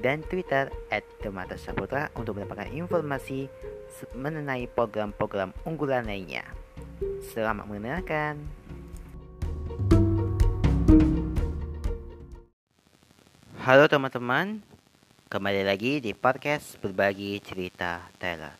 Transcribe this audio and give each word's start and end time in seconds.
dan 0.00 0.20
Twitter 0.28 0.68
at 0.92 1.04
Demata 1.24 1.56
Saputra 1.56 2.12
untuk 2.16 2.36
mendapatkan 2.36 2.68
informasi 2.68 3.48
mengenai 4.12 4.68
program-program 4.68 5.56
unggulan 5.64 6.04
lainnya. 6.04 6.44
Selamat 7.32 7.64
mendengarkan. 7.64 8.44
Halo 13.66 13.90
teman-teman, 13.90 14.62
kembali 15.26 15.66
lagi 15.66 15.98
di 15.98 16.14
podcast 16.14 16.78
berbagi 16.78 17.42
cerita 17.42 18.06
Taylor. 18.22 18.54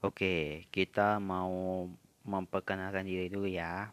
Oke, 0.00 0.64
kita 0.72 1.18
mau 1.18 1.84
memperkenalkan 2.30 3.02
diri 3.02 3.26
dulu 3.26 3.50
ya. 3.50 3.90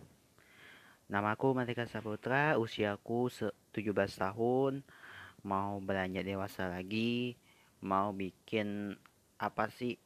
Namaku 1.10 1.58
Matika 1.58 1.90
Saputra, 1.90 2.62
usiaku 2.62 3.32
17 3.32 3.74
tahun, 4.14 4.86
mau 5.42 5.82
beranjak 5.82 6.28
dewasa 6.28 6.70
lagi, 6.70 7.40
mau 7.82 8.14
bikin 8.14 8.94
apa 9.42 9.72
sih 9.74 9.98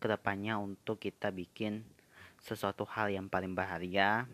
ke 0.00 0.06
depannya 0.08 0.56
untuk 0.56 1.02
kita 1.02 1.28
bikin 1.28 1.84
sesuatu 2.40 2.88
hal 2.88 3.12
yang 3.12 3.26
paling 3.28 3.52
bahagia. 3.52 4.24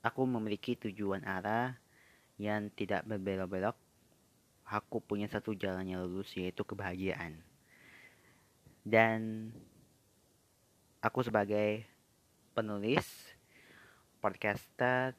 Aku 0.00 0.24
memiliki 0.24 0.74
tujuan 0.80 1.22
arah 1.28 1.76
yang 2.40 2.72
tidak 2.72 3.04
berbelok-belok. 3.04 3.76
Aku 4.64 5.02
punya 5.04 5.28
satu 5.28 5.52
jalan 5.52 5.84
yang 5.84 6.00
lurus 6.06 6.32
yaitu 6.38 6.64
kebahagiaan. 6.64 7.42
Dan 8.80 9.50
aku 11.00 11.24
sebagai 11.24 11.88
penulis, 12.52 13.08
podcaster, 14.20 15.16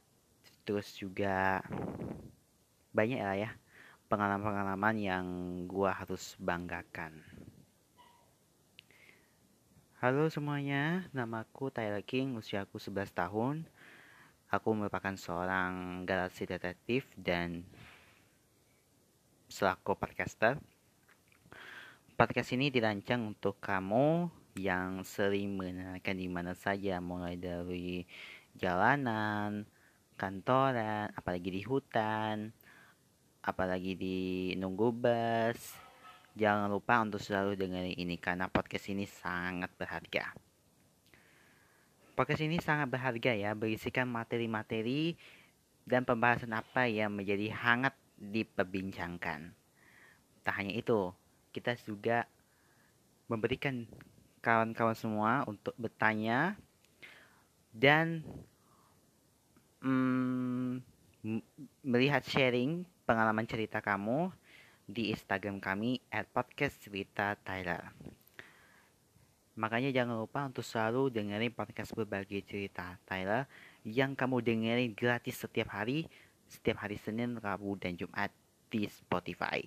terus 0.62 0.94
juga 0.94 1.66
banyak 2.94 3.18
lah 3.18 3.38
ya 3.38 3.52
pengalaman-pengalaman 4.06 4.96
yang 5.02 5.26
gua 5.66 5.98
harus 5.98 6.38
banggakan. 6.38 7.18
Halo 9.98 10.30
semuanya, 10.30 11.06
namaku 11.14 11.74
Tyler 11.74 12.06
King, 12.06 12.38
usiaku 12.38 12.78
11 12.78 13.14
tahun. 13.14 13.66
Aku 14.54 14.74
merupakan 14.78 15.14
seorang 15.18 16.04
galaksi 16.06 16.46
detektif 16.46 17.10
dan 17.18 17.66
selaku 19.50 19.98
podcaster. 19.98 20.62
Podcast 22.18 22.54
ini 22.54 22.70
dirancang 22.70 23.34
untuk 23.34 23.58
kamu 23.64 24.41
yang 24.56 25.08
sering 25.08 25.56
mengenalkan 25.56 26.20
di 26.20 26.28
mana 26.28 26.52
saja 26.52 27.00
mulai 27.00 27.40
dari 27.40 28.04
jalanan, 28.56 29.64
kantoran, 30.20 31.10
apalagi 31.16 31.50
di 31.50 31.62
hutan, 31.64 32.52
apalagi 33.42 33.96
di 33.96 34.20
nunggu 34.60 34.90
bus. 34.92 35.62
Jangan 36.32 36.72
lupa 36.72 37.04
untuk 37.04 37.20
selalu 37.20 37.60
dengerin 37.60 38.00
ini 38.00 38.16
karena 38.16 38.48
podcast 38.48 38.88
ini 38.88 39.04
sangat 39.04 39.72
berharga. 39.76 40.32
Podcast 42.16 42.44
ini 42.44 42.60
sangat 42.60 42.88
berharga 42.88 43.36
ya, 43.36 43.52
berisikan 43.56 44.08
materi-materi 44.08 45.16
dan 45.84 46.08
pembahasan 46.08 46.56
apa 46.56 46.88
yang 46.88 47.12
menjadi 47.12 47.52
hangat 47.52 47.96
diperbincangkan. 48.16 49.52
Tak 50.46 50.54
hanya 50.56 50.78
itu, 50.78 51.12
kita 51.52 51.76
juga 51.82 52.30
memberikan 53.28 53.88
kawan-kawan 54.42 54.98
semua 54.98 55.46
untuk 55.46 55.72
bertanya 55.78 56.58
dan 57.72 58.26
mm, 59.80 60.82
melihat 61.86 62.26
sharing 62.26 62.84
pengalaman 63.06 63.46
cerita 63.46 63.80
kamu 63.80 64.34
di 64.90 65.14
Instagram 65.14 65.62
kami 65.62 66.02
at 66.10 66.28
podcast 66.34 66.82
cerita 66.82 67.38
Tyler. 67.46 67.94
Makanya 69.56 69.94
jangan 69.94 70.18
lupa 70.18 70.48
untuk 70.50 70.66
selalu 70.66 71.14
dengerin 71.14 71.54
podcast 71.54 71.94
berbagi 71.94 72.42
cerita 72.42 72.98
Tyler 73.06 73.46
yang 73.86 74.18
kamu 74.18 74.42
dengerin 74.42 74.92
gratis 74.98 75.38
setiap 75.38 75.72
hari, 75.76 76.10
setiap 76.50 76.82
hari 76.82 76.98
Senin, 76.98 77.38
Rabu, 77.38 77.78
dan 77.78 77.94
Jumat 77.94 78.34
di 78.74 78.90
Spotify. 78.90 79.62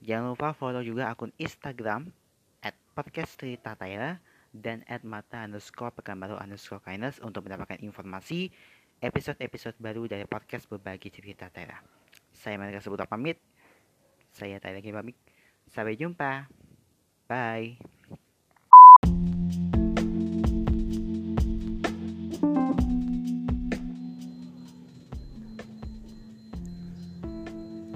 Jangan 0.00 0.32
lupa 0.32 0.54
follow 0.54 0.80
juga 0.80 1.10
akun 1.10 1.34
Instagram 1.36 2.08
podcast 2.96 3.36
cerita 3.36 3.76
Tyra 3.76 4.16
dan 4.56 4.80
at 4.88 5.04
mata 5.04 5.44
underscore 5.44 5.92
baru 6.16 6.40
underscore 6.40 6.80
kindness 6.80 7.20
untuk 7.20 7.44
mendapatkan 7.44 7.76
informasi 7.84 8.48
episode-episode 9.04 9.76
baru 9.76 10.08
dari 10.08 10.24
podcast 10.24 10.64
berbagi 10.64 11.12
cerita 11.12 11.52
Tyra. 11.52 11.76
Saya 12.32 12.56
mereka 12.56 12.80
sebut 12.80 13.04
pamit. 13.04 13.36
Saya 14.32 14.56
Tyra 14.56 14.80
pamit. 14.80 15.12
Sampai 15.68 16.00
jumpa. 16.00 16.48
Bye. 17.28 17.76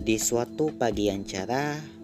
Di 0.00 0.16
suatu 0.18 0.74
pagi 0.74 1.08
yang 1.08 1.22
cerah, 1.24 1.99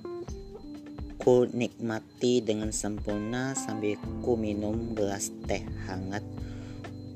Ku 1.26 1.42
nikmati 1.42 2.38
dengan 2.38 2.70
sempurna 2.70 3.50
sambil 3.58 3.98
ku 4.22 4.38
minum 4.38 4.94
gelas 4.94 5.34
teh 5.50 5.58
hangat 5.90 6.22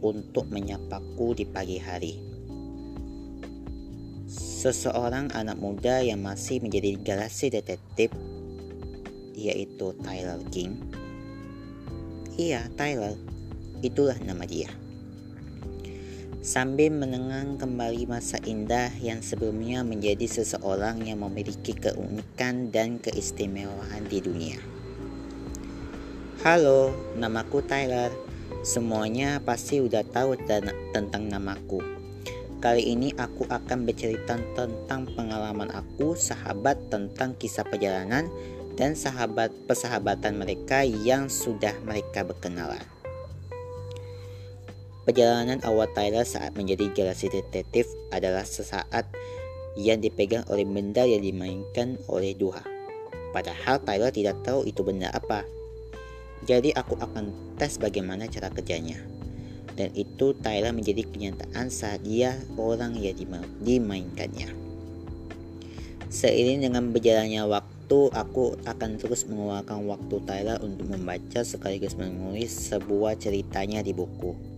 untuk 0.03 0.51
menyapaku 0.51 1.39
di 1.39 1.47
pagi 1.47 1.79
hari. 1.79 2.19
Seseorang 4.27 5.31
anak 5.31 5.63
muda 5.63 6.03
yang 6.03 6.27
masih 6.27 6.59
menjadi 6.59 6.99
galaksi 6.99 7.55
detektif 7.55 8.11
yaitu 9.39 9.95
Tyler 10.03 10.43
King. 10.51 10.75
Iya, 12.35 12.67
Tyler. 12.75 13.15
Itulah 13.79 14.19
nama 14.27 14.43
dia 14.43 14.90
sambil 16.41 16.89
menengang 16.89 17.61
kembali 17.61 18.09
masa 18.09 18.41
indah 18.49 18.89
yang 19.05 19.21
sebelumnya 19.21 19.85
menjadi 19.85 20.25
seseorang 20.25 21.05
yang 21.05 21.21
memiliki 21.21 21.77
keunikan 21.77 22.73
dan 22.73 22.97
keistimewaan 22.97 24.09
di 24.09 24.25
dunia. 24.25 24.57
Halo, 26.41 26.97
namaku 27.21 27.61
Tyler. 27.61 28.09
Semuanya 28.65 29.41
pasti 29.45 29.85
udah 29.85 30.01
tahu 30.01 30.41
tentang 30.97 31.29
namaku. 31.29 31.85
Kali 32.61 32.89
ini 32.89 33.13
aku 33.17 33.45
akan 33.45 33.89
bercerita 33.89 34.41
tentang 34.57 35.09
pengalaman 35.13 35.69
aku, 35.73 36.17
sahabat 36.17 36.77
tentang 36.89 37.37
kisah 37.37 37.65
perjalanan 37.65 38.29
dan 38.81 38.97
sahabat 38.97 39.53
persahabatan 39.69 40.41
mereka 40.41 40.85
yang 40.85 41.29
sudah 41.29 41.77
mereka 41.85 42.25
berkenalan. 42.25 43.00
Perjalanan 45.11 45.59
awal 45.67 45.91
Tyler 45.91 46.23
saat 46.23 46.55
menjadi 46.55 46.87
galaksi 46.95 47.27
detektif 47.27 47.91
adalah 48.15 48.47
sesaat 48.47 49.11
yang 49.75 49.99
dipegang 49.99 50.47
oleh 50.47 50.63
benda 50.63 51.03
yang 51.03 51.19
dimainkan 51.19 51.99
oleh 52.07 52.31
Duha. 52.31 52.63
Padahal 53.35 53.83
Tyler 53.83 54.15
tidak 54.15 54.39
tahu 54.47 54.63
itu 54.71 54.87
benda 54.87 55.11
apa. 55.11 55.43
Jadi 56.47 56.71
aku 56.79 56.95
akan 56.95 57.59
tes 57.59 57.75
bagaimana 57.83 58.31
cara 58.31 58.55
kerjanya. 58.55 59.03
Dan 59.75 59.91
itu 59.99 60.31
Tyler 60.47 60.71
menjadi 60.71 61.03
kenyataan 61.03 61.75
saat 61.75 62.07
dia 62.07 62.39
orang 62.55 62.95
yang 62.95 63.19
dimainkannya. 63.67 64.55
Seiring 66.07 66.63
dengan 66.63 66.95
berjalannya 66.95 67.51
waktu, 67.51 68.15
aku 68.15 68.63
akan 68.63 68.95
terus 68.95 69.27
mengeluarkan 69.27 69.91
waktu 69.91 70.23
Tyler 70.23 70.63
untuk 70.63 70.87
membaca 70.87 71.43
sekaligus 71.43 71.99
menulis 71.99 72.71
sebuah 72.71 73.19
ceritanya 73.19 73.83
di 73.83 73.91
buku. 73.91 74.50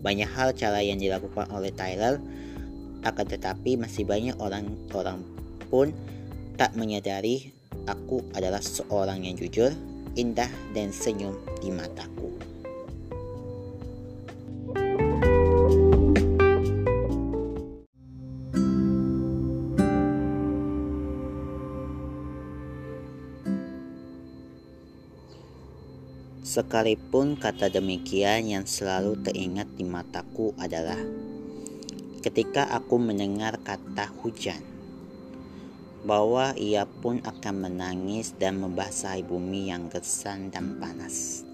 Banyak 0.00 0.28
hal 0.32 0.56
cara 0.56 0.80
yang 0.80 0.96
dilakukan 0.96 1.48
oleh 1.52 1.72
Tyler, 1.72 2.20
akan 3.04 3.26
tetapi 3.28 3.80
masih 3.80 4.04
banyak 4.04 4.36
orang-orang 4.40 5.24
pun 5.72 5.92
tak 6.60 6.76
menyadari 6.76 7.52
aku 7.88 8.20
adalah 8.36 8.60
seorang 8.60 9.24
yang 9.24 9.36
jujur, 9.36 9.72
indah, 10.18 10.50
dan 10.76 10.92
senyum 10.92 11.36
di 11.64 11.72
mataku. 11.72 12.49
Sekalipun 26.50 27.38
kata 27.38 27.70
demikian 27.70 28.50
yang 28.50 28.66
selalu 28.66 29.22
teringat 29.22 29.70
di 29.78 29.86
mataku 29.86 30.50
adalah 30.58 30.98
ketika 32.26 32.66
aku 32.74 32.98
mendengar 32.98 33.54
kata 33.62 34.10
hujan, 34.18 34.58
bahwa 36.02 36.50
ia 36.58 36.90
pun 36.90 37.22
akan 37.22 37.54
menangis 37.70 38.34
dan 38.34 38.58
membasahi 38.58 39.22
bumi 39.22 39.70
yang 39.70 39.86
gersang 39.94 40.50
dan 40.50 40.74
panas. 40.82 41.46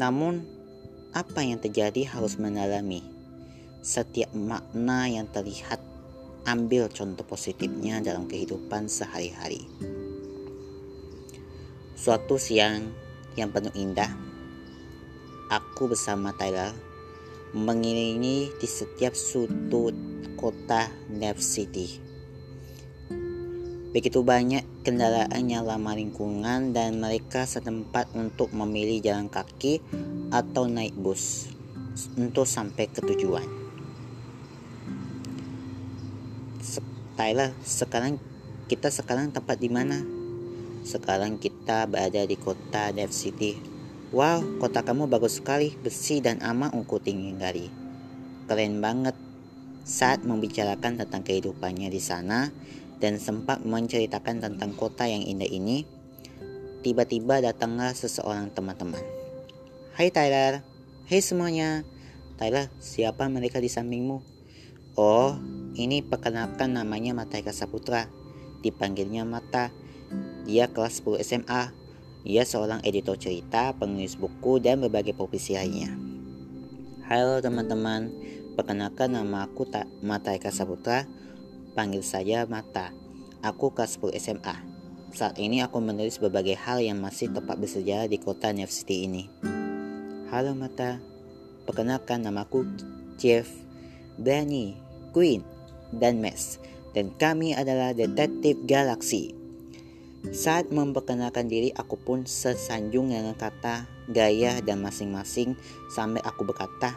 Namun, 0.00 0.40
apa 1.12 1.44
yang 1.44 1.60
terjadi 1.60 2.08
harus 2.08 2.40
mendalami 2.40 3.04
setiap 3.84 4.32
makna 4.32 5.12
yang 5.12 5.28
terlihat 5.28 5.76
ambil 6.48 6.88
contoh 6.88 7.28
positifnya 7.28 8.00
dalam 8.00 8.24
kehidupan 8.24 8.88
sehari-hari. 8.88 9.60
Suatu 12.02 12.34
siang 12.34 12.90
yang 13.38 13.54
penuh 13.54 13.70
indah, 13.78 14.10
aku 15.46 15.86
bersama 15.86 16.34
Tyler 16.34 16.74
mengiringi 17.54 18.50
di 18.58 18.66
setiap 18.66 19.14
sudut 19.14 19.94
kota 20.34 20.90
Nev 21.06 21.38
City. 21.38 22.02
Begitu 23.94 24.18
banyak 24.18 24.82
kendaraan 24.82 25.46
yang 25.46 25.62
lama 25.62 25.94
lingkungan 25.94 26.74
dan 26.74 26.98
mereka 26.98 27.46
setempat 27.46 28.10
untuk 28.18 28.50
memilih 28.50 28.98
jalan 28.98 29.30
kaki 29.30 29.78
atau 30.34 30.66
naik 30.66 30.98
bus 30.98 31.54
untuk 32.18 32.50
sampai 32.50 32.90
ke 32.90 32.98
tujuan. 32.98 33.46
Tyler, 37.14 37.54
sekarang 37.62 38.18
kita 38.66 38.90
sekarang 38.90 39.30
tempat 39.30 39.54
di 39.62 39.70
mana? 39.70 40.21
Sekarang 40.82 41.38
kita 41.38 41.86
berada 41.86 42.26
di 42.26 42.34
kota 42.34 42.90
Dev 42.90 43.14
City. 43.14 43.54
Wow, 44.10 44.58
kota 44.58 44.82
kamu 44.82 45.06
bagus 45.06 45.38
sekali, 45.38 45.78
bersih 45.78 46.18
dan 46.18 46.42
aman 46.42 46.74
untuk 46.74 47.00
tinggali. 47.06 47.70
Keren 48.50 48.82
banget. 48.82 49.14
Saat 49.82 50.22
membicarakan 50.22 50.94
tentang 50.98 51.22
kehidupannya 51.26 51.90
di 51.90 51.98
sana 51.98 52.50
dan 53.02 53.18
sempat 53.18 53.66
menceritakan 53.66 54.38
tentang 54.38 54.74
kota 54.78 55.06
yang 55.06 55.26
indah 55.26 55.46
ini, 55.46 55.86
tiba-tiba 56.86 57.42
datanglah 57.42 57.90
seseorang 57.90 58.50
teman-teman. 58.54 59.02
Hai 59.98 60.10
Tyler, 60.10 60.62
hai 61.10 61.20
semuanya. 61.22 61.86
Tyler, 62.38 62.70
siapa 62.78 63.26
mereka 63.30 63.58
di 63.58 63.70
sampingmu? 63.70 64.18
Oh, 64.98 65.34
ini 65.78 66.02
perkenalkan 66.02 66.74
namanya 66.74 67.14
Mataika 67.14 67.54
Saputra. 67.54 68.06
Dipanggilnya 68.62 69.26
Mata 69.26 69.74
dia 70.46 70.68
kelas 70.68 71.00
10 71.00 71.22
SMA. 71.24 71.72
Dia 72.22 72.46
seorang 72.46 72.84
editor 72.86 73.18
cerita, 73.18 73.74
penulis 73.74 74.14
buku, 74.14 74.62
dan 74.62 74.78
berbagai 74.78 75.16
profesi 75.16 75.58
lainnya. 75.58 75.90
Halo 77.10 77.42
teman-teman, 77.42 78.14
perkenalkan 78.54 79.16
nama 79.16 79.50
aku 79.50 79.66
tak 79.66 79.90
Mata 80.04 80.30
Eka 80.30 80.54
Saputra. 80.54 81.08
Panggil 81.74 82.04
saja 82.06 82.46
Mata. 82.46 82.94
Aku 83.42 83.74
kelas 83.74 83.98
10 83.98 84.14
SMA. 84.22 84.56
Saat 85.12 85.36
ini 85.42 85.60
aku 85.60 85.82
menulis 85.82 86.16
berbagai 86.22 86.56
hal 86.56 86.80
yang 86.80 87.02
masih 87.02 87.34
tepat 87.34 87.58
bersejarah 87.58 88.06
di 88.06 88.16
kota 88.22 88.54
New 88.54 88.70
City 88.70 89.04
ini. 89.04 89.26
Halo 90.30 90.54
Mata, 90.54 91.02
perkenalkan 91.66 92.24
namaku 92.24 92.64
Jeff, 93.20 93.50
Danny, 94.16 94.78
Queen, 95.10 95.44
dan 95.92 96.22
Max. 96.22 96.62
Dan 96.92 97.12
kami 97.16 97.56
adalah 97.56 97.96
Detektif 97.96 98.62
Galaxy. 98.68 99.41
Saat 100.30 100.70
memperkenalkan 100.70 101.50
diri, 101.50 101.74
aku 101.74 101.98
pun 101.98 102.22
sesanjung 102.30 103.10
dengan 103.10 103.34
kata, 103.34 103.90
gaya, 104.06 104.62
dan 104.62 104.78
masing-masing 104.78 105.58
sampai 105.90 106.22
aku 106.22 106.46
berkata, 106.46 106.94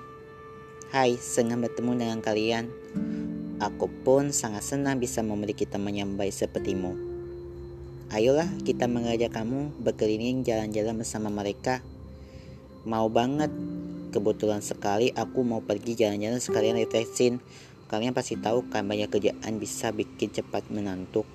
Hai, 0.93 1.17
senang 1.17 1.65
bertemu 1.65 1.97
dengan 1.97 2.19
kalian. 2.21 2.69
Aku 3.57 3.89
pun 4.05 4.29
sangat 4.29 4.61
senang 4.61 5.01
bisa 5.01 5.25
memiliki 5.25 5.65
teman 5.65 5.97
yang 5.97 6.13
baik 6.13 6.37
sepertimu. 6.37 6.93
Ayolah 8.13 8.45
kita 8.61 8.85
mengajak 8.85 9.33
kamu 9.33 9.73
berkeliling 9.81 10.45
jalan-jalan 10.45 10.93
bersama 11.01 11.33
mereka. 11.33 11.81
Mau 12.85 13.09
banget. 13.09 13.49
Kebetulan 14.13 14.61
sekali 14.61 15.09
aku 15.11 15.41
mau 15.41 15.65
pergi 15.65 15.97
jalan-jalan 15.97 16.37
sekalian 16.37 16.77
refreshing. 16.77 17.41
Kalian 17.89 18.13
pasti 18.13 18.37
tahu 18.37 18.69
kan 18.69 18.85
banyak 18.85 19.09
kerjaan 19.09 19.57
bisa 19.57 19.89
bikin 19.89 20.29
cepat 20.29 20.69
menantuk. 20.69 21.25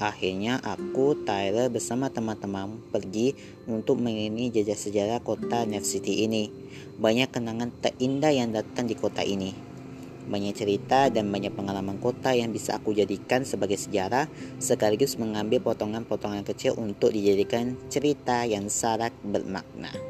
Akhirnya 0.00 0.56
aku, 0.64 1.12
Tyler 1.28 1.68
bersama 1.68 2.08
teman-teman 2.08 2.80
pergi 2.88 3.36
untuk 3.68 4.00
mengiringi 4.00 4.48
jejak 4.48 4.80
sejarah 4.80 5.20
kota 5.20 5.68
Nev 5.68 5.84
City 5.84 6.24
ini. 6.24 6.48
Banyak 6.96 7.28
kenangan 7.28 7.68
terindah 7.84 8.32
yang 8.32 8.48
datang 8.48 8.88
di 8.88 8.96
kota 8.96 9.20
ini. 9.20 9.52
Banyak 10.24 10.56
cerita 10.56 11.12
dan 11.12 11.28
banyak 11.28 11.52
pengalaman 11.52 12.00
kota 12.00 12.32
yang 12.32 12.48
bisa 12.48 12.80
aku 12.80 12.96
jadikan 12.96 13.44
sebagai 13.44 13.76
sejarah 13.76 14.24
sekaligus 14.56 15.20
mengambil 15.20 15.60
potongan-potongan 15.60 16.48
kecil 16.48 16.80
untuk 16.80 17.12
dijadikan 17.12 17.76
cerita 17.92 18.48
yang 18.48 18.72
syarat 18.72 19.12
bermakna. 19.20 20.09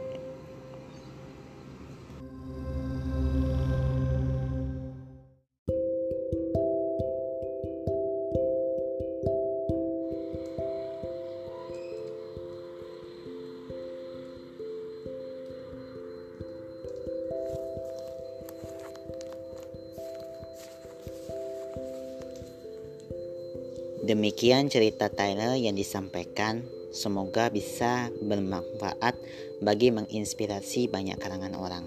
Demikian 24.11 24.67
cerita 24.67 25.07
Tyler 25.07 25.55
yang 25.55 25.79
disampaikan. 25.79 26.67
Semoga 26.90 27.47
bisa 27.47 28.11
bermanfaat 28.19 29.14
bagi 29.62 29.95
menginspirasi 29.95 30.90
banyak 30.90 31.14
kalangan 31.14 31.55
orang. 31.55 31.87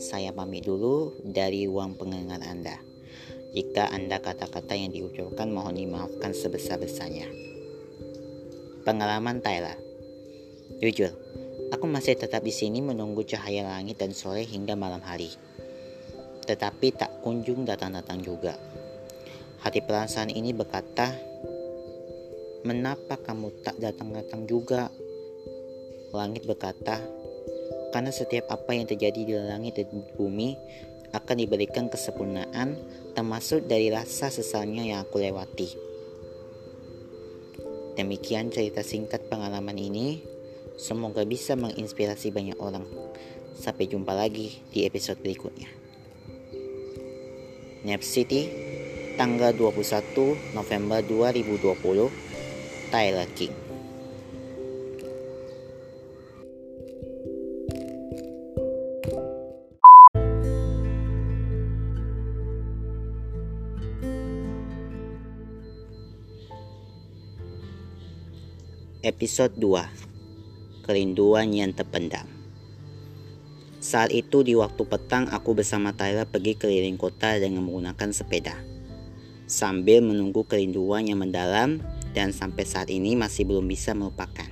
Saya 0.00 0.32
pamit 0.32 0.64
dulu 0.64 1.12
dari 1.20 1.68
uang 1.68 2.00
pendengar 2.00 2.40
Anda. 2.40 2.80
Jika 3.52 3.92
Anda 3.92 4.24
kata-kata 4.24 4.72
yang 4.72 4.96
diucapkan 4.96 5.52
mohon 5.52 5.76
dimaafkan 5.76 6.32
sebesar-besarnya. 6.32 7.28
Pengalaman 8.88 9.44
Tyler. 9.44 9.76
Jujur, 10.80 11.12
aku 11.68 11.84
masih 11.84 12.16
tetap 12.16 12.40
di 12.40 12.54
sini 12.56 12.80
menunggu 12.80 13.28
cahaya 13.28 13.68
langit 13.68 14.00
dan 14.00 14.16
sore 14.16 14.48
hingga 14.48 14.72
malam 14.72 15.04
hari. 15.04 15.28
Tetapi 16.48 16.96
tak 16.96 17.20
kunjung 17.20 17.68
datang-datang 17.68 18.24
juga. 18.24 18.56
Hati 19.60 19.84
perasaan 19.84 20.32
ini 20.32 20.56
berkata, 20.56 21.31
Menapa 22.62 23.18
kamu 23.18 23.66
tak 23.66 23.74
datang-datang 23.82 24.46
juga? 24.46 24.86
Langit 26.14 26.46
berkata, 26.46 27.02
karena 27.90 28.14
setiap 28.14 28.54
apa 28.54 28.70
yang 28.70 28.86
terjadi 28.86 29.20
di 29.26 29.34
langit 29.34 29.82
dan 29.82 29.90
bumi 30.14 30.54
akan 31.10 31.36
diberikan 31.42 31.90
kesempurnaan 31.90 32.78
termasuk 33.18 33.66
dari 33.66 33.90
rasa 33.90 34.30
sesalnya 34.30 34.86
yang 34.86 35.02
aku 35.02 35.18
lewati. 35.18 35.74
Demikian 37.98 38.54
cerita 38.54 38.86
singkat 38.86 39.26
pengalaman 39.26 39.74
ini. 39.74 40.22
Semoga 40.78 41.26
bisa 41.26 41.58
menginspirasi 41.58 42.30
banyak 42.30 42.62
orang. 42.62 42.86
Sampai 43.58 43.90
jumpa 43.90 44.14
lagi 44.14 44.62
di 44.70 44.86
episode 44.86 45.18
berikutnya. 45.18 45.68
Nep 47.82 48.06
City 48.06 48.46
tanggal 49.18 49.50
21 49.50 50.54
November 50.54 51.02
2020 51.02 52.31
Tyler 52.92 53.24
King 53.32 53.56
Episode 69.00 69.56
2 69.56 70.84
Kerinduan 70.84 71.48
yang 71.56 71.72
terpendam. 71.72 72.28
Saat 73.80 74.12
itu 74.12 74.44
di 74.44 74.52
waktu 74.52 74.84
petang 74.84 75.32
aku 75.32 75.56
bersama 75.56 75.96
Tyler 75.96 76.28
pergi 76.28 76.60
keliling 76.60 77.00
kota 77.00 77.40
dengan 77.40 77.64
menggunakan 77.64 78.12
sepeda. 78.12 78.60
Sambil 79.48 80.04
menunggu 80.04 80.44
kerinduan 80.44 81.08
yang 81.08 81.24
mendalam 81.24 81.80
dan 82.12 82.32
sampai 82.32 82.64
saat 82.64 82.88
ini 82.88 83.16
masih 83.16 83.48
belum 83.48 83.64
bisa 83.68 83.96
melupakan. 83.96 84.48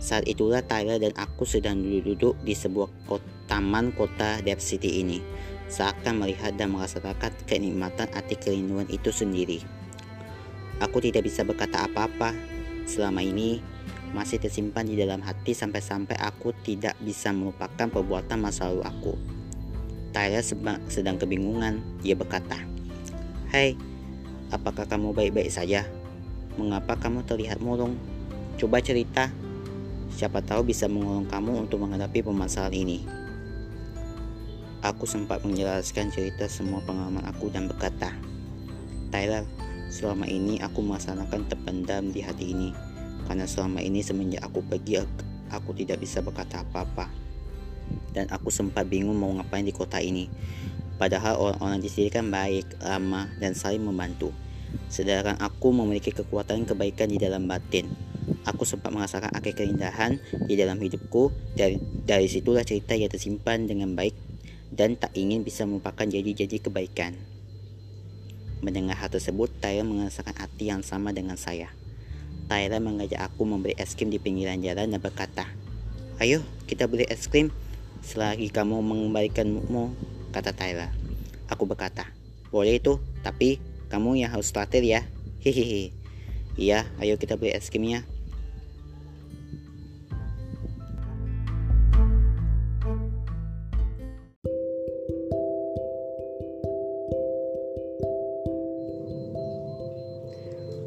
Saat 0.00 0.24
itulah 0.24 0.64
Tyler 0.64 0.96
dan 0.96 1.12
aku 1.20 1.44
sedang 1.44 1.76
duduk-duduk 1.84 2.40
di 2.40 2.56
sebuah 2.56 2.88
kota, 3.04 3.28
taman 3.50 3.92
kota 3.92 4.40
Dev 4.40 4.62
City 4.62 5.04
ini, 5.04 5.20
seakan 5.68 6.24
melihat 6.24 6.56
dan 6.56 6.72
merasakan 6.72 7.16
kenikmatan 7.44 8.08
arti 8.16 8.38
kerinduan 8.40 8.88
itu 8.88 9.12
sendiri. 9.12 9.60
Aku 10.80 11.04
tidak 11.04 11.28
bisa 11.28 11.44
berkata 11.44 11.84
apa-apa. 11.84 12.32
Selama 12.88 13.20
ini, 13.20 13.60
masih 14.16 14.40
tersimpan 14.40 14.88
di 14.88 14.96
dalam 14.96 15.20
hati 15.20 15.52
sampai-sampai 15.52 16.16
aku 16.16 16.56
tidak 16.64 16.96
bisa 17.04 17.28
melupakan 17.36 17.92
perbuatan 17.92 18.40
masa 18.40 18.72
lalu 18.72 18.82
aku. 18.88 19.14
Tyler 20.10 20.42
sedang 20.88 21.20
kebingungan. 21.20 21.78
Dia 22.00 22.16
berkata, 22.16 22.56
Hai, 23.52 23.76
apakah 24.48 24.88
kamu 24.88 25.12
baik-baik 25.12 25.52
saja? 25.52 25.86
Mengapa 26.60 26.92
kamu 27.00 27.24
terlihat 27.24 27.64
murung? 27.64 27.96
Coba 28.60 28.84
cerita. 28.84 29.32
Siapa 30.12 30.44
tahu 30.44 30.68
bisa 30.68 30.84
mengolong 30.92 31.24
kamu 31.24 31.64
untuk 31.64 31.80
menghadapi 31.80 32.20
permasalahan 32.20 32.76
ini. 32.76 32.98
Aku 34.84 35.08
sempat 35.08 35.40
menjelaskan 35.40 36.12
cerita 36.12 36.44
semua 36.52 36.84
pengalaman 36.84 37.24
aku 37.24 37.48
dan 37.48 37.64
berkata, 37.64 38.12
Tyler, 39.08 39.48
selama 39.88 40.28
ini 40.28 40.60
aku 40.60 40.84
melaksanakan 40.84 41.48
terpendam 41.48 42.12
di 42.12 42.20
hati 42.20 42.52
ini 42.52 42.76
karena 43.24 43.48
selama 43.48 43.80
ini 43.80 44.00
semenjak 44.04 44.44
aku 44.46 44.62
pergi 44.64 45.02
aku 45.50 45.70
tidak 45.74 45.98
bisa 45.98 46.22
berkata 46.22 46.62
apa-apa 46.62 47.10
dan 48.14 48.30
aku 48.30 48.54
sempat 48.54 48.86
bingung 48.86 49.18
mau 49.18 49.34
ngapain 49.34 49.66
di 49.66 49.74
kota 49.74 49.98
ini 49.98 50.30
padahal 50.96 51.36
orang-orang 51.36 51.82
di 51.82 51.90
sini 51.90 52.08
kan 52.12 52.30
baik, 52.30 52.78
ramah, 52.80 53.26
dan 53.42 53.56
saling 53.56 53.82
membantu 53.82 54.30
sedangkan 54.90 55.38
aku 55.38 55.70
memiliki 55.70 56.10
kekuatan 56.10 56.66
kebaikan 56.66 57.10
di 57.10 57.18
dalam 57.18 57.46
batin. 57.46 57.88
Aku 58.46 58.62
sempat 58.66 58.94
merasakan 58.94 59.30
akhir 59.34 59.58
keindahan 59.58 60.18
di 60.46 60.54
dalam 60.54 60.78
hidupku. 60.78 61.30
Dari 61.54 61.78
dari 62.06 62.26
situlah 62.26 62.66
cerita 62.66 62.94
yang 62.94 63.10
tersimpan 63.10 63.66
dengan 63.66 63.94
baik 63.94 64.14
dan 64.70 64.94
tak 64.94 65.14
ingin 65.18 65.42
bisa 65.42 65.66
melupakan 65.66 66.06
janji-janji 66.06 66.62
kebaikan. 66.62 67.18
Mendengar 68.60 68.98
hal 69.00 69.08
tersebut 69.08 69.48
saya 69.58 69.82
merasakan 69.82 70.36
hati 70.36 70.68
yang 70.68 70.84
sama 70.84 71.10
dengan 71.16 71.40
saya. 71.40 71.72
Tyler 72.50 72.82
mengajak 72.82 73.22
aku 73.22 73.46
membeli 73.46 73.78
es 73.78 73.94
krim 73.94 74.10
di 74.10 74.18
pinggiran 74.18 74.58
jalan 74.60 74.90
dan 74.90 75.00
berkata, 75.00 75.46
Ayo 76.20 76.42
kita 76.66 76.90
beli 76.90 77.06
es 77.08 77.30
krim. 77.30 77.48
Selagi 78.00 78.48
kamu 78.48 78.80
mengembalikanmu, 78.80 79.92
kata 80.32 80.56
Tyler. 80.56 80.88
Aku 81.52 81.68
berkata, 81.68 82.08
boleh 82.50 82.82
itu, 82.82 82.98
tapi 83.22 83.62
kamu 83.90 84.22
yang 84.22 84.30
harus 84.30 84.54
traktir 84.54 84.86
ya. 84.86 85.02
Hihihi. 85.42 85.90
Iya, 86.54 86.86
ayo 87.02 87.18
kita 87.18 87.34
beli 87.34 87.50
es 87.50 87.66
krimnya. 87.68 88.06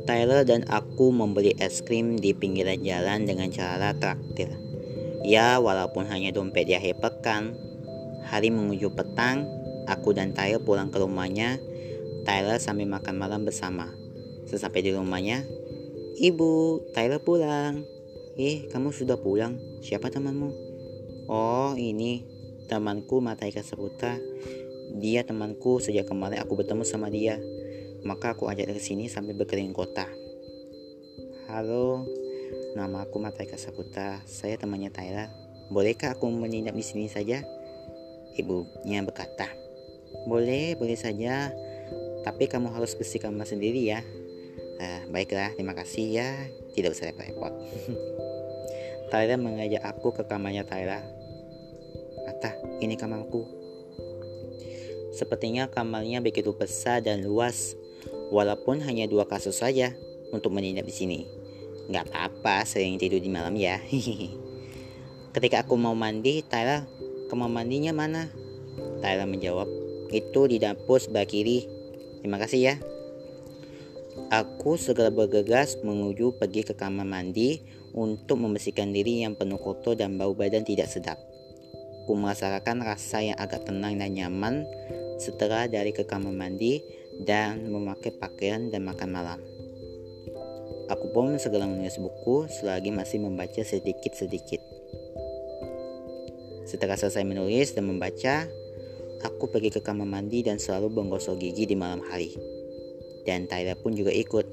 Tyler 0.03 0.43
dan 0.43 0.67
aku 0.67 1.15
membeli 1.15 1.55
es 1.59 1.79
krim 1.83 2.19
di 2.19 2.31
pinggiran 2.35 2.79
jalan 2.83 3.27
dengan 3.27 3.51
cara 3.51 3.95
traktir. 3.95 4.51
Ya, 5.23 5.59
walaupun 5.59 6.07
hanya 6.07 6.35
dompet 6.35 6.67
di 6.67 6.75
akhir 6.75 6.99
pekan. 6.99 7.55
Hari 8.27 8.51
menuju 8.51 8.91
petang, 8.95 9.47
aku 9.87 10.15
dan 10.15 10.31
Tyler 10.35 10.59
pulang 10.59 10.91
ke 10.91 10.99
rumahnya. 10.99 11.59
Tyler 12.23 12.55
sambil 12.59 12.87
makan 12.87 13.19
malam 13.19 13.43
bersama. 13.43 13.91
Sesampai 14.47 14.79
di 14.79 14.95
rumahnya, 14.95 15.43
Ibu, 16.19 16.79
Tyler 16.95 17.19
pulang. 17.19 17.83
Eh, 18.39 18.71
kamu 18.71 18.95
sudah 18.95 19.19
pulang? 19.19 19.59
Siapa 19.83 20.07
temanmu? 20.07 20.49
Oh, 21.27 21.75
ini 21.75 22.23
temanku 22.71 23.19
Mataika 23.19 23.59
Saputra. 23.59 24.15
Dia 24.93 25.27
temanku 25.27 25.83
sejak 25.83 26.07
kemarin 26.07 26.39
aku 26.39 26.55
bertemu 26.55 26.85
sama 26.87 27.11
dia. 27.11 27.41
Maka 28.07 28.35
aku 28.37 28.47
ajak 28.47 28.71
ke 28.71 28.79
sini 28.79 29.11
sambil 29.11 29.35
berkeliling 29.35 29.75
kota. 29.75 30.07
Halo, 31.51 32.07
nama 32.77 33.03
aku 33.03 33.19
Mataika 33.19 33.59
Saputra. 33.59 34.23
Saya 34.23 34.55
temannya 34.55 34.95
Tyler. 34.95 35.27
Bolehkah 35.73 36.15
aku 36.15 36.29
menginap 36.31 36.77
di 36.77 36.85
sini 36.85 37.09
saja? 37.09 37.41
Ibunya 38.37 39.01
berkata, 39.01 39.49
Boleh, 40.29 40.77
boleh 40.77 40.95
saja. 40.95 41.49
Tapi 42.23 42.47
kamu 42.47 42.71
harus 42.71 42.95
bersih 42.95 43.19
kamar 43.19 43.45
sendiri 43.45 43.83
ya. 43.83 43.99
Uh, 44.79 45.01
baiklah, 45.11 45.51
terima 45.53 45.75
kasih 45.75 46.23
ya. 46.23 46.29
Tidak 46.73 46.89
usah 46.89 47.11
repot-repot. 47.11 47.53
Tyler 49.13 49.37
mengajak 49.37 49.83
aku 49.85 50.15
ke 50.15 50.23
kamarnya 50.25 50.65
Tyler. 50.65 51.03
Ata, 52.25 52.55
ini 52.81 52.97
kamarku. 52.97 53.45
Sepertinya 55.13 55.69
kamarnya 55.69 56.25
begitu 56.25 56.57
besar 56.57 57.05
dan 57.05 57.21
luas 57.21 57.77
walaupun 58.33 58.81
hanya 58.81 59.05
dua 59.05 59.29
kasus 59.29 59.61
saja 59.61 59.93
untuk 60.33 60.49
menginap 60.49 60.89
di 60.89 60.95
sini. 60.95 61.19
Nggak 61.93 62.09
apa-apa, 62.09 62.65
sering 62.65 62.97
tidur 62.97 63.21
di 63.21 63.29
malam 63.29 63.53
ya. 63.53 63.77
Ketika 65.37 65.61
aku 65.61 65.77
mau 65.77 65.93
mandi, 65.93 66.41
Tyler, 66.41 66.89
kamar 67.29 67.53
mandinya 67.53 67.93
mana? 67.93 68.33
Tyler 69.05 69.29
menjawab, 69.29 69.69
itu 70.09 70.41
di 70.49 70.57
dapur 70.57 70.97
sebelah 70.97 71.29
kiri. 71.29 71.82
Terima 72.23 72.39
kasih 72.39 72.59
ya. 72.71 72.75
Aku 74.31 74.79
segera 74.79 75.11
bergegas 75.11 75.75
menuju 75.83 76.39
pergi 76.39 76.63
ke 76.63 76.71
kamar 76.71 77.03
mandi 77.03 77.59
untuk 77.91 78.39
membersihkan 78.39 78.95
diri 78.95 79.27
yang 79.27 79.35
penuh 79.35 79.59
kotor 79.59 79.99
dan 79.99 80.15
bau 80.15 80.31
badan 80.31 80.63
tidak 80.63 80.87
sedap. 80.87 81.19
Aku 82.07 82.15
merasakan 82.15 82.79
rasa 82.79 83.19
yang 83.19 83.35
agak 83.35 83.67
tenang 83.67 83.99
dan 83.99 84.15
nyaman 84.15 84.63
setelah 85.19 85.67
dari 85.67 85.91
ke 85.91 86.07
kamar 86.07 86.31
mandi 86.31 86.79
dan 87.27 87.67
memakai 87.67 88.15
pakaian 88.15 88.71
dan 88.71 88.87
makan 88.87 89.09
malam. 89.11 89.39
Aku 90.87 91.11
pun 91.11 91.35
segera 91.35 91.67
menulis 91.67 91.99
buku 91.99 92.47
selagi 92.47 92.95
masih 92.95 93.19
membaca 93.19 93.59
sedikit-sedikit. 93.59 94.63
Setelah 96.63 96.95
selesai 96.95 97.27
menulis 97.27 97.75
dan 97.75 97.91
membaca, 97.91 98.47
aku 99.23 99.49
pergi 99.49 99.71
ke 99.71 99.79
kamar 99.79 100.05
mandi 100.05 100.43
dan 100.43 100.59
selalu 100.59 100.91
menggosok 100.91 101.39
gigi 101.39 101.63
di 101.63 101.75
malam 101.79 102.03
hari. 102.03 102.35
Dan 103.23 103.47
Tyler 103.47 103.79
pun 103.79 103.95
juga 103.95 104.11
ikut. 104.11 104.45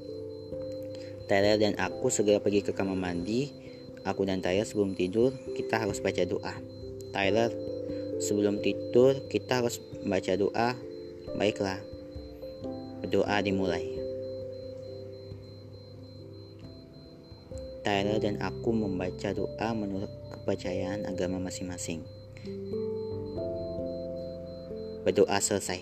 Tyler 1.27 1.59
dan 1.59 1.75
aku 1.75 2.07
segera 2.07 2.39
pergi 2.39 2.63
ke 2.63 2.71
kamar 2.71 2.95
mandi. 2.95 3.51
Aku 4.07 4.25
dan 4.25 4.41
Tyler 4.41 4.65
sebelum 4.65 4.97
tidur, 4.97 5.35
kita 5.53 5.77
harus 5.77 5.99
baca 5.99 6.23
doa. 6.25 6.55
Tyler, 7.11 7.51
sebelum 8.17 8.63
tidur 8.63 9.27
kita 9.27 9.61
harus 9.61 9.77
baca 10.07 10.33
doa. 10.39 10.73
Baiklah, 11.37 11.79
Doa 13.11 13.43
dimulai. 13.43 13.91
Tyler 17.83 18.23
dan 18.23 18.39
aku 18.39 18.71
membaca 18.71 19.35
doa 19.35 19.69
menurut 19.75 20.07
kepercayaan 20.31 21.03
agama 21.09 21.41
masing-masing. 21.43 22.05
Berdoa 25.01 25.41
selesai. 25.41 25.81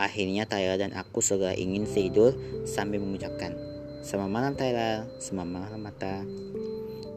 Akhirnya 0.00 0.48
Tyler 0.48 0.80
dan 0.80 0.96
aku 0.96 1.20
segera 1.20 1.52
ingin 1.52 1.84
tidur 1.84 2.32
sambil 2.64 3.04
mengucapkan 3.04 3.52
Selamat 4.00 4.32
malam 4.32 4.52
Tyler, 4.56 5.04
selamat 5.20 5.48
malam 5.60 5.80
mata. 5.84 6.24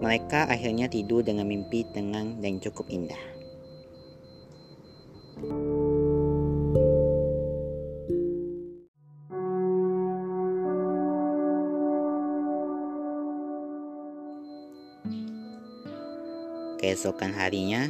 Mereka 0.03 0.51
akhirnya 0.51 0.91
tidur 0.91 1.23
dengan 1.23 1.47
mimpi 1.47 1.87
tenang 1.87 2.43
dan 2.43 2.59
cukup 2.59 2.91
indah. 2.91 3.23
Keesokan 16.83 17.31
harinya, 17.31 17.87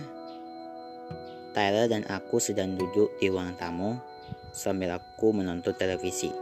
Tyler 1.54 1.86
dan 1.86 2.02
aku 2.10 2.42
sedang 2.42 2.74
duduk 2.74 3.14
di 3.22 3.30
ruang 3.30 3.54
tamu 3.62 4.02
sambil 4.50 4.98
aku 4.98 5.30
menonton 5.30 5.78
televisi. 5.78 6.34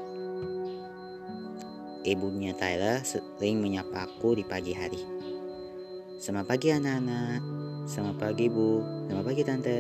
Ibunya 2.02 2.56
Tyler 2.56 3.04
sering 3.04 3.62
menyapa 3.62 4.08
aku 4.08 4.40
di 4.40 4.48
pagi 4.48 4.72
hari. 4.74 5.04
Selamat 6.18 6.56
pagi 6.56 6.72
anak-anak, 6.72 7.40
selamat 7.86 8.16
pagi 8.18 8.48
bu, 8.48 8.82
selamat 9.06 9.26
pagi 9.28 9.42
tante. 9.44 9.78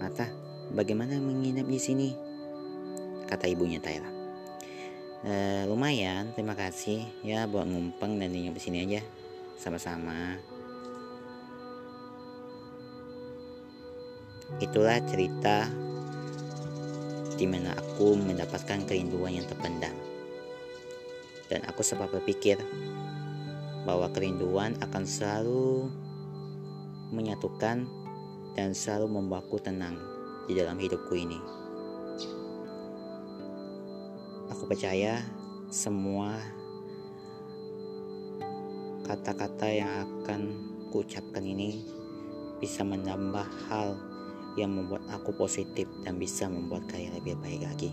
Mata, 0.00 0.26
bagaimana 0.72 1.20
menginap 1.20 1.68
di 1.68 1.78
sini? 1.78 2.08
Kata 3.28 3.44
ibunya 3.44 3.78
Tyler. 3.78 4.10
E, 5.24 5.32
lumayan, 5.68 6.32
terima 6.32 6.56
kasih 6.56 7.04
ya 7.24 7.44
buat 7.44 7.64
ngumpeng 7.68 8.18
dan 8.20 8.32
nginep 8.32 8.56
di 8.56 8.62
sini 8.62 8.78
aja. 8.84 9.00
Sama-sama. 9.54 10.53
Itulah 14.62 15.02
cerita 15.08 15.66
di 17.34 17.46
mana 17.50 17.74
aku 17.74 18.14
mendapatkan 18.14 18.86
kerinduan 18.86 19.42
yang 19.42 19.46
terpendam. 19.50 19.94
Dan 21.50 21.66
aku 21.66 21.82
sempat 21.82 22.08
berpikir 22.14 22.56
bahwa 23.84 24.08
kerinduan 24.14 24.78
akan 24.80 25.04
selalu 25.04 25.92
menyatukan 27.12 27.84
dan 28.56 28.70
selalu 28.72 29.20
membuatku 29.20 29.60
tenang 29.60 29.98
di 30.46 30.56
dalam 30.56 30.78
hidupku 30.80 31.12
ini. 31.14 31.38
Aku 34.54 34.64
percaya 34.70 35.20
semua 35.68 36.38
kata-kata 39.04 39.68
yang 39.68 39.90
akan 40.08 40.40
kuucapkan 40.88 41.44
ini 41.44 41.84
bisa 42.62 42.86
menambah 42.86 43.44
hal 43.68 43.98
yang 44.54 44.74
membuat 44.74 45.02
aku 45.10 45.34
positif 45.34 45.90
dan 46.06 46.18
bisa 46.18 46.46
membuat 46.46 46.86
kalian 46.90 47.18
lebih 47.18 47.34
baik 47.42 47.62
lagi. 47.66 47.90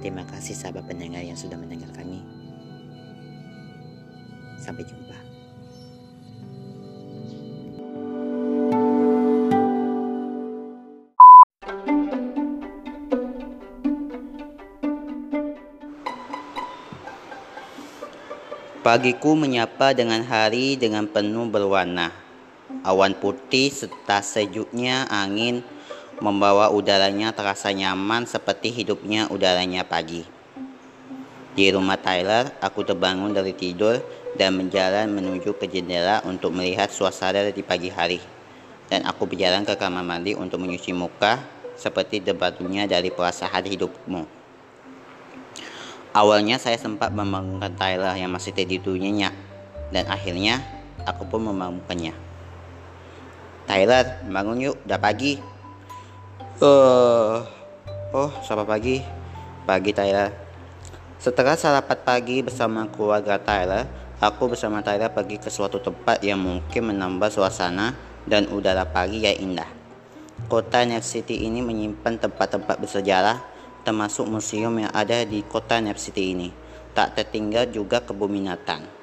Terima 0.00 0.24
kasih 0.24 0.56
sahabat 0.56 0.88
pendengar 0.88 1.20
yang 1.20 1.36
sudah 1.36 1.60
mendengar 1.60 1.92
kami. 1.92 2.24
Sampai 4.56 4.84
jumpa. 4.88 5.30
Pagiku 18.80 19.36
menyapa 19.36 19.92
dengan 19.92 20.24
hari 20.24 20.80
dengan 20.80 21.04
penuh 21.04 21.44
berwarna. 21.52 22.29
Awan 22.80 23.12
putih 23.12 23.68
serta 23.68 24.24
sejuknya 24.24 25.04
angin 25.12 25.60
membawa 26.20 26.72
udaranya 26.72 27.28
terasa 27.32 27.68
nyaman 27.76 28.24
seperti 28.24 28.72
hidupnya 28.72 29.28
udaranya 29.28 29.84
pagi. 29.84 30.24
Di 31.52 31.68
rumah 31.76 32.00
Tyler, 32.00 32.56
aku 32.64 32.80
terbangun 32.86 33.36
dari 33.36 33.52
tidur 33.52 34.00
dan 34.38 34.56
menjalan 34.56 35.12
menuju 35.12 35.60
ke 35.60 35.68
jendela 35.68 36.24
untuk 36.24 36.56
melihat 36.56 36.88
suasana 36.88 37.52
di 37.52 37.60
pagi 37.60 37.92
hari. 37.92 38.16
Dan 38.88 39.04
aku 39.04 39.28
berjalan 39.28 39.68
ke 39.68 39.76
kamar 39.76 40.00
mandi 40.00 40.32
untuk 40.32 40.64
menyuci 40.64 40.96
muka 40.96 41.36
seperti 41.76 42.24
debatnya 42.24 42.88
dari 42.88 43.12
perasaan 43.12 43.66
hidupmu. 43.66 44.24
Awalnya 46.16 46.56
saya 46.56 46.80
sempat 46.80 47.12
membangunkan 47.12 47.76
Tyler 47.76 48.16
yang 48.16 48.32
masih 48.32 48.56
tidur 48.56 48.96
nyenyak 48.96 49.30
dan 49.92 50.08
akhirnya 50.10 50.64
aku 51.06 51.28
pun 51.28 51.44
membangunkannya. 51.44 52.29
Tyler, 53.70 54.18
bangun 54.26 54.58
yuk, 54.66 54.82
udah 54.82 54.98
pagi. 54.98 55.38
Uh, 56.58 57.38
oh, 58.10 58.26
selamat 58.42 58.66
pagi. 58.66 58.98
Pagi 59.62 59.94
Tyler. 59.94 60.34
Setelah 61.22 61.54
sarapan 61.54 62.02
pagi 62.02 62.42
bersama 62.42 62.90
keluarga 62.90 63.38
Tyler, 63.38 63.86
aku 64.18 64.50
bersama 64.50 64.82
Tyler 64.82 65.14
pergi 65.14 65.38
ke 65.38 65.54
suatu 65.54 65.78
tempat 65.78 66.18
yang 66.18 66.42
mungkin 66.42 66.90
menambah 66.90 67.30
suasana 67.30 67.94
dan 68.26 68.50
udara 68.50 68.90
pagi 68.90 69.22
yang 69.22 69.38
indah. 69.38 69.70
Kota 70.50 70.82
New 70.82 70.98
City 70.98 71.46
ini 71.46 71.62
menyimpan 71.62 72.26
tempat-tempat 72.26 72.74
bersejarah 72.74 73.38
termasuk 73.86 74.26
museum 74.26 74.74
yang 74.82 74.90
ada 74.90 75.22
di 75.22 75.46
kota 75.46 75.78
Nep 75.78 75.94
City 75.94 76.34
ini. 76.34 76.50
Tak 76.90 77.14
tertinggal 77.14 77.70
juga 77.70 78.02
kebun 78.02 78.34
binatang. 78.34 78.99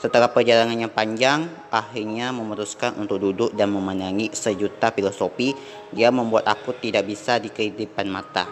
Setelah 0.00 0.32
perjalanan 0.32 0.80
yang 0.80 0.88
panjang, 0.88 1.44
akhirnya 1.68 2.32
memutuskan 2.32 2.96
untuk 2.96 3.20
duduk 3.20 3.52
dan 3.52 3.68
memenangi 3.68 4.32
sejuta 4.32 4.88
filosofi 4.96 5.52
yang 5.92 6.16
membuat 6.16 6.48
aku 6.48 6.72
tidak 6.80 7.04
bisa 7.04 7.36
di 7.36 7.52
kehidupan 7.52 8.08
mata. 8.08 8.48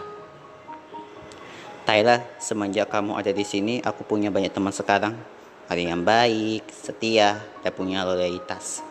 Tyler, 1.89 2.21
semenjak 2.37 2.93
kamu 2.93 3.17
ada 3.17 3.33
di 3.33 3.41
sini, 3.41 3.81
aku 3.81 4.05
punya 4.05 4.29
banyak 4.29 4.53
teman 4.53 4.69
sekarang. 4.69 5.17
Ada 5.65 5.81
yang 5.81 6.05
baik, 6.05 6.69
setia, 6.69 7.41
dan 7.65 7.73
punya 7.73 8.05
loyalitas. 8.05 8.85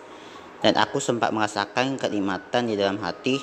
Dan 0.58 0.74
aku 0.74 0.98
sempat 0.98 1.30
merasakan 1.30 1.94
kenikmatan 1.94 2.66
di 2.66 2.74
dalam 2.74 2.98
hati 2.98 3.38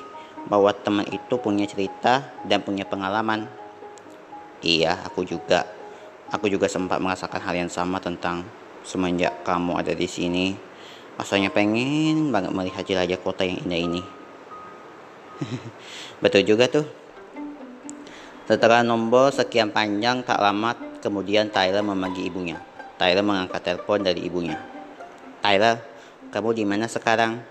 bahwa 0.51 0.75
teman 0.75 1.07
itu 1.07 1.39
punya 1.39 1.63
cerita 1.63 2.35
dan 2.43 2.59
punya 2.67 2.83
pengalaman. 2.83 3.47
Iya, 4.59 5.07
aku 5.07 5.23
juga. 5.23 5.63
Aku 6.35 6.51
juga 6.51 6.67
sempat 6.67 6.99
merasakan 6.99 7.39
hal 7.39 7.55
yang 7.55 7.71
sama 7.71 8.03
tentang 8.03 8.43
semenjak 8.85 9.41
kamu 9.41 9.81
ada 9.81 9.93
di 9.97 10.05
sini. 10.05 10.53
Rasanya 11.17 11.49
pengen 11.49 12.29
banget 12.29 12.53
melihat 12.53 12.85
jelajah 12.85 13.19
kota 13.19 13.41
yang 13.43 13.59
indah 13.65 13.81
ini. 13.81 14.01
Betul 16.23 16.45
juga 16.45 16.69
tuh. 16.69 16.85
Setelah 18.45 18.85
nombor 18.85 19.33
sekian 19.33 19.73
panjang 19.73 20.21
tak 20.21 20.37
lama 20.37 20.77
kemudian 21.01 21.49
Tyler 21.49 21.81
memanggil 21.81 22.29
ibunya. 22.29 22.61
Tyler 23.01 23.25
mengangkat 23.25 23.59
telepon 23.65 24.05
dari 24.05 24.21
ibunya. 24.21 24.61
Tyler, 25.41 25.81
kamu 26.29 26.49
di 26.53 26.63
mana 26.63 26.85
sekarang? 26.85 27.41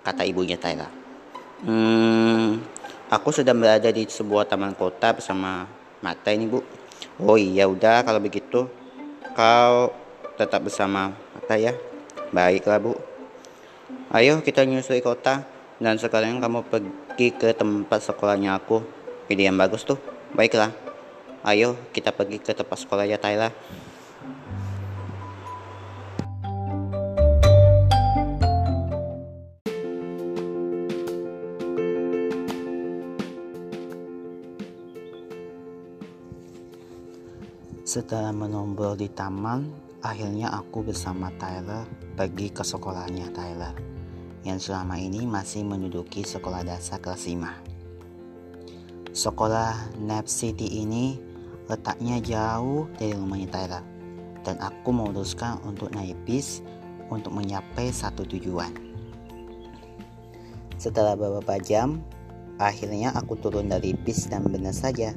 Kata 0.00 0.24
ibunya 0.24 0.56
Tyler. 0.56 0.88
Hmm, 1.60 2.56
aku 3.12 3.36
sedang 3.36 3.60
berada 3.60 3.92
di 3.92 4.08
sebuah 4.08 4.48
taman 4.48 4.72
kota 4.72 5.12
bersama 5.12 5.68
Mata 6.00 6.32
ini 6.32 6.48
bu. 6.48 6.64
Oh 7.20 7.36
iya 7.36 7.68
udah 7.68 8.00
kalau 8.00 8.16
begitu 8.16 8.64
kau 9.36 9.92
tetap 10.40 10.64
bersama 10.64 11.12
Mata 11.36 11.60
ya. 11.60 11.76
Baiklah 12.32 12.80
bu. 12.80 12.96
Ayo 14.08 14.40
kita 14.40 14.64
nyusui 14.64 15.04
kota 15.04 15.44
dan 15.76 16.00
sekarang 16.00 16.40
kamu 16.40 16.64
pergi 16.64 17.28
ke 17.36 17.52
tempat 17.52 18.00
sekolahnya 18.00 18.56
aku. 18.56 18.80
Ide 19.28 19.52
yang 19.52 19.60
bagus 19.60 19.84
tuh. 19.84 20.00
Baiklah. 20.32 20.72
Ayo 21.44 21.76
kita 21.92 22.16
pergi 22.16 22.40
ke 22.40 22.56
tempat 22.56 22.80
sekolah 22.80 23.04
ya 23.04 23.20
Tyler. 23.20 23.52
Setelah 37.90 38.30
menombrol 38.30 38.94
di 38.94 39.10
taman, 39.10 39.89
akhirnya 40.00 40.48
aku 40.52 40.84
bersama 40.84 41.28
Tyler 41.36 41.84
pergi 42.16 42.48
ke 42.52 42.64
sekolahnya 42.64 43.32
Tyler 43.32 43.76
yang 44.44 44.56
selama 44.56 44.96
ini 44.96 45.28
masih 45.28 45.64
menduduki 45.64 46.24
sekolah 46.24 46.64
dasar 46.64 47.00
kelas 47.00 47.28
5. 47.28 49.12
Sekolah 49.12 50.00
Nap 50.00 50.24
City 50.24 50.80
ini 50.80 51.20
letaknya 51.68 52.16
jauh 52.24 52.88
dari 52.96 53.12
rumahnya 53.12 53.48
Tyler 53.52 53.84
dan 54.40 54.56
aku 54.64 54.88
memutuskan 54.96 55.60
untuk 55.62 55.92
naik 55.92 56.16
bis 56.24 56.64
untuk 57.12 57.36
menyapai 57.36 57.92
satu 57.92 58.24
tujuan. 58.24 58.72
Setelah 60.80 61.12
beberapa 61.12 61.60
jam, 61.60 62.00
akhirnya 62.56 63.12
aku 63.12 63.36
turun 63.36 63.68
dari 63.68 63.92
bis 63.92 64.24
dan 64.32 64.48
benar 64.48 64.72
saja 64.72 65.12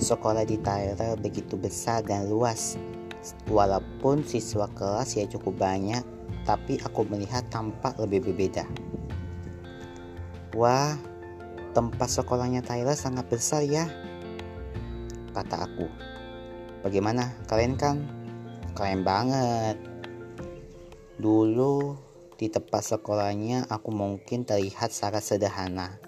Sekolah 0.00 0.48
di 0.48 0.56
Tyler 0.56 1.12
begitu 1.20 1.60
besar 1.60 2.00
dan 2.00 2.24
luas. 2.32 2.80
Walaupun 3.48 4.24
siswa 4.24 4.66
kelas 4.72 5.16
ya 5.16 5.28
cukup 5.28 5.60
banyak, 5.60 6.00
tapi 6.48 6.80
aku 6.80 7.04
melihat 7.08 7.44
tampak 7.52 7.96
lebih 8.00 8.32
berbeda. 8.32 8.64
Wah, 10.56 10.96
tempat 11.76 12.08
sekolahnya 12.08 12.64
Tyler 12.64 12.96
sangat 12.96 13.28
besar 13.28 13.62
ya, 13.62 13.86
kata 15.36 15.68
aku. 15.68 15.86
Bagaimana, 16.80 17.36
kalian 17.46 17.76
kan? 17.76 18.02
Keren 18.72 19.04
banget. 19.04 19.76
Dulu 21.20 21.94
di 22.40 22.48
tempat 22.48 22.96
sekolahnya 22.96 23.68
aku 23.68 23.92
mungkin 23.92 24.48
terlihat 24.48 24.88
sangat 24.88 25.20
sederhana. 25.20 26.00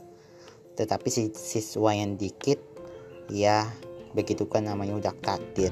Tetapi 0.72 1.36
siswa 1.36 1.92
yang 1.92 2.16
dikit 2.16 2.72
Ya, 3.32 3.70
begitu 4.12 4.44
kan 4.44 4.66
namanya 4.66 4.98
udah 4.98 5.14
takdir. 5.24 5.70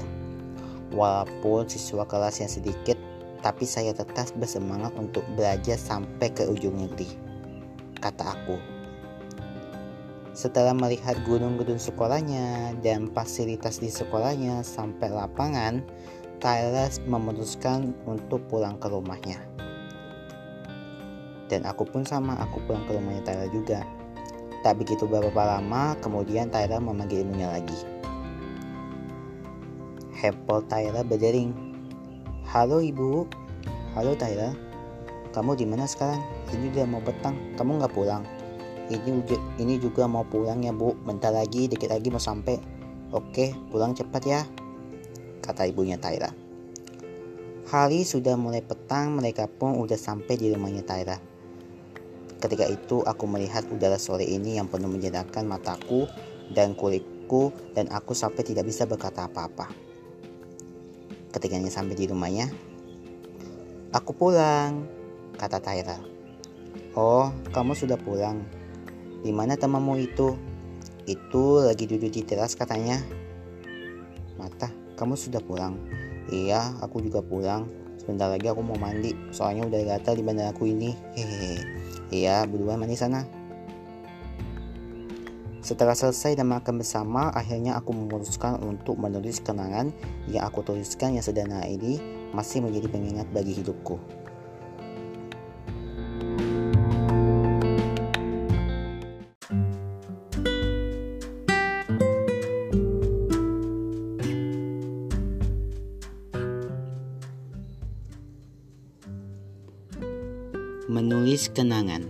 Walaupun 0.91 1.71
siswa 1.71 2.03
kelas 2.03 2.43
yang 2.43 2.51
sedikit, 2.51 2.99
tapi 3.41 3.65
saya 3.65 3.95
tetap 3.97 4.29
bersemangat 4.37 4.93
untuk 4.99 5.25
belajar 5.39 5.79
sampai 5.79 6.29
ke 6.35 6.45
ujung 6.51 6.77
negeri. 6.77 7.09
Kata 8.03 8.37
aku. 8.37 8.57
Setelah 10.31 10.73
melihat 10.73 11.19
gunung-gunung 11.27 11.79
sekolahnya 11.79 12.79
dan 12.81 13.11
fasilitas 13.11 13.83
di 13.83 13.91
sekolahnya 13.91 14.63
sampai 14.63 15.11
lapangan, 15.11 15.83
Tyler 16.41 16.89
memutuskan 17.05 17.93
untuk 18.09 18.41
pulang 18.49 18.81
ke 18.81 18.89
rumahnya. 18.89 19.37
Dan 21.51 21.67
aku 21.67 21.83
pun 21.85 22.07
sama, 22.07 22.39
aku 22.39 22.63
pulang 22.65 22.87
ke 22.87 22.95
rumahnya 22.95 23.23
Tyler 23.27 23.51
juga. 23.51 23.83
Tak 24.63 24.81
begitu 24.81 25.05
beberapa 25.05 25.45
lama, 25.45 25.99
kemudian 26.01 26.49
Tyler 26.49 26.81
memanggil 26.81 27.27
ibunya 27.27 27.51
lagi. 27.51 28.00
Handphone 30.21 30.69
Tyler 30.69 31.01
berdering. 31.01 31.57
Halo 32.45 32.85
ibu. 32.85 33.25
Halo 33.97 34.13
Tyler. 34.21 34.53
Kamu 35.33 35.57
di 35.57 35.65
mana 35.65 35.89
sekarang? 35.89 36.21
Ini 36.53 36.77
udah 36.77 36.85
mau 36.85 37.01
petang. 37.01 37.33
Kamu 37.57 37.81
nggak 37.81 37.95
pulang? 37.97 38.29
Ini 38.93 39.25
ini 39.57 39.75
juga 39.81 40.05
mau 40.05 40.29
pulang 40.29 40.61
ya 40.61 40.77
bu. 40.77 40.93
Bentar 41.09 41.33
lagi, 41.33 41.73
dikit 41.73 41.89
lagi 41.89 42.13
mau 42.13 42.21
sampai. 42.21 42.61
Oke, 43.17 43.57
pulang 43.73 43.97
cepat 43.97 44.23
ya. 44.29 44.45
Kata 45.41 45.65
ibunya 45.65 45.97
Tyler. 45.97 46.37
Hari 47.71 48.05
sudah 48.05 48.37
mulai 48.37 48.61
petang, 48.61 49.17
mereka 49.17 49.49
pun 49.49 49.81
udah 49.81 49.97
sampai 49.97 50.37
di 50.37 50.53
rumahnya 50.53 50.85
Tyler. 50.85 51.17
Ketika 52.45 52.69
itu 52.69 53.01
aku 53.07 53.25
melihat 53.25 53.65
udara 53.73 53.97
sore 53.97 54.29
ini 54.29 54.61
yang 54.61 54.69
penuh 54.69 54.91
menyenangkan 54.91 55.49
mataku 55.49 56.05
dan 56.53 56.77
kulitku 56.77 57.55
dan 57.73 57.89
aku 57.95 58.13
sampai 58.13 58.43
tidak 58.43 58.67
bisa 58.67 58.85
berkata 58.85 59.25
apa-apa. 59.25 59.90
Ketikanya 61.31 61.71
sampai 61.71 61.95
di 61.95 62.11
rumahnya, 62.11 62.51
Aku 63.91 64.15
pulang, 64.15 64.87
kata 65.35 65.59
Tyler. 65.59 65.99
Oh, 66.95 67.35
kamu 67.51 67.75
sudah 67.75 67.99
pulang. 67.99 68.47
Di 69.27 69.35
mana 69.35 69.59
temanmu 69.59 69.99
itu? 69.99 70.39
Itu 71.11 71.59
lagi 71.67 71.91
duduk 71.91 72.15
di 72.15 72.23
teras 72.23 72.55
katanya. 72.55 73.03
Mata, 74.39 74.71
kamu 74.95 75.19
sudah 75.19 75.43
pulang? 75.43 75.75
Iya, 76.31 76.79
aku 76.79 77.03
juga 77.03 77.19
pulang. 77.19 77.67
Sebentar 77.99 78.31
lagi 78.31 78.47
aku 78.47 78.63
mau 78.63 78.79
mandi, 78.79 79.11
soalnya 79.35 79.67
udah 79.67 79.99
gatal 79.99 80.15
di 80.15 80.23
aku 80.23 80.71
ini. 80.71 80.95
Hehehe. 81.19 81.59
Iya, 82.15 82.47
buruan 82.47 82.79
mandi 82.79 82.95
sana. 82.95 83.27
Setelah 85.71 85.95
selesai 85.95 86.35
dan 86.35 86.51
makan 86.51 86.83
bersama, 86.83 87.31
akhirnya 87.31 87.79
aku 87.79 87.95
memutuskan 87.95 88.59
untuk 88.59 88.99
menulis 88.99 89.39
kenangan 89.39 89.95
yang 90.27 90.43
aku 90.43 90.67
tuliskan 90.67 91.15
yang 91.15 91.23
sederhana 91.23 91.63
ini 91.63 92.03
masih 92.35 92.59
menjadi 92.59 92.91
pengingat 92.91 93.31
bagi 93.31 93.55
hidupku. 93.55 94.03
Menulis 110.91 111.47
kenangan 111.55 112.03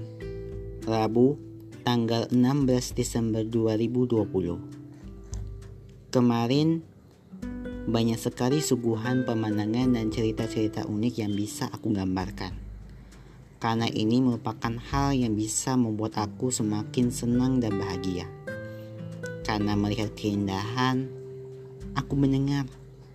Rabu 0.89 1.50
tanggal 1.81 2.29
16 2.29 2.93
Desember 2.93 3.41
2020. 3.41 6.13
Kemarin 6.13 6.85
banyak 7.89 8.21
sekali 8.21 8.61
suguhan 8.61 9.25
pemandangan 9.25 9.97
dan 9.97 10.13
cerita-cerita 10.13 10.85
unik 10.85 11.15
yang 11.25 11.33
bisa 11.33 11.73
aku 11.73 11.97
gambarkan. 11.97 12.53
Karena 13.61 13.85
ini 13.89 14.21
merupakan 14.21 14.77
hal 14.93 15.17
yang 15.17 15.37
bisa 15.37 15.77
membuat 15.77 16.17
aku 16.21 16.53
semakin 16.53 17.13
senang 17.13 17.61
dan 17.61 17.81
bahagia. 17.81 18.29
Karena 19.45 19.77
melihat 19.77 20.17
keindahan, 20.17 21.09
aku 21.97 22.17
mendengar 22.17 22.65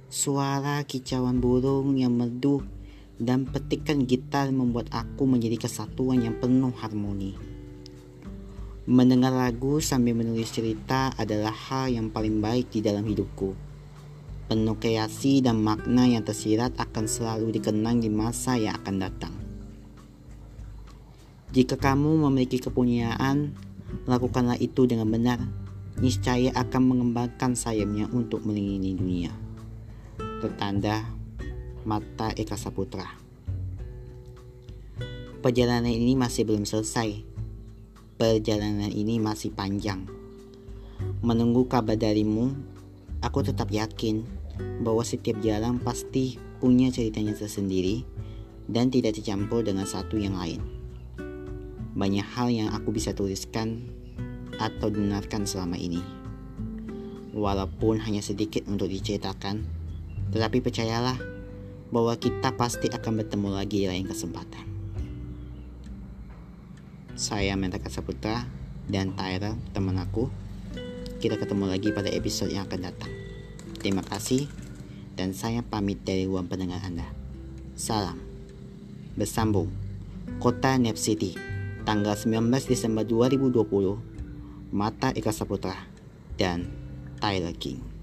suara 0.10 0.82
kicauan 0.86 1.42
burung 1.42 1.98
yang 1.98 2.14
merdu 2.14 2.62
dan 3.22 3.46
petikan 3.48 4.04
gitar 4.04 4.52
membuat 4.52 4.92
aku 4.92 5.24
menjadi 5.30 5.56
kesatuan 5.62 6.26
yang 6.26 6.36
penuh 6.42 6.74
harmoni. 6.76 7.55
Mendengar 8.86 9.34
lagu 9.34 9.82
sambil 9.82 10.14
menulis 10.14 10.54
cerita 10.54 11.10
adalah 11.18 11.50
hal 11.50 11.90
yang 11.90 12.14
paling 12.14 12.38
baik 12.38 12.70
di 12.70 12.86
dalam 12.86 13.02
hidupku. 13.02 13.58
Penuh 14.46 14.78
kreasi 14.78 15.42
dan 15.42 15.58
makna 15.58 16.06
yang 16.06 16.22
tersirat 16.22 16.78
akan 16.78 17.10
selalu 17.10 17.58
dikenang 17.58 17.98
di 17.98 18.14
masa 18.14 18.62
yang 18.62 18.78
akan 18.78 18.96
datang. 19.02 19.34
Jika 21.50 21.82
kamu 21.82 22.30
memiliki 22.30 22.62
kepunyaan, 22.62 23.58
lakukanlah 24.06 24.62
itu 24.62 24.86
dengan 24.86 25.10
benar. 25.10 25.42
Niscaya 25.98 26.54
akan 26.54 26.82
mengembangkan 26.86 27.58
sayapnya 27.58 28.06
untuk 28.14 28.46
melindungi 28.46 29.02
dunia. 29.02 29.34
Tertanda 30.46 31.10
mata 31.90 32.30
Eka 32.38 32.54
Saputra. 32.54 33.10
Perjalanan 35.42 35.90
ini 35.90 36.14
masih 36.14 36.46
belum 36.46 36.70
selesai 36.70 37.35
perjalanan 38.16 38.88
ini 38.88 39.20
masih 39.20 39.52
panjang. 39.52 40.08
Menunggu 41.20 41.68
kabar 41.68 42.00
darimu, 42.00 42.56
aku 43.20 43.44
tetap 43.44 43.68
yakin 43.68 44.24
bahwa 44.80 45.04
setiap 45.04 45.36
jalan 45.44 45.84
pasti 45.84 46.40
punya 46.64 46.88
ceritanya 46.96 47.36
tersendiri 47.36 48.08
dan 48.72 48.88
tidak 48.88 49.20
dicampur 49.20 49.68
dengan 49.68 49.84
satu 49.84 50.16
yang 50.16 50.40
lain. 50.40 50.64
Banyak 51.96 52.28
hal 52.40 52.48
yang 52.52 52.70
aku 52.72 52.96
bisa 52.96 53.12
tuliskan 53.12 53.84
atau 54.64 54.88
dengarkan 54.88 55.44
selama 55.44 55.76
ini. 55.76 56.00
Walaupun 57.36 58.00
hanya 58.00 58.24
sedikit 58.24 58.64
untuk 58.72 58.88
diceritakan, 58.88 59.68
tetapi 60.32 60.64
percayalah 60.64 61.20
bahwa 61.92 62.16
kita 62.16 62.56
pasti 62.56 62.88
akan 62.88 63.24
bertemu 63.24 63.50
lagi 63.52 63.80
lain 63.92 64.08
kesempatan. 64.08 64.75
Saya 67.16 67.56
Mentaka 67.56 67.88
Saputra 67.88 68.44
dan 68.92 69.16
Tyra 69.16 69.56
teman 69.72 69.96
aku. 69.96 70.28
Kita 71.24 71.40
ketemu 71.40 71.72
lagi 71.72 71.96
pada 71.96 72.12
episode 72.12 72.52
yang 72.52 72.68
akan 72.68 72.92
datang. 72.92 73.08
Terima 73.80 74.04
kasih 74.04 74.52
dan 75.16 75.32
saya 75.32 75.64
pamit 75.64 76.04
dari 76.04 76.28
ruang 76.28 76.52
pendengar 76.52 76.84
Anda. 76.84 77.08
Salam. 77.80 78.20
Bersambung. 79.16 79.72
Kota 80.44 80.76
Nep 80.76 81.00
City. 81.00 81.40
Tanggal 81.88 82.20
19 82.20 82.52
Desember 82.68 83.08
2020. 83.08 84.76
Mata 84.76 85.16
Eka 85.16 85.32
Saputra 85.32 85.88
dan 86.36 86.68
Tyler 87.24 87.56
King. 87.56 87.95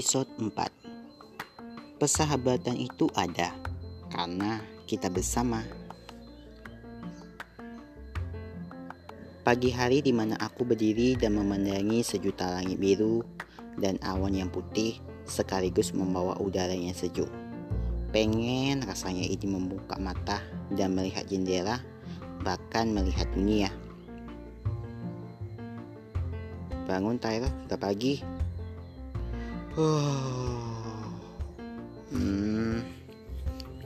Episode 0.00 0.32
4 0.40 2.00
Persahabatan 2.00 2.72
itu 2.72 3.12
ada 3.12 3.52
karena 4.08 4.64
kita 4.88 5.12
bersama. 5.12 5.60
Pagi 9.44 9.68
hari 9.68 10.00
di 10.00 10.08
mana 10.16 10.40
aku 10.40 10.64
berdiri 10.64 11.20
dan 11.20 11.36
memandangi 11.36 12.00
sejuta 12.00 12.48
langit 12.48 12.80
biru 12.80 13.20
dan 13.76 14.00
awan 14.00 14.32
yang 14.32 14.48
putih 14.48 14.96
sekaligus 15.28 15.92
membawa 15.92 16.32
udara 16.40 16.72
yang 16.72 16.96
sejuk. 16.96 17.28
Pengen 18.08 18.80
rasanya 18.88 19.28
ini 19.28 19.44
membuka 19.52 20.00
mata 20.00 20.40
dan 20.72 20.96
melihat 20.96 21.28
jendela, 21.28 21.76
bahkan 22.40 22.88
melihat 22.88 23.28
dunia. 23.36 23.68
Bangun 26.88 27.20
Tyler, 27.20 27.52
udah 27.68 27.76
pagi. 27.76 28.39
Hmm. 32.12 32.76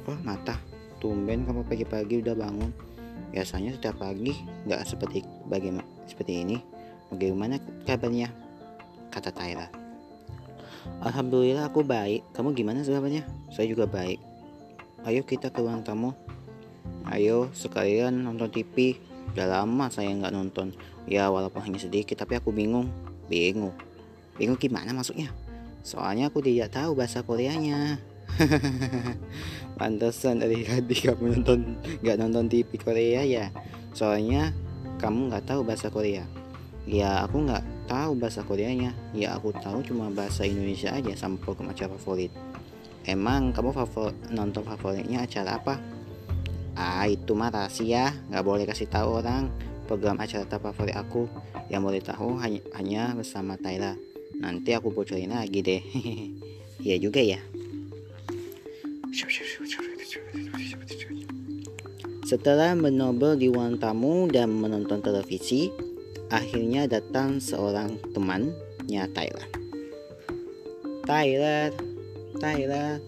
Oh 0.05 0.19
mata, 0.21 0.59
tumben 1.01 1.47
kamu 1.47 1.65
pagi-pagi 1.65 2.21
udah 2.21 2.35
bangun. 2.37 2.71
Biasanya 3.35 3.75
setiap 3.75 3.99
pagi 3.99 4.35
nggak 4.69 4.83
seperti 4.87 5.27
bagaimana 5.49 5.87
seperti 6.07 6.47
ini. 6.47 6.57
Bagaimana 7.11 7.59
kabarnya? 7.87 8.29
Kata 9.11 9.31
Tyra. 9.31 9.71
Alhamdulillah 11.01 11.71
aku 11.71 11.87
baik. 11.87 12.27
Kamu 12.35 12.53
gimana 12.53 12.83
kabarnya? 12.83 13.25
Saya 13.55 13.71
juga 13.71 13.87
baik. 13.87 14.19
Ayo 15.05 15.23
kita 15.23 15.53
ke 15.53 15.61
ruang 15.63 15.85
tamu. 15.85 16.17
Ayo 17.09 17.53
sekalian 17.53 18.25
nonton 18.25 18.51
TV. 18.51 18.99
Udah 19.37 19.63
lama 19.63 19.89
saya 19.93 20.11
nggak 20.11 20.35
nonton. 20.35 20.73
Ya 21.05 21.29
walaupun 21.29 21.61
hanya 21.65 21.79
sedikit 21.81 22.17
tapi 22.19 22.41
aku 22.41 22.51
bingung. 22.51 22.89
Bingung. 23.29 23.77
Bingung 24.35 24.59
gimana 24.59 24.91
maksudnya? 24.91 25.31
Soalnya 25.85 26.33
aku 26.33 26.41
tidak 26.41 26.73
tahu 26.73 26.97
bahasa 26.97 27.21
Koreanya. 27.21 28.01
Pantesan 29.79 30.41
dari 30.41 30.65
tadi 30.65 30.97
kamu 30.97 31.39
nonton 31.39 31.77
nggak 32.01 32.17
nonton 32.25 32.49
TV 32.49 32.81
Korea 32.81 33.21
ya. 33.21 33.53
Soalnya 33.93 34.57
kamu 34.97 35.29
nggak 35.29 35.45
tahu 35.45 35.61
bahasa 35.61 35.93
Korea. 35.93 36.25
Ya 36.89 37.21
aku 37.21 37.45
nggak 37.45 37.61
tahu 37.85 38.17
bahasa 38.17 38.41
Koreanya. 38.41 38.97
Ya 39.13 39.37
aku 39.37 39.53
tahu 39.61 39.85
cuma 39.85 40.09
bahasa 40.09 40.49
Indonesia 40.49 40.89
aja 40.89 41.13
sama 41.13 41.37
program 41.37 41.69
acara 41.69 41.93
favorit. 42.01 42.33
Emang 43.05 43.53
kamu 43.53 43.77
favor 43.77 44.17
nonton 44.33 44.65
favoritnya 44.65 45.29
acara 45.29 45.61
apa? 45.61 45.77
Ah 46.73 47.05
itu 47.05 47.37
mah 47.37 47.53
rahasia, 47.53 48.17
nggak 48.33 48.45
boleh 48.45 48.65
kasih 48.65 48.89
tahu 48.89 49.21
orang. 49.21 49.53
Program 49.85 50.17
acara 50.17 50.49
favorit 50.49 50.97
aku 50.97 51.29
yang 51.69 51.85
boleh 51.85 52.01
tahu 52.01 52.41
hanya, 52.41 52.65
hanya 52.73 53.13
bersama 53.13 53.61
Tyler. 53.61 54.14
Nanti 54.39 54.75
aku 54.75 54.91
bocorin 54.91 55.35
lagi 55.35 55.61
deh. 55.61 55.83
Iya 56.85 57.01
juga 57.01 57.23
ya. 57.23 57.41
Setelah 62.27 62.75
menobel 62.75 63.39
di 63.39 63.47
ruang 63.49 63.79
tamu 63.79 64.27
dan 64.29 64.53
menonton 64.53 65.01
televisi, 65.01 65.71
akhirnya 66.35 66.91
datang 66.91 67.39
seorang 67.39 67.95
temannya 68.11 69.07
Tyler. 69.15 69.49
Tyler, 71.07 71.71
Tyler, 72.43 72.99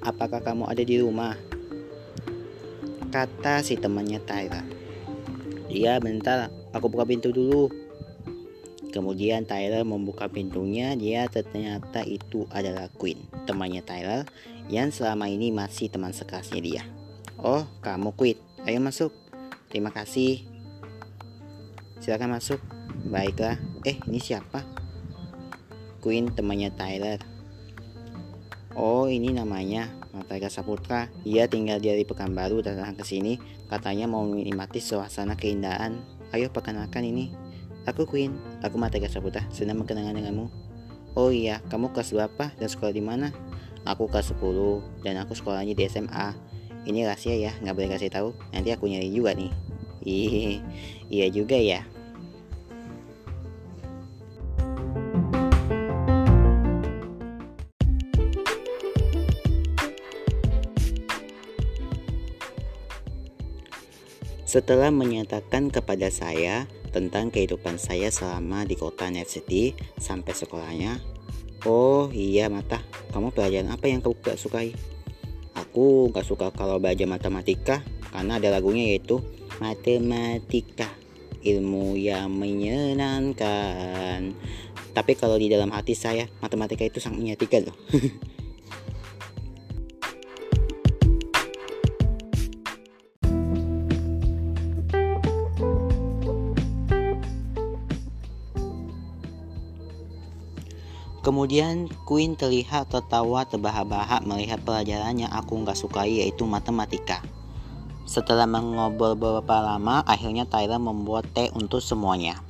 apakah 0.00 0.40
kamu 0.40 0.64
ada 0.66 0.82
di 0.82 0.96
rumah? 0.98 1.36
Kata 3.12 3.60
si 3.60 3.76
temannya 3.76 4.18
Tyler. 4.24 4.64
Iya 5.68 6.00
bentar, 6.00 6.48
aku 6.72 6.88
buka 6.88 7.04
pintu 7.04 7.30
dulu 7.30 7.81
Kemudian 8.92 9.48
Tyler 9.48 9.88
membuka 9.88 10.28
pintunya, 10.28 10.92
dia 10.92 11.24
ternyata 11.32 12.04
itu 12.04 12.44
adalah 12.52 12.92
Queen, 12.92 13.24
temannya 13.48 13.80
Tyler 13.80 14.28
yang 14.68 14.92
selama 14.92 15.32
ini 15.32 15.48
masih 15.48 15.88
teman 15.88 16.12
sekelasnya 16.12 16.60
dia. 16.60 16.84
Oh, 17.40 17.64
kamu 17.80 18.12
Queen, 18.12 18.38
ayo 18.68 18.78
masuk. 18.84 19.10
Terima 19.72 19.88
kasih. 19.88 20.44
Silakan 22.04 22.36
masuk. 22.36 22.60
Baiklah. 23.08 23.56
Eh, 23.88 23.96
ini 24.04 24.20
siapa? 24.20 24.60
Queen 26.04 26.28
temannya 26.28 26.68
Tyler. 26.76 27.18
Oh, 28.76 29.08
ini 29.08 29.32
namanya 29.32 29.88
Martaga 30.12 30.52
Saputra. 30.52 31.08
Ia 31.24 31.48
tinggal 31.48 31.80
di 31.80 32.04
Pekanbaru 32.04 32.60
datang 32.60 32.92
ke 32.92 33.04
sini. 33.08 33.40
Katanya 33.72 34.04
mau 34.04 34.28
menikmati 34.28 34.84
suasana 34.84 35.32
keindahan. 35.40 35.96
Ayo 36.36 36.52
perkenalkan 36.52 37.08
ini. 37.08 37.41
Aku 37.82 38.06
Queen, 38.06 38.38
aku 38.62 38.78
Matega 38.78 39.10
Saputra, 39.10 39.42
senang 39.50 39.82
berkenalan 39.82 40.14
denganmu. 40.14 40.46
Oh 41.18 41.34
iya, 41.34 41.58
kamu 41.66 41.90
kelas 41.90 42.14
berapa 42.14 42.54
dan 42.54 42.68
sekolah 42.70 42.94
di 42.94 43.02
mana? 43.02 43.34
Aku 43.82 44.06
kelas 44.06 44.30
10 44.30 45.02
dan 45.02 45.18
aku 45.18 45.34
sekolahnya 45.34 45.74
di 45.74 45.82
SMA. 45.90 46.30
Ini 46.86 47.04
rahasia 47.04 47.34
ya, 47.34 47.52
nggak 47.58 47.74
boleh 47.74 47.90
kasih 47.90 48.10
tahu. 48.14 48.28
Nanti 48.54 48.70
aku 48.70 48.86
nyari 48.86 49.10
juga 49.10 49.34
nih. 49.34 49.50
Ih, 50.06 50.62
iya 51.10 51.26
juga 51.30 51.58
ya. 51.58 51.82
Setelah 64.52 64.92
menyatakan 64.92 65.72
kepada 65.72 66.12
saya 66.12 66.68
tentang 66.92 67.32
kehidupan 67.32 67.80
saya 67.80 68.12
selama 68.12 68.68
di 68.68 68.76
kota 68.76 69.08
Net 69.08 69.32
City 69.32 69.72
sampai 69.96 70.36
sekolahnya. 70.36 71.00
Oh 71.64 72.12
iya 72.12 72.52
Mata, 72.52 72.84
kamu 73.16 73.32
pelajaran 73.32 73.72
apa 73.72 73.88
yang 73.88 74.04
kamu 74.04 74.12
gak 74.20 74.36
sukai? 74.36 74.76
Aku 75.56 76.12
gak 76.12 76.28
suka 76.28 76.52
kalau 76.52 76.76
belajar 76.76 77.08
matematika 77.08 77.80
karena 78.12 78.36
ada 78.36 78.52
lagunya 78.52 78.92
yaitu 78.92 79.24
Matematika, 79.56 80.92
ilmu 81.40 81.96
yang 81.96 82.28
menyenangkan. 82.36 84.36
Tapi 84.92 85.12
kalau 85.16 85.40
di 85.40 85.48
dalam 85.48 85.72
hati 85.72 85.96
saya, 85.96 86.28
matematika 86.44 86.84
itu 86.84 87.00
sangat 87.00 87.24
menyatikan 87.24 87.72
loh. 87.72 87.76
Kemudian 101.22 101.86
Queen 102.02 102.34
terlihat 102.34 102.90
tertawa 102.90 103.46
terbahak-bahak 103.46 104.26
melihat 104.26 104.58
pelajaran 104.66 105.22
yang 105.22 105.30
aku 105.30 105.54
nggak 105.62 105.78
sukai 105.78 106.18
yaitu 106.18 106.42
matematika. 106.42 107.22
Setelah 108.02 108.50
mengobrol 108.50 109.14
beberapa 109.14 109.62
lama, 109.62 110.02
akhirnya 110.02 110.50
Tyler 110.50 110.82
membuat 110.82 111.30
teh 111.30 111.46
untuk 111.54 111.78
semuanya. 111.78 112.42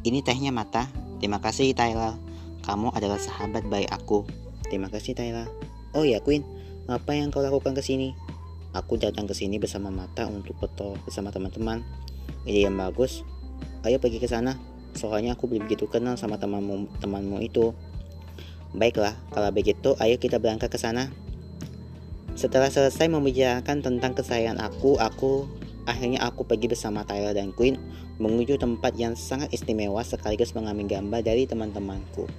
Ini 0.00 0.24
tehnya 0.24 0.48
Mata. 0.48 0.88
Terima 1.20 1.44
kasih 1.44 1.76
Tyler. 1.76 2.16
Kamu 2.64 2.96
adalah 2.96 3.20
sahabat 3.20 3.68
baik 3.68 3.92
aku. 3.92 4.24
Terima 4.72 4.88
kasih 4.88 5.12
Tyler. 5.12 5.44
Oh 5.92 6.08
ya 6.08 6.24
Queen, 6.24 6.40
apa 6.88 7.12
yang 7.12 7.28
kau 7.28 7.44
lakukan 7.44 7.76
ke 7.76 7.84
sini? 7.84 8.16
Aku 8.72 8.96
datang 8.96 9.28
ke 9.28 9.36
sini 9.36 9.60
bersama 9.60 9.92
Mata 9.92 10.24
untuk 10.24 10.56
foto 10.56 10.96
bersama 11.04 11.28
teman-teman. 11.28 11.84
Ide 12.48 12.64
yang 12.64 12.80
bagus. 12.80 13.20
Ayo 13.84 14.00
pergi 14.00 14.16
ke 14.16 14.28
sana. 14.30 14.69
Soalnya 14.94 15.38
aku 15.38 15.46
belum 15.46 15.66
begitu 15.66 15.86
kenal 15.86 16.18
sama 16.18 16.36
temanmu 16.36 16.90
temanmu 16.98 17.38
itu. 17.42 17.72
Baiklah, 18.70 19.18
kalau 19.34 19.50
begitu 19.50 19.98
ayo 19.98 20.14
kita 20.18 20.38
berangkat 20.38 20.70
ke 20.70 20.78
sana. 20.78 21.10
Setelah 22.38 22.70
selesai 22.70 23.10
membicarakan 23.10 23.82
tentang 23.82 24.14
kesayangan 24.14 24.62
aku, 24.62 24.96
aku 24.96 25.50
akhirnya 25.84 26.22
aku 26.22 26.46
pergi 26.46 26.70
bersama 26.70 27.02
Tyler 27.02 27.34
dan 27.34 27.50
Queen 27.50 27.76
menuju 28.20 28.60
tempat 28.60 28.94
yang 28.94 29.18
sangat 29.18 29.50
istimewa 29.50 30.04
sekaligus 30.04 30.54
mengambil 30.54 30.86
gambar 31.00 31.20
dari 31.24 31.48
teman-temanku. 31.48 32.30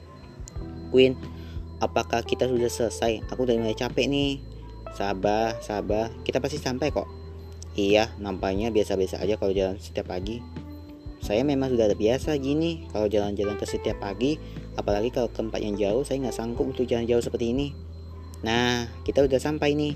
Queen, 0.94 1.18
apakah 1.84 2.24
kita 2.24 2.48
sudah 2.48 2.70
selesai? 2.70 3.26
Aku 3.34 3.44
udah 3.44 3.58
mulai 3.58 3.76
capek 3.76 4.08
nih. 4.08 4.40
Sabar, 4.94 5.58
sabar, 5.64 6.14
kita 6.24 6.38
pasti 6.40 6.62
sampai 6.62 6.94
kok. 6.94 7.08
Iya, 7.76 8.12
nampaknya 8.20 8.70
biasa-biasa 8.70 9.24
aja 9.24 9.40
kalau 9.40 9.56
jalan 9.56 9.80
setiap 9.80 10.12
pagi. 10.12 10.44
Saya 11.22 11.46
memang 11.46 11.70
sudah 11.78 11.94
biasa 11.94 12.34
gini 12.42 12.90
kalau 12.90 13.06
jalan-jalan 13.06 13.54
ke 13.56 13.66
setiap 13.70 14.02
pagi, 14.02 14.42
apalagi 14.74 15.14
kalau 15.14 15.30
ke 15.30 15.38
tempat 15.38 15.62
yang 15.62 15.78
jauh, 15.78 16.02
saya 16.02 16.18
nggak 16.26 16.36
sanggup 16.36 16.66
untuk 16.66 16.90
jalan 16.90 17.06
jauh 17.06 17.22
seperti 17.22 17.54
ini. 17.54 17.68
Nah, 18.42 18.90
kita 19.06 19.22
udah 19.30 19.38
sampai 19.38 19.78
nih. 19.78 19.94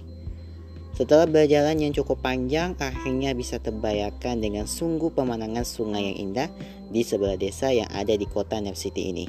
Setelah 0.95 1.27
berjalan 1.27 1.75
yang 1.81 1.91
cukup 1.91 2.23
panjang, 2.23 2.71
akhirnya 2.79 3.35
bisa 3.35 3.59
terbayarkan 3.59 4.39
dengan 4.39 4.63
sungguh 4.63 5.11
pemandangan 5.11 5.67
sungai 5.67 6.13
yang 6.13 6.31
indah 6.31 6.47
di 6.87 7.03
sebelah 7.03 7.35
desa 7.35 7.73
yang 7.73 7.89
ada 7.91 8.15
di 8.15 8.23
kota 8.23 8.61
Nef 8.63 8.79
City 8.79 9.11
ini. 9.11 9.27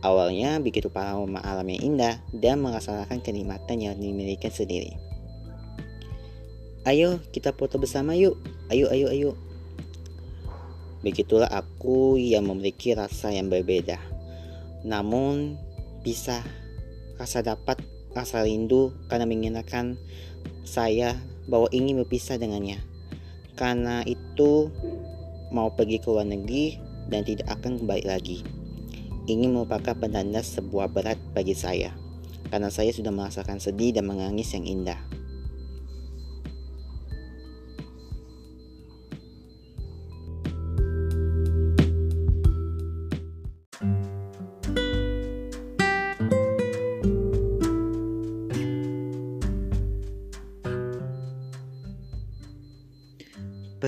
Awalnya 0.00 0.56
begitu 0.64 0.88
aroma 0.96 1.44
alam 1.44 1.68
yang 1.68 1.92
indah 1.92 2.24
dan 2.32 2.64
merasakan 2.64 3.20
kenikmatan 3.20 3.84
yang 3.84 4.00
dimiliki 4.00 4.48
sendiri. 4.48 4.96
Ayo 6.88 7.20
kita 7.28 7.52
foto 7.52 7.76
bersama 7.76 8.16
yuk. 8.16 8.40
Ayo 8.72 8.88
ayo 8.88 9.12
ayo. 9.12 9.49
Begitulah 11.00 11.48
aku 11.48 12.20
yang 12.20 12.44
memiliki 12.44 12.92
rasa 12.92 13.32
yang 13.32 13.48
berbeda. 13.48 13.96
Namun 14.84 15.56
bisa 16.04 16.44
rasa 17.16 17.44
dapat 17.44 17.80
rasa 18.16 18.44
rindu 18.44 18.92
karena 19.08 19.28
mengenakan 19.28 19.96
saya 20.64 21.16
bahwa 21.48 21.68
ingin 21.72 22.00
berpisah 22.04 22.36
dengannya. 22.36 22.80
Karena 23.56 24.00
itu 24.08 24.72
mau 25.52 25.72
pergi 25.72 26.00
ke 26.00 26.08
luar 26.08 26.24
negeri 26.24 26.80
dan 27.10 27.26
tidak 27.26 27.48
akan 27.60 27.80
kembali 27.80 28.04
lagi. 28.06 28.40
Ingin 29.28 29.52
merupakan 29.52 29.92
penanda 29.94 30.40
sebuah 30.40 30.90
berat 30.90 31.20
bagi 31.36 31.52
saya. 31.52 31.92
Karena 32.50 32.72
saya 32.72 32.90
sudah 32.90 33.14
merasakan 33.14 33.62
sedih 33.62 33.94
dan 33.94 34.08
menangis 34.08 34.56
yang 34.56 34.66
indah. 34.66 34.98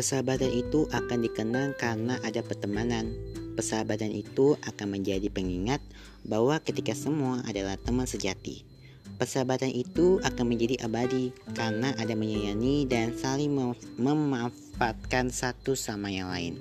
Persahabatan 0.03 0.51
itu 0.51 0.91
akan 0.91 1.23
dikenang 1.23 1.79
karena 1.79 2.19
ada 2.27 2.43
pertemanan. 2.43 3.15
Persahabatan 3.55 4.11
itu 4.11 4.59
akan 4.59 4.99
menjadi 4.99 5.31
pengingat 5.31 5.79
bahwa 6.27 6.59
ketika 6.59 6.91
semua 6.91 7.38
adalah 7.47 7.79
teman 7.79 8.03
sejati. 8.03 8.67
Persahabatan 9.15 9.71
itu 9.71 10.19
akan 10.27 10.43
menjadi 10.43 10.83
abadi 10.83 11.31
karena 11.55 11.95
ada 11.95 12.19
menyayangi 12.19 12.91
dan 12.91 13.15
saling 13.15 13.55
memanfaatkan 13.95 15.31
satu 15.31 15.79
sama 15.79 16.11
yang 16.11 16.35
lain. 16.35 16.59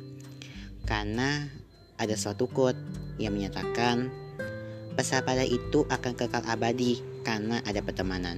Karena 0.85 1.49
ada 1.97 2.13
suatu 2.13 2.45
quote 2.45 2.77
yang 3.17 3.33
menyatakan 3.33 4.13
persahabatan 4.93 5.49
itu 5.49 5.81
akan 5.89 6.13
kekal 6.13 6.45
abadi 6.45 7.01
karena 7.25 7.57
ada 7.65 7.81
pertemanan. 7.81 8.37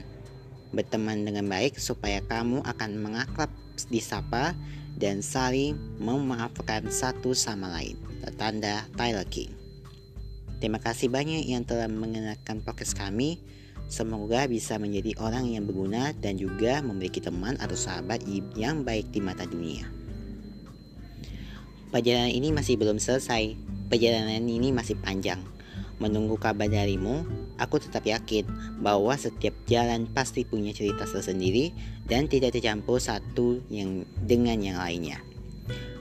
Berteman 0.72 1.28
dengan 1.28 1.44
baik 1.52 1.76
supaya 1.76 2.24
kamu 2.24 2.64
akan 2.64 3.04
mengakrab 3.04 3.52
disapa 3.92 4.56
dan 4.98 5.22
saling 5.22 5.78
memaafkan 6.00 6.88
satu 6.90 7.34
sama 7.34 7.70
lain. 7.74 7.98
Tanda 8.36 8.88
Tyler 8.96 9.28
King. 9.28 9.52
Terima 10.64 10.80
kasih 10.80 11.12
banyak 11.12 11.44
yang 11.44 11.68
telah 11.68 11.92
mengenalkan 11.92 12.64
podcast 12.64 12.96
kami. 12.96 13.44
Semoga 13.92 14.48
bisa 14.48 14.80
menjadi 14.80 15.12
orang 15.20 15.52
yang 15.52 15.68
berguna 15.68 16.16
dan 16.18 16.40
juga 16.40 16.80
memiliki 16.80 17.20
teman 17.20 17.60
atau 17.60 17.76
sahabat 17.76 18.24
yang 18.56 18.88
baik 18.88 19.12
di 19.12 19.20
mata 19.20 19.44
dunia. 19.44 19.84
Perjalanan 21.92 22.32
ini 22.32 22.50
masih 22.56 22.80
belum 22.80 22.98
selesai. 22.98 23.54
Perjalanan 23.92 24.48
ini 24.48 24.74
masih 24.74 24.98
panjang. 24.98 25.44
Menunggu 26.02 26.42
kabar 26.42 26.66
darimu, 26.66 27.22
aku 27.62 27.78
tetap 27.78 28.02
yakin 28.08 28.48
bahwa 28.82 29.14
setiap 29.14 29.54
jalan 29.70 30.10
pasti 30.10 30.42
punya 30.42 30.74
cerita 30.74 31.06
tersendiri 31.06 31.70
dan 32.08 32.28
tidak 32.28 32.56
tercampur 32.56 33.00
satu 33.00 33.64
yang 33.72 34.04
dengan 34.20 34.60
yang 34.60 34.78
lainnya. 34.80 35.20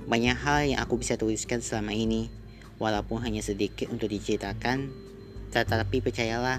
Banyak 0.06 0.36
hal 0.36 0.58
yang 0.66 0.80
aku 0.82 0.98
bisa 0.98 1.14
tuliskan 1.14 1.62
selama 1.62 1.94
ini, 1.94 2.26
walaupun 2.82 3.22
hanya 3.22 3.38
sedikit 3.40 3.86
untuk 3.94 4.10
diceritakan, 4.10 4.90
tetapi 5.54 6.02
percayalah 6.02 6.58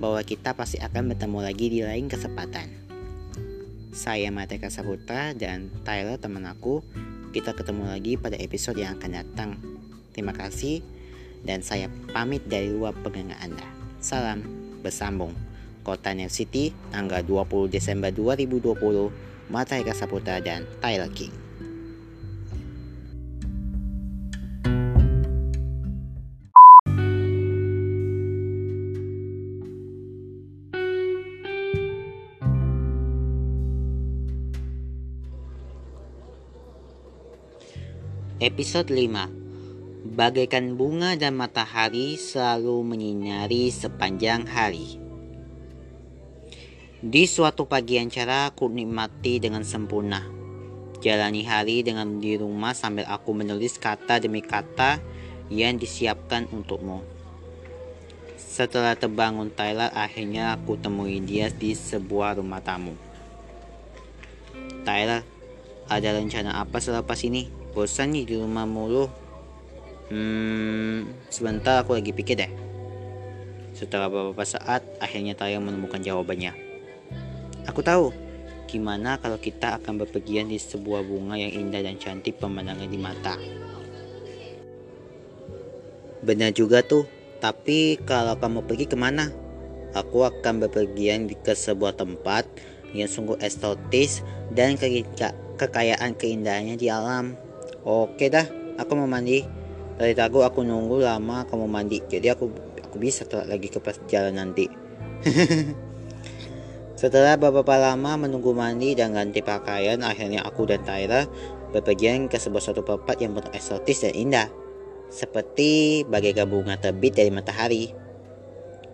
bahwa 0.00 0.20
kita 0.26 0.56
pasti 0.56 0.82
akan 0.82 1.14
bertemu 1.14 1.38
lagi 1.38 1.66
di 1.70 1.80
lain 1.86 2.10
kesempatan. 2.10 2.66
Saya 3.90 4.30
Mateka 4.30 4.70
Saputra 4.70 5.34
dan 5.34 5.70
Tyler 5.86 6.18
teman 6.18 6.46
aku, 6.46 6.82
kita 7.30 7.54
ketemu 7.54 7.90
lagi 7.90 8.18
pada 8.18 8.34
episode 8.38 8.78
yang 8.78 8.98
akan 8.98 9.10
datang. 9.22 9.50
Terima 10.10 10.34
kasih 10.34 10.82
dan 11.46 11.62
saya 11.62 11.86
pamit 12.10 12.42
dari 12.50 12.70
luar 12.70 12.94
pegangan 13.00 13.38
Anda. 13.38 13.66
Salam 14.02 14.42
bersambung. 14.80 15.49
Kota 15.80 16.12
New 16.12 16.28
City, 16.28 16.70
tanggal 16.92 17.24
20 17.24 17.72
Desember 17.72 18.12
2020, 18.12 19.48
Mata 19.50 19.74
Eka 19.74 19.96
Saputra 19.96 20.38
dan 20.38 20.62
Tyler 20.78 21.10
King. 21.10 21.50
Episode 38.40 38.88
5 38.88 40.16
Bagaikan 40.16 40.80
bunga 40.80 41.12
dan 41.12 41.36
matahari 41.36 42.16
selalu 42.16 42.80
menyinari 42.88 43.68
sepanjang 43.68 44.48
hari. 44.48 45.09
Di 47.00 47.24
suatu 47.24 47.64
pagi 47.64 47.96
yang 47.96 48.12
cerah, 48.12 48.52
aku 48.52 48.68
nikmati 48.68 49.40
dengan 49.40 49.64
sempurna. 49.64 50.20
Jalani 51.00 51.48
hari 51.48 51.80
dengan 51.80 52.20
di 52.20 52.36
rumah 52.36 52.76
sambil 52.76 53.08
aku 53.08 53.32
menulis 53.32 53.80
kata 53.80 54.20
demi 54.20 54.44
kata 54.44 55.00
yang 55.48 55.80
disiapkan 55.80 56.44
untukmu. 56.52 57.00
Setelah 58.36 59.00
terbangun 59.00 59.48
Tyler, 59.48 59.88
akhirnya 59.96 60.52
aku 60.52 60.76
temui 60.76 61.24
dia 61.24 61.48
di 61.48 61.72
sebuah 61.72 62.36
rumah 62.36 62.60
tamu. 62.60 62.92
Tyler, 64.84 65.24
ada 65.88 66.08
rencana 66.12 66.60
apa 66.60 66.84
selepas 66.84 67.16
ini? 67.24 67.48
Bosan 67.72 68.12
nih 68.12 68.28
di 68.28 68.34
rumah 68.36 68.68
mulu. 68.68 69.08
Hmm, 70.12 71.08
sebentar 71.32 71.80
aku 71.80 71.96
lagi 71.96 72.12
pikir 72.12 72.44
deh. 72.44 72.52
Setelah 73.72 74.12
beberapa 74.12 74.44
saat, 74.44 74.84
akhirnya 75.00 75.32
Taya 75.32 75.56
menemukan 75.64 76.04
jawabannya. 76.04 76.69
Aku 77.68 77.84
tahu, 77.84 78.08
gimana 78.64 79.20
kalau 79.20 79.36
kita 79.36 79.76
akan 79.82 80.00
berpergian 80.00 80.48
di 80.48 80.56
sebuah 80.56 81.04
bunga 81.04 81.36
yang 81.36 81.52
indah 81.52 81.84
dan 81.84 82.00
cantik 82.00 82.40
pemandangan 82.40 82.88
di 82.88 82.96
mata. 82.96 83.36
Benar 86.24 86.56
juga 86.56 86.80
tuh, 86.80 87.04
tapi 87.40 88.00
kalau 88.08 88.36
kamu 88.40 88.64
pergi 88.64 88.86
ke 88.88 88.96
mana? 88.96 89.28
Aku 89.92 90.22
akan 90.22 90.62
berpergian 90.64 91.26
ke 91.26 91.52
sebuah 91.52 91.98
tempat 91.98 92.46
yang 92.94 93.10
sungguh 93.10 93.36
estetis 93.42 94.22
dan 94.54 94.78
kekayaan 95.58 96.14
keindahannya 96.14 96.78
di 96.78 96.86
alam. 96.88 97.34
Oke 97.82 98.30
dah, 98.30 98.46
aku 98.78 98.92
mau 98.94 99.10
mandi. 99.10 99.42
Dari 100.00 100.16
tadi 100.16 100.40
aku 100.40 100.64
nunggu 100.64 101.04
lama 101.04 101.44
kamu 101.44 101.66
mandi, 101.68 102.00
jadi 102.08 102.32
aku 102.32 102.48
aku 102.80 102.96
bisa 102.96 103.28
telat 103.28 103.52
lagi 103.52 103.68
ke 103.68 103.80
jalan 104.08 104.40
nanti. 104.40 104.64
Setelah 107.00 107.40
beberapa 107.40 107.80
lama 107.80 108.28
menunggu 108.28 108.52
mandi 108.52 108.92
dan 108.92 109.16
ganti 109.16 109.40
pakaian, 109.40 110.04
akhirnya 110.04 110.44
aku 110.44 110.68
dan 110.68 110.84
Tyra 110.84 111.24
berpergian 111.72 112.28
ke 112.28 112.36
sebuah 112.36 112.60
suatu 112.60 112.84
tempat 112.84 113.16
yang 113.24 113.32
penuh 113.32 113.48
eksotis 113.56 114.04
dan 114.04 114.12
indah. 114.12 114.52
Seperti 115.08 116.04
bagaikan 116.04 116.52
bunga 116.52 116.76
terbit 116.76 117.16
dari 117.16 117.32
matahari. 117.32 117.96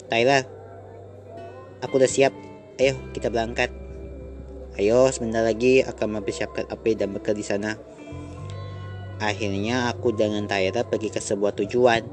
Tyra, 0.06 0.38
aku 1.82 1.98
udah 1.98 2.06
siap. 2.06 2.30
Ayo 2.78 2.94
kita 3.10 3.26
berangkat. 3.26 3.74
Ayo 4.78 5.10
sebentar 5.10 5.42
lagi 5.42 5.82
akan 5.82 6.22
mempersiapkan 6.22 6.70
api 6.70 6.94
dan 6.94 7.10
bekal 7.10 7.34
di 7.34 7.42
sana. 7.42 7.74
Akhirnya 9.18 9.90
aku 9.90 10.14
dengan 10.14 10.46
Tyra 10.46 10.86
pergi 10.86 11.10
ke 11.10 11.18
sebuah 11.18 11.58
tujuan. 11.58 12.06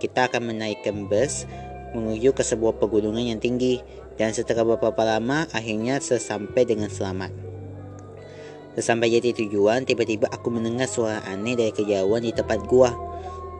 Kita 0.00 0.32
akan 0.32 0.56
menaikkan 0.56 1.04
bus 1.04 1.44
menuju 1.92 2.32
ke 2.32 2.40
sebuah 2.40 2.80
pegunungan 2.80 3.28
yang 3.28 3.44
tinggi 3.44 4.07
dan 4.18 4.34
setelah 4.34 4.66
beberapa 4.66 5.06
lama 5.06 5.46
akhirnya 5.54 6.02
sesampai 6.02 6.66
dengan 6.66 6.90
selamat. 6.90 7.30
Sesampai 8.74 9.14
jadi 9.14 9.34
tujuan, 9.34 9.86
tiba-tiba 9.86 10.26
aku 10.30 10.50
mendengar 10.50 10.90
suara 10.90 11.22
aneh 11.26 11.54
dari 11.54 11.70
kejauhan 11.70 12.22
di 12.26 12.34
tempat 12.34 12.62
gua. 12.66 12.94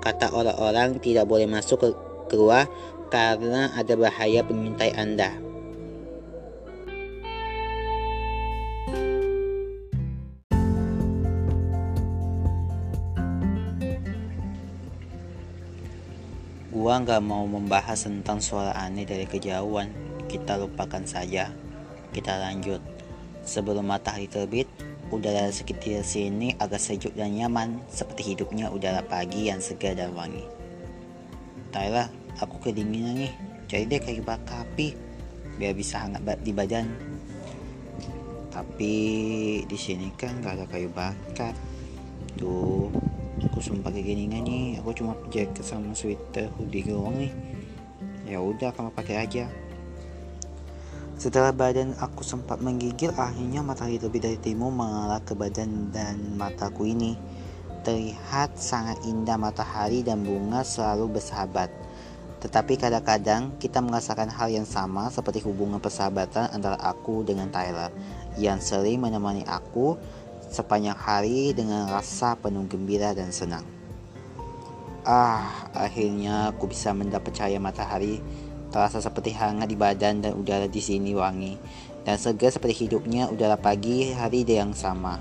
Kata 0.02 0.34
orang-orang 0.34 0.98
tidak 1.02 1.26
boleh 1.26 1.46
masuk 1.46 1.78
ke 1.82 1.88
keluar 2.30 2.66
karena 3.10 3.70
ada 3.74 3.94
bahaya 3.98 4.42
pengintai 4.46 4.94
Anda. 4.94 5.34
Gua 16.70 16.94
nggak 17.02 17.22
mau 17.26 17.42
membahas 17.42 18.06
tentang 18.06 18.38
suara 18.38 18.70
aneh 18.78 19.02
dari 19.02 19.26
kejauhan. 19.26 20.07
Kita 20.28 20.60
lupakan 20.60 21.02
saja. 21.08 21.48
Kita 22.12 22.36
lanjut. 22.36 22.84
Sebelum 23.48 23.88
matahari 23.88 24.28
terbit, 24.28 24.68
udara 25.08 25.48
sekitar 25.48 26.04
sini 26.04 26.52
agak 26.60 26.84
sejuk 26.84 27.16
dan 27.16 27.32
nyaman, 27.32 27.80
seperti 27.88 28.36
hidupnya 28.36 28.68
udara 28.68 29.00
pagi 29.00 29.48
yang 29.48 29.56
segar 29.64 29.96
dan 29.96 30.12
wangi. 30.12 30.44
Tyler, 31.72 32.12
aku 32.36 32.60
kedinginan 32.60 33.24
nih. 33.24 33.32
Cari 33.68 33.84
deh 33.88 34.00
kayu 34.00 34.20
bakar 34.20 34.68
api, 34.68 34.92
biar 35.56 35.72
bisa 35.72 36.04
hangat 36.04 36.24
di 36.44 36.52
badan. 36.52 36.88
Tapi 38.52 38.94
di 39.64 39.78
sini 39.80 40.12
kan 40.12 40.44
gak 40.44 40.60
ada 40.60 40.66
kayu 40.68 40.92
bakar. 40.92 41.56
Tuh, 42.36 42.92
aku 43.48 43.64
sumpah 43.64 43.88
kedinginan 43.88 44.44
nih. 44.44 44.76
Aku 44.84 44.92
cuma 44.92 45.16
jaket 45.32 45.64
sama 45.64 45.96
sweater 45.96 46.52
hoodie 46.56 46.84
doang 46.84 47.16
nih. 47.16 47.32
Ya 48.28 48.44
udah, 48.44 48.76
kamu 48.76 48.92
pakai 48.92 49.24
aja. 49.24 49.48
Setelah 51.18 51.50
badan 51.50 51.98
aku 51.98 52.22
sempat 52.22 52.62
menggigil, 52.62 53.10
akhirnya 53.18 53.58
matahari 53.58 53.98
lebih 53.98 54.22
dari 54.22 54.38
timur 54.38 54.70
mengarah 54.70 55.18
ke 55.18 55.34
badan 55.34 55.90
dan 55.90 56.14
mataku 56.38 56.86
ini. 56.86 57.18
Terlihat 57.82 58.54
sangat 58.54 59.02
indah 59.02 59.34
matahari 59.34 60.06
dan 60.06 60.22
bunga 60.22 60.62
selalu 60.62 61.18
bersahabat. 61.18 61.74
Tetapi 62.38 62.78
kadang-kadang 62.78 63.58
kita 63.58 63.82
merasakan 63.82 64.30
hal 64.30 64.46
yang 64.46 64.62
sama 64.62 65.10
seperti 65.10 65.42
hubungan 65.42 65.82
persahabatan 65.82 66.54
antara 66.54 66.78
aku 66.78 67.26
dengan 67.26 67.50
Tyler 67.50 67.90
yang 68.38 68.62
sering 68.62 69.02
menemani 69.02 69.42
aku 69.42 69.98
sepanjang 70.54 70.94
hari 70.94 71.50
dengan 71.50 71.90
rasa 71.90 72.38
penuh 72.38 72.62
gembira 72.70 73.10
dan 73.10 73.34
senang. 73.34 73.66
Ah, 75.02 75.66
akhirnya 75.74 76.54
aku 76.54 76.70
bisa 76.70 76.94
mendapat 76.94 77.34
cahaya 77.34 77.58
matahari 77.58 78.22
terasa 78.68 79.00
seperti 79.00 79.32
hangat 79.32 79.68
di 79.68 79.76
badan 79.76 80.20
dan 80.20 80.32
udara 80.36 80.68
di 80.68 80.80
sini 80.80 81.16
wangi 81.16 81.56
dan 82.08 82.16
segar 82.16 82.48
seperti 82.48 82.88
hidupnya 82.88 83.28
udara 83.28 83.60
pagi 83.60 84.12
hari 84.16 84.44
yang 84.48 84.72
sama. 84.72 85.20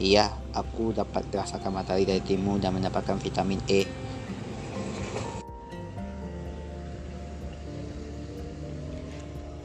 Iya, 0.00 0.32
aku 0.56 0.90
dapat 0.90 1.28
merasakan 1.30 1.70
matahari 1.70 2.02
dari 2.08 2.22
timur 2.24 2.58
dan 2.58 2.74
mendapatkan 2.74 3.14
vitamin 3.20 3.62
E. 3.70 3.86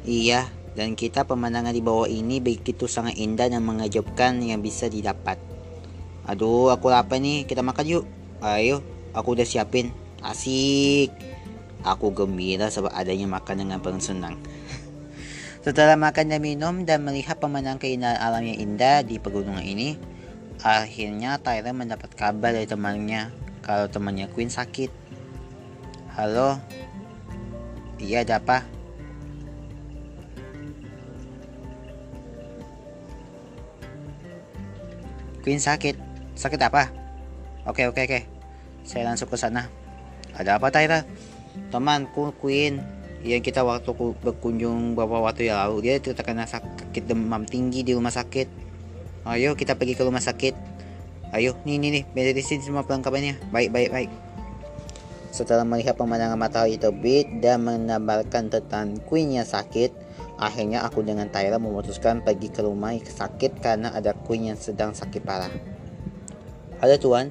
Iya, 0.05 0.49
dan 0.73 0.93
kita 0.95 1.25
pemandangan 1.25 1.73
di 1.73 1.81
bawah 1.83 2.07
ini 2.07 2.39
begitu 2.39 2.85
sangat 2.85 3.17
indah 3.17 3.49
dan 3.49 3.65
mengejutkan 3.65 4.41
yang 4.41 4.63
bisa 4.63 4.87
didapat. 4.87 5.41
Aduh, 6.29 6.69
aku 6.69 6.93
lapar 6.93 7.17
nih. 7.17 7.45
Kita 7.49 7.65
makan 7.65 7.85
yuk. 7.89 8.05
Ayo, 8.39 8.85
aku 9.11 9.33
udah 9.33 9.43
siapin. 9.43 9.89
Asik. 10.21 11.28
Aku 11.87 12.11
gembira 12.11 12.67
sebab 12.67 12.91
adanya 12.91 13.27
makan 13.29 13.63
dengan 13.63 13.79
senang. 14.03 14.35
Setelah 15.59 15.99
makan 15.99 16.31
dan 16.31 16.39
minum 16.39 16.87
dan 16.87 17.03
melihat 17.03 17.39
pemandangan 17.39 17.83
keindahan 17.83 18.19
alam 18.19 18.43
yang 18.43 18.59
indah 18.59 19.03
di 19.03 19.19
pegunungan 19.19 19.63
ini, 19.63 19.99
akhirnya 20.63 21.39
Tyler 21.39 21.75
mendapat 21.75 22.15
kabar 22.15 22.55
dari 22.55 22.67
temannya 22.67 23.31
kalau 23.63 23.87
temannya 23.91 24.31
Queen 24.31 24.51
sakit. 24.51 24.91
Halo? 26.15 26.59
Iya, 27.99 28.23
ada 28.23 28.39
apa? 28.39 28.63
Queen 35.43 35.59
sakit. 35.59 35.95
Sakit 36.35 36.59
apa? 36.59 36.91
Oke, 37.67 37.87
oke, 37.87 38.03
oke. 38.03 38.21
Saya 38.87 39.11
langsung 39.11 39.27
ke 39.27 39.35
sana. 39.35 39.67
Ada 40.35 40.55
apa, 40.55 40.71
Tyra? 40.71 41.03
Temanku 41.69 42.33
Queen 42.37 42.81
yang 43.19 43.43
kita 43.43 43.67
waktu 43.67 43.91
berkunjung 44.23 44.95
beberapa 44.95 45.19
waktu 45.27 45.51
yang 45.51 45.59
lalu 45.67 45.91
dia 45.91 45.99
terkena 45.99 46.47
sakit 46.47 47.03
demam 47.03 47.43
tinggi 47.43 47.83
di 47.83 47.91
rumah 47.91 48.13
sakit. 48.13 48.47
Ayo 49.27 49.53
kita 49.59 49.75
pergi 49.75 49.99
ke 49.99 50.03
rumah 50.07 50.23
sakit. 50.23 50.55
Ayo, 51.29 51.53
nih 51.61 51.77
nih 51.77 51.89
nih, 51.93 52.03
medicine 52.17 52.57
semua 52.65 52.81
perlengkapannya. 52.81 53.53
Baik, 53.53 53.69
baik, 53.69 53.89
baik. 53.93 54.11
Setelah 55.29 55.61
melihat 55.61 55.93
pemandangan 55.93 56.41
matahari 56.41 56.81
terbit 56.81 57.29
dan 57.37 57.61
menambahkan 57.61 58.49
tentang 58.49 58.97
Queen 59.05 59.37
yang 59.37 59.45
sakit, 59.45 59.93
akhirnya 60.41 60.81
aku 60.81 61.05
dengan 61.05 61.29
Tyra 61.29 61.61
memutuskan 61.61 62.25
pergi 62.25 62.49
ke 62.49 62.65
rumah 62.65 62.97
sakit 62.97 63.61
karena 63.61 63.93
ada 63.93 64.17
Queen 64.17 64.49
yang 64.49 64.57
sedang 64.57 64.97
sakit 64.97 65.21
parah. 65.21 65.53
Ada 66.81 66.97
tuan, 66.97 67.29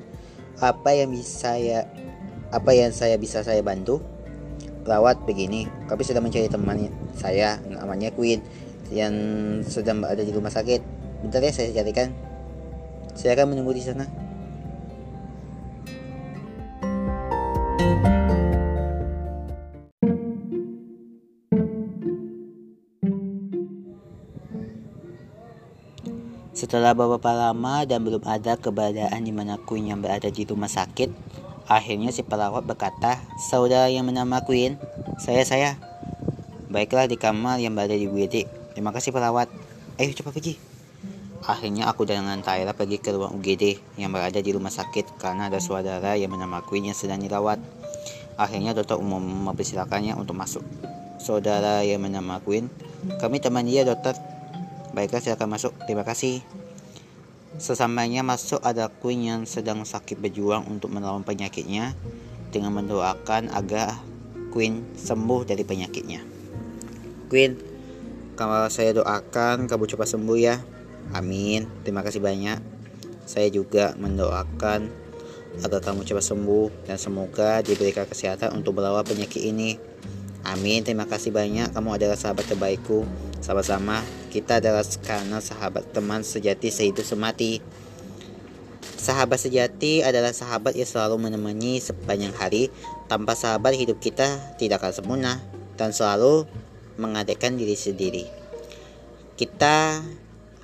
apa 0.63 0.95
yang 0.95 1.11
bisa 1.11 1.51
saya 1.51 1.91
Apa 2.49 2.73
yang 2.73 2.97
saya 2.97 3.21
bisa 3.21 3.45
saya 3.45 3.61
bantu? 3.61 4.01
Perawat 4.81 5.21
begini, 5.29 5.69
kami 5.85 6.01
sedang 6.01 6.25
mencari 6.25 6.49
teman 6.49 6.89
saya 7.13 7.61
namanya 7.69 8.09
Queen 8.09 8.41
yang 8.89 9.13
sedang 9.69 10.01
berada 10.01 10.25
di 10.25 10.33
rumah 10.33 10.49
sakit. 10.49 10.81
Bentar 11.21 11.45
ya 11.45 11.53
saya 11.53 11.77
carikan. 11.77 12.09
Saya 13.13 13.37
akan 13.37 13.53
menunggu 13.53 13.77
di 13.77 13.85
sana. 13.85 14.09
Setelah 26.57 26.97
beberapa 26.97 27.31
lama 27.31 27.85
dan 27.85 28.03
belum 28.03 28.25
ada 28.25 28.57
keberadaan 28.57 29.21
di 29.21 29.31
mana 29.37 29.61
Queen 29.63 29.93
yang 29.93 30.01
berada 30.03 30.27
di 30.27 30.43
rumah 30.43 30.67
sakit, 30.67 31.07
akhirnya 31.69 32.11
si 32.11 32.25
perawat 32.25 32.65
berkata, 32.65 33.21
Saudara 33.37 33.93
yang 33.93 34.09
bernama 34.09 34.41
Queen, 34.43 34.81
saya 35.21 35.45
saya. 35.45 35.77
Baiklah 36.69 37.09
di 37.09 37.17
kamar 37.17 37.61
yang 37.61 37.77
berada 37.77 37.97
di 37.97 38.09
UGD. 38.09 38.49
Terima 38.77 38.93
kasih 38.93 39.13
perawat. 39.13 39.49
Ayo 39.97 40.13
cepat 40.13 40.37
pergi. 40.37 40.61
Akhirnya 41.49 41.89
aku 41.89 42.05
dengan 42.05 42.41
Tyra 42.45 42.75
pergi 42.75 43.01
ke 43.01 43.15
ruang 43.15 43.39
UGD 43.41 43.97
yang 43.97 44.13
berada 44.13 44.43
di 44.43 44.51
rumah 44.53 44.69
sakit 44.75 45.17
karena 45.17 45.49
ada 45.49 45.63
saudara 45.63 46.19
yang 46.19 46.35
bernama 46.35 46.61
Queen 46.67 46.91
yang 46.91 46.99
sedang 46.99 47.23
dirawat. 47.23 47.57
Akhirnya 48.37 48.77
dokter 48.77 48.99
umum 49.01 49.23
mempersilakannya 49.23 50.19
untuk 50.19 50.37
masuk. 50.37 50.67
Saudara 51.19 51.83
yang 51.87 52.05
bernama 52.05 52.43
Queen, 52.45 52.69
kami 53.23 53.41
teman 53.41 53.65
dia 53.65 53.87
dokter. 53.87 54.13
Baiklah 54.93 55.25
silakan 55.25 55.57
masuk. 55.57 55.73
Terima 55.87 56.05
kasih. 56.05 56.58
Sesampainya 57.59 58.23
masuk 58.23 58.63
ada 58.63 58.87
Queen 58.87 59.27
yang 59.27 59.43
sedang 59.43 59.83
sakit 59.83 60.23
berjuang 60.23 60.71
untuk 60.71 60.95
melawan 60.95 61.27
penyakitnya 61.27 61.91
dengan 62.55 62.71
mendoakan 62.79 63.51
agar 63.51 63.99
Queen 64.55 64.87
sembuh 64.95 65.43
dari 65.43 65.67
penyakitnya. 65.67 66.23
Queen, 67.27 67.59
kalau 68.39 68.71
saya 68.71 68.95
doakan 68.95 69.67
kamu 69.67 69.85
cepat 69.91 70.07
sembuh 70.07 70.39
ya. 70.39 70.63
Amin. 71.11 71.67
Terima 71.83 72.07
kasih 72.07 72.23
banyak. 72.23 72.63
Saya 73.27 73.51
juga 73.51 73.93
mendoakan 73.99 74.89
agar 75.59 75.81
kamu 75.83 76.07
cepat 76.07 76.25
sembuh 76.25 76.87
dan 76.87 76.95
semoga 76.95 77.59
diberikan 77.67 78.07
kesehatan 78.07 78.55
untuk 78.55 78.79
melawan 78.79 79.03
penyakit 79.03 79.43
ini. 79.43 79.75
Amin. 80.47 80.87
Terima 80.87 81.11
kasih 81.11 81.35
banyak. 81.35 81.75
Kamu 81.75 81.99
adalah 81.99 82.15
sahabat 82.15 82.47
terbaikku. 82.47 83.28
Sama-sama, 83.39 84.03
kita 84.35 84.59
adalah 84.59 84.83
karena 85.07 85.39
sahabat 85.39 85.95
teman 85.95 86.27
sejati 86.27 86.75
sehidup 86.75 87.07
semati. 87.07 87.63
Sahabat 88.99 89.39
sejati 89.39 90.03
adalah 90.03 90.35
sahabat 90.35 90.75
yang 90.75 90.91
selalu 90.91 91.17
menemani 91.31 91.79
sepanjang 91.79 92.35
hari. 92.35 92.69
Tanpa 93.07 93.39
sahabat 93.39 93.79
hidup 93.79 94.03
kita 94.03 94.27
tidak 94.59 94.83
akan 94.83 94.93
sempurna 94.93 95.33
dan 95.79 95.95
selalu 95.95 96.51
mengadakan 96.99 97.55
diri 97.55 97.79
sendiri. 97.79 98.27
Kita 99.39 100.03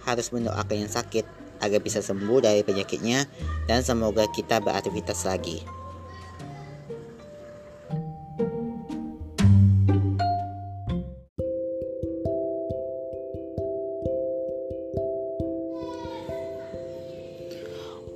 harus 0.04 0.28
mendoakan 0.34 0.84
yang 0.84 0.90
sakit 0.90 1.24
agar 1.62 1.80
bisa 1.80 2.02
sembuh 2.02 2.42
dari 2.44 2.60
penyakitnya 2.66 3.24
dan 3.70 3.80
semoga 3.86 4.26
kita 4.28 4.60
beraktivitas 4.60 5.24
lagi. 5.24 5.83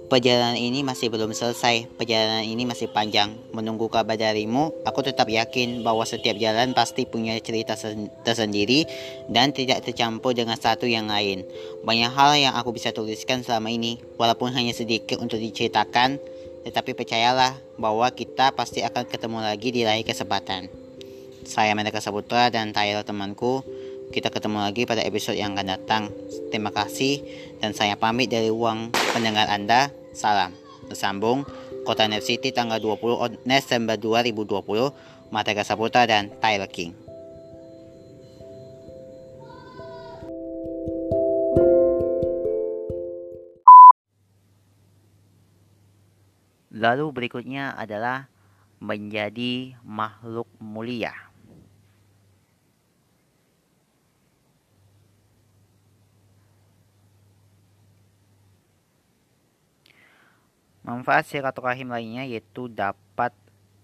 Perjalanan 0.08 0.56
ini 0.56 0.80
masih 0.80 1.12
belum 1.12 1.36
selesai. 1.36 1.84
Perjalanan 2.00 2.40
ini 2.40 2.64
masih 2.64 2.88
panjang. 2.88 3.28
Menunggu 3.52 3.92
kabar 3.92 4.16
darimu, 4.16 4.72
aku 4.88 5.04
tetap 5.04 5.28
yakin 5.28 5.84
bahwa 5.84 6.00
setiap 6.08 6.32
jalan 6.40 6.72
pasti 6.72 7.04
punya 7.04 7.36
cerita 7.44 7.76
tersendiri 8.24 8.88
dan 9.28 9.52
tidak 9.52 9.84
tercampur 9.84 10.32
dengan 10.32 10.56
satu 10.56 10.88
yang 10.88 11.12
lain. 11.12 11.44
Banyak 11.84 12.08
hal 12.08 12.40
yang 12.40 12.56
aku 12.56 12.72
bisa 12.72 12.88
tuliskan 12.88 13.44
selama 13.44 13.68
ini, 13.68 14.00
walaupun 14.16 14.48
hanya 14.56 14.72
sedikit 14.72 15.20
untuk 15.20 15.44
diceritakan, 15.44 16.16
tetapi 16.64 16.96
percayalah 16.96 17.52
bahwa 17.76 18.08
kita 18.08 18.56
pasti 18.56 18.80
akan 18.80 19.04
ketemu 19.04 19.44
lagi 19.44 19.68
di 19.76 19.84
lain 19.84 20.08
kesempatan. 20.08 20.72
Saya 21.44 21.76
Meneka 21.76 22.00
Saputra 22.00 22.48
dan 22.48 22.72
Tyler 22.72 23.04
temanku. 23.04 23.60
Kita 24.08 24.32
ketemu 24.32 24.64
lagi 24.64 24.88
pada 24.88 25.04
episode 25.04 25.36
yang 25.36 25.52
akan 25.52 25.68
datang. 25.68 26.08
Terima 26.48 26.72
kasih 26.72 27.20
dan 27.60 27.76
saya 27.76 27.92
pamit 27.92 28.32
dari 28.32 28.48
uang 28.48 28.88
pendengar 29.12 29.52
Anda. 29.52 29.92
Salam. 30.16 30.56
Bersambung 30.88 31.44
Kota 31.84 32.08
Net 32.08 32.24
City 32.24 32.48
tanggal 32.48 32.80
20 32.80 33.44
Desember 33.44 34.00
2020. 34.00 35.28
Matega 35.28 35.60
Saputra 35.60 36.08
dan 36.08 36.32
Tyler 36.40 36.72
King. 36.72 36.96
Lalu 46.72 47.12
berikutnya 47.12 47.76
adalah 47.76 48.32
menjadi 48.80 49.76
makhluk 49.84 50.48
mulia. 50.62 51.27
Manfaat 60.88 61.28
silaturahim 61.28 61.92
lainnya 61.92 62.24
yaitu 62.24 62.64
dapat 62.64 63.36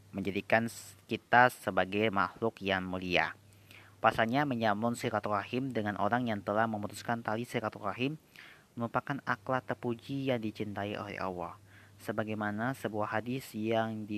menjadikan 0.09 0.73
kita 1.05 1.53
sebagai 1.53 2.09
makhluk 2.09 2.57
yang 2.65 2.81
mulia. 2.81 3.37
Pasalnya 4.01 4.49
menyambung 4.49 4.97
silaturahim 4.97 5.69
dengan 5.69 6.01
orang 6.01 6.33
yang 6.33 6.41
telah 6.41 6.65
memutuskan 6.65 7.21
tali 7.21 7.45
silaturahim 7.45 8.17
merupakan 8.73 9.21
akhlak 9.29 9.69
terpuji 9.69 10.33
yang 10.33 10.41
dicintai 10.41 10.97
oleh 10.97 11.21
Allah. 11.21 11.61
Sebagaimana 12.01 12.73
sebuah 12.73 13.21
hadis 13.21 13.53
yang 13.53 14.09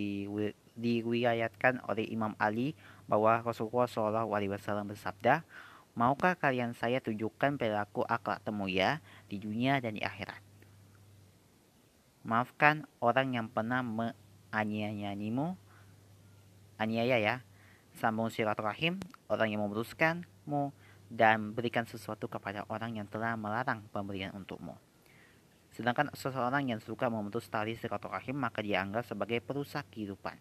diriwayatkan 0.79 1.83
oleh 1.91 2.07
Imam 2.07 2.39
Ali 2.39 2.79
bahwa 3.11 3.43
Rasulullah 3.43 3.91
SAW 3.91 4.87
bersabda, 4.87 5.43
Maukah 5.99 6.39
kalian 6.39 6.71
saya 6.71 7.03
tunjukkan 7.03 7.59
perilaku 7.59 8.07
akhlak 8.07 8.47
temuya 8.47 9.03
di 9.27 9.43
dunia 9.43 9.83
dan 9.83 9.99
di 9.99 10.07
akhirat? 10.07 10.46
Maafkan 12.27 12.91
orang 12.99 13.39
yang 13.39 13.47
pernah 13.47 13.87
menganiayaimu, 13.87 15.55
aniaya 16.75 17.23
ya. 17.23 17.37
Sambung 17.95 18.35
silaturahim, 18.35 18.99
orang 19.31 19.55
yang 19.55 19.63
memutuskanmu, 19.63 20.75
dan 21.07 21.55
berikan 21.55 21.87
sesuatu 21.87 22.27
kepada 22.27 22.67
orang 22.67 22.99
yang 22.99 23.07
telah 23.07 23.39
melarang 23.39 23.87
pemberian 23.95 24.35
untukmu. 24.35 24.75
Sedangkan 25.71 26.11
seseorang 26.17 26.67
yang 26.67 26.81
suka 26.83 27.07
memutus 27.07 27.47
tali 27.47 27.79
silaturahim 27.79 28.35
maka 28.41 28.65
dianggap 28.65 29.07
sebagai 29.07 29.39
perusak 29.45 29.87
kehidupan. 29.93 30.35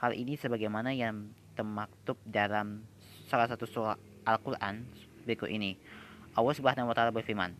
Hal 0.00 0.16
ini 0.16 0.34
sebagaimana 0.34 0.90
yang 0.90 1.30
termaktub 1.54 2.18
dalam 2.26 2.82
salah 3.30 3.46
satu 3.46 3.68
surah 3.68 4.00
Al-Quran 4.26 4.82
berikut 5.22 5.52
ini. 5.52 5.78
Allah 6.32 6.54
Subhanahu 6.56 6.88
wa 6.90 6.94
taala 6.96 7.12
berfirman, 7.12 7.52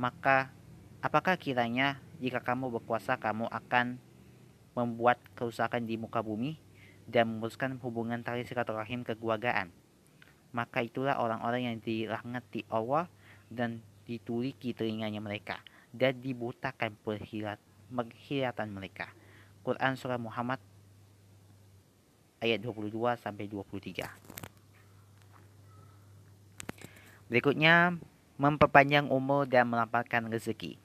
"Maka 0.00 0.50
apakah 1.04 1.36
kiranya 1.36 2.00
jika 2.22 2.42
kamu 2.42 2.70
berkuasa, 2.78 3.18
kamu 3.18 3.50
akan 3.50 3.98
membuat 4.74 5.22
kerusakan 5.38 5.86
di 5.86 5.94
muka 5.94 6.22
bumi 6.22 6.58
dan 7.06 7.28
memutuskan 7.30 7.78
hubungan 7.78 8.22
tali 8.22 8.42
silaturahim 8.46 9.06
kekeluargaan. 9.06 9.70
Maka 10.54 10.86
itulah 10.86 11.18
orang-orang 11.18 11.66
yang 11.70 11.76
dilaknati 11.82 12.62
Allah 12.70 13.10
dan 13.50 13.82
dituliki 14.06 14.70
telinganya 14.76 15.18
mereka 15.18 15.58
dan 15.90 16.18
dibutakan 16.18 16.94
penghilatan 17.02 18.68
mereka. 18.70 19.10
Quran 19.64 19.96
Surah 19.96 20.20
Muhammad 20.20 20.60
ayat 22.42 22.60
22 22.60 22.92
sampai 23.16 23.48
23. 23.48 24.04
Berikutnya, 27.32 27.96
memperpanjang 28.36 29.08
umur 29.08 29.48
dan 29.48 29.70
melapangkan 29.72 30.28
rezeki. 30.28 30.83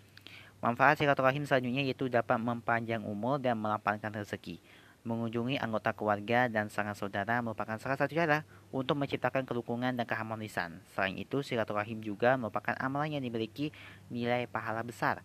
Manfaat 0.60 1.00
silaturahim 1.00 1.48
selanjutnya 1.48 1.88
yaitu 1.88 2.12
dapat 2.12 2.36
mempanjang 2.36 3.00
umur 3.08 3.40
dan 3.40 3.56
melapangkan 3.56 4.12
rezeki. 4.12 4.60
Mengunjungi 5.08 5.56
anggota 5.56 5.96
keluarga 5.96 6.52
dan 6.52 6.68
sangat 6.68 7.00
saudara 7.00 7.40
merupakan 7.40 7.80
salah 7.80 7.96
satu 7.96 8.12
cara 8.12 8.44
untuk 8.76 9.00
menciptakan 9.00 9.48
kerukunan 9.48 9.96
dan 9.96 10.04
keharmonisan. 10.04 10.84
Selain 10.92 11.16
itu, 11.16 11.40
silaturahim 11.40 12.04
juga 12.04 12.36
merupakan 12.36 12.76
amalan 12.76 13.16
yang 13.16 13.24
dimiliki 13.24 13.72
nilai 14.12 14.52
pahala 14.52 14.84
besar. 14.84 15.24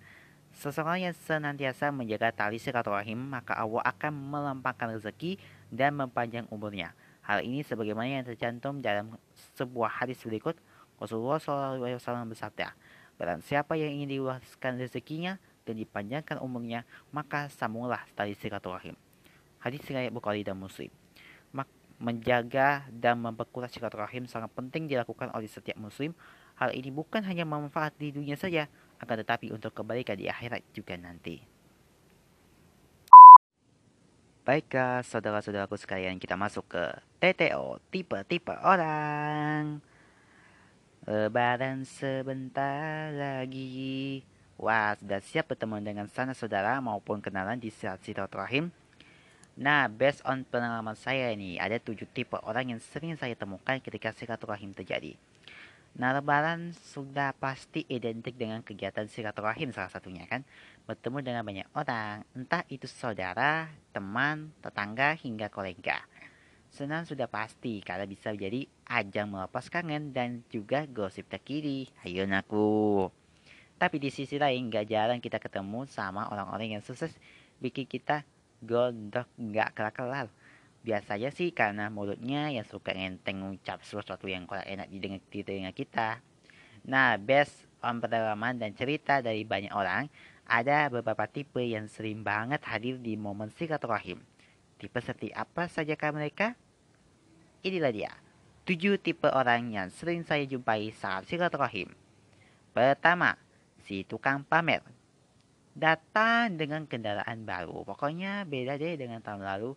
Seseorang 0.55 1.11
yang 1.11 1.15
senantiasa 1.19 1.91
menjaga 1.91 2.31
tali 2.31 2.63
silaturahim, 2.63 3.19
maka 3.19 3.59
Allah 3.59 3.83
akan 3.91 4.15
melampangkan 4.15 4.95
rezeki 4.95 5.43
dan 5.75 5.99
mempanjang 5.99 6.47
umurnya. 6.55 6.95
Hal 7.27 7.43
ini 7.43 7.67
sebagaimana 7.67 8.23
yang 8.23 8.23
tercantum 8.23 8.79
dalam 8.79 9.19
sebuah 9.59 9.99
hadis 9.99 10.23
berikut, 10.23 10.55
Rasulullah 11.03 11.43
SAW 11.43 12.31
bersabda, 12.31 12.71
Barang 13.15 13.41
siapa 13.47 13.79
yang 13.79 13.95
ingin 13.95 14.19
diluaskan 14.19 14.79
rezekinya 14.79 15.39
dan 15.63 15.79
dipanjangkan 15.79 16.43
umurnya, 16.43 16.83
maka 17.15 17.47
sambunglah 17.49 18.03
tali 18.19 18.35
silaturahim. 18.35 18.99
Hadis 19.63 19.81
riwayat 19.87 20.13
Bukhari 20.13 20.43
dan 20.43 20.59
Muslim. 20.59 20.91
Menjaga 21.95 22.91
dan 22.91 23.23
memperkuat 23.23 23.71
silaturahim 23.71 24.27
sangat 24.27 24.51
penting 24.51 24.91
dilakukan 24.91 25.31
oleh 25.31 25.47
setiap 25.47 25.79
muslim. 25.79 26.11
Hal 26.59 26.75
ini 26.75 26.91
bukan 26.91 27.23
hanya 27.23 27.47
bermanfaat 27.47 27.95
di 27.97 28.11
dunia 28.11 28.35
saja, 28.35 28.67
akan 28.99 29.23
tetapi 29.23 29.55
untuk 29.55 29.71
kebaikan 29.71 30.19
di 30.19 30.27
akhirat 30.27 30.67
juga 30.75 30.99
nanti. 30.99 31.39
Baiklah, 34.43 35.07
saudara-saudaraku 35.07 35.79
sekalian, 35.79 36.19
kita 36.19 36.35
masuk 36.35 36.67
ke 36.67 36.83
TTO, 37.23 37.79
tipe-tipe 37.95 38.53
orang. 38.59 39.79
Lebaran 41.05 41.85
sebentar 41.85 43.13
lagi. 43.13 44.25
Wah, 44.57 44.97
sudah 44.97 45.21
siap 45.21 45.53
bertemu 45.53 45.85
dengan 45.85 46.09
sana 46.09 46.33
saudara 46.33 46.81
maupun 46.81 47.21
kenalan 47.21 47.61
di 47.61 47.69
saat 47.69 48.01
silaturahim? 48.01 48.73
Nah, 49.61 49.85
based 49.93 50.25
on 50.25 50.49
pengalaman 50.49 50.97
saya 50.97 51.29
ini, 51.29 51.61
ada 51.61 51.77
tujuh 51.77 52.09
tipe 52.09 52.41
orang 52.41 52.73
yang 52.73 52.81
sering 52.81 53.21
saya 53.21 53.37
temukan 53.37 53.77
ketika 53.85 54.17
silaturahim 54.17 54.73
terjadi. 54.73 55.13
Nah, 56.01 56.17
lebaran 56.17 56.73
sudah 56.73 57.37
pasti 57.37 57.85
identik 57.93 58.41
dengan 58.41 58.65
kegiatan 58.65 59.05
silaturahim 59.05 59.77
salah 59.77 59.93
satunya 59.93 60.25
kan. 60.25 60.41
Bertemu 60.89 61.21
dengan 61.21 61.45
banyak 61.45 61.69
orang, 61.77 62.25
entah 62.33 62.65
itu 62.73 62.89
saudara, 62.89 63.69
teman, 63.93 64.57
tetangga, 64.65 65.21
hingga 65.21 65.53
kolega. 65.53 66.01
Senang 66.75 67.07
sudah 67.07 67.31
pasti 67.31 67.79
karena 67.87 68.03
bisa 68.03 68.35
menjadi 68.35 68.67
ajang 68.91 69.31
melepas 69.31 69.71
kangen 69.71 70.11
dan 70.11 70.43
juga 70.51 70.91
gosip 70.91 71.31
terkini. 71.31 71.87
Ayo 72.03 72.27
naku. 72.27 73.07
Tapi 73.79 74.03
di 74.03 74.11
sisi 74.11 74.43
lain, 74.43 74.75
gak 74.75 74.91
jarang 74.91 75.23
kita 75.23 75.39
ketemu 75.39 75.87
sama 75.87 76.27
orang-orang 76.35 76.75
yang 76.75 76.83
sukses 76.83 77.15
bikin 77.63 77.87
kita 77.87 78.27
gondok 78.59 79.31
nggak 79.39 79.71
kelar-kelar. 79.71 80.27
Biasanya 80.83 81.31
sih 81.31 81.55
karena 81.55 81.95
mulutnya 81.95 82.51
yang 82.51 82.67
suka 82.67 82.91
ngenteng 82.91 83.39
ngucap 83.39 83.79
sesuatu 83.87 84.27
yang 84.27 84.43
kurang 84.43 84.67
enak 84.67 84.91
didengar 84.91 85.23
di 85.31 85.41
telinga 85.47 85.71
kita. 85.71 86.19
Nah, 86.91 87.15
best 87.23 87.71
on 87.87 88.03
pengalaman 88.03 88.59
dan 88.59 88.75
cerita 88.75 89.23
dari 89.23 89.47
banyak 89.47 89.71
orang, 89.71 90.11
ada 90.43 90.91
beberapa 90.91 91.31
tipe 91.31 91.63
yang 91.63 91.87
sering 91.87 92.27
banget 92.27 92.67
hadir 92.67 92.99
di 92.99 93.15
momen 93.15 93.55
silaturahim. 93.55 94.19
Tipe 94.75 94.99
seperti 94.99 95.31
apa 95.31 95.71
sajakah 95.71 96.11
mereka? 96.11 96.59
Inilah 97.65 97.93
dia, 97.97 98.13
tujuh 98.69 99.01
tipe 99.01 99.25
orang 99.25 99.73
yang 99.73 99.89
sering 99.89 100.21
saya 100.21 100.45
jumpai 100.45 100.93
saat 100.93 101.25
silaturahim. 101.25 101.89
Pertama, 102.77 103.41
si 103.89 104.05
tukang 104.05 104.45
pamer 104.45 104.85
datang 105.73 106.61
dengan 106.61 106.85
kendaraan 106.85 107.49
baru. 107.49 107.89
Pokoknya 107.89 108.45
beda 108.45 108.77
deh 108.77 109.01
dengan 109.01 109.25
tahun 109.25 109.49
lalu. 109.49 109.73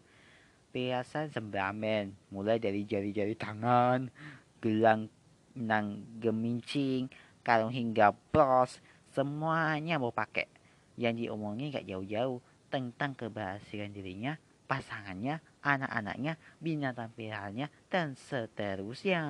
Perhiasan 0.75 1.31
sembramen, 1.31 2.11
mulai 2.27 2.59
dari 2.59 2.83
jari-jari 2.83 3.39
tangan, 3.39 4.11
gelang 4.59 5.07
nang 5.55 6.03
gemincing, 6.19 7.07
kalung 7.41 7.71
hingga 7.71 8.11
bros, 8.35 8.83
semuanya 9.15 9.95
mau 9.95 10.11
pakai. 10.11 10.51
Yang 10.99 11.23
diomongin 11.23 11.71
gak 11.71 11.87
jauh-jauh 11.87 12.43
tentang 12.67 13.15
keberhasilan 13.15 13.95
dirinya, 13.95 14.35
pasangannya, 14.67 15.39
anak-anaknya, 15.67 16.39
binatang 16.63 17.11
peliharaannya, 17.11 17.67
dan 17.91 18.15
seterusnya. 18.15 19.21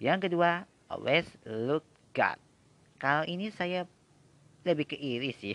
Yang 0.00 0.18
kedua, 0.28 0.64
always 0.88 1.28
look 1.44 1.84
good. 2.16 2.40
Kalau 2.96 3.28
ini 3.28 3.52
saya 3.52 3.84
lebih 4.66 4.90
ke 4.90 4.96
iri 4.98 5.30
sih 5.30 5.54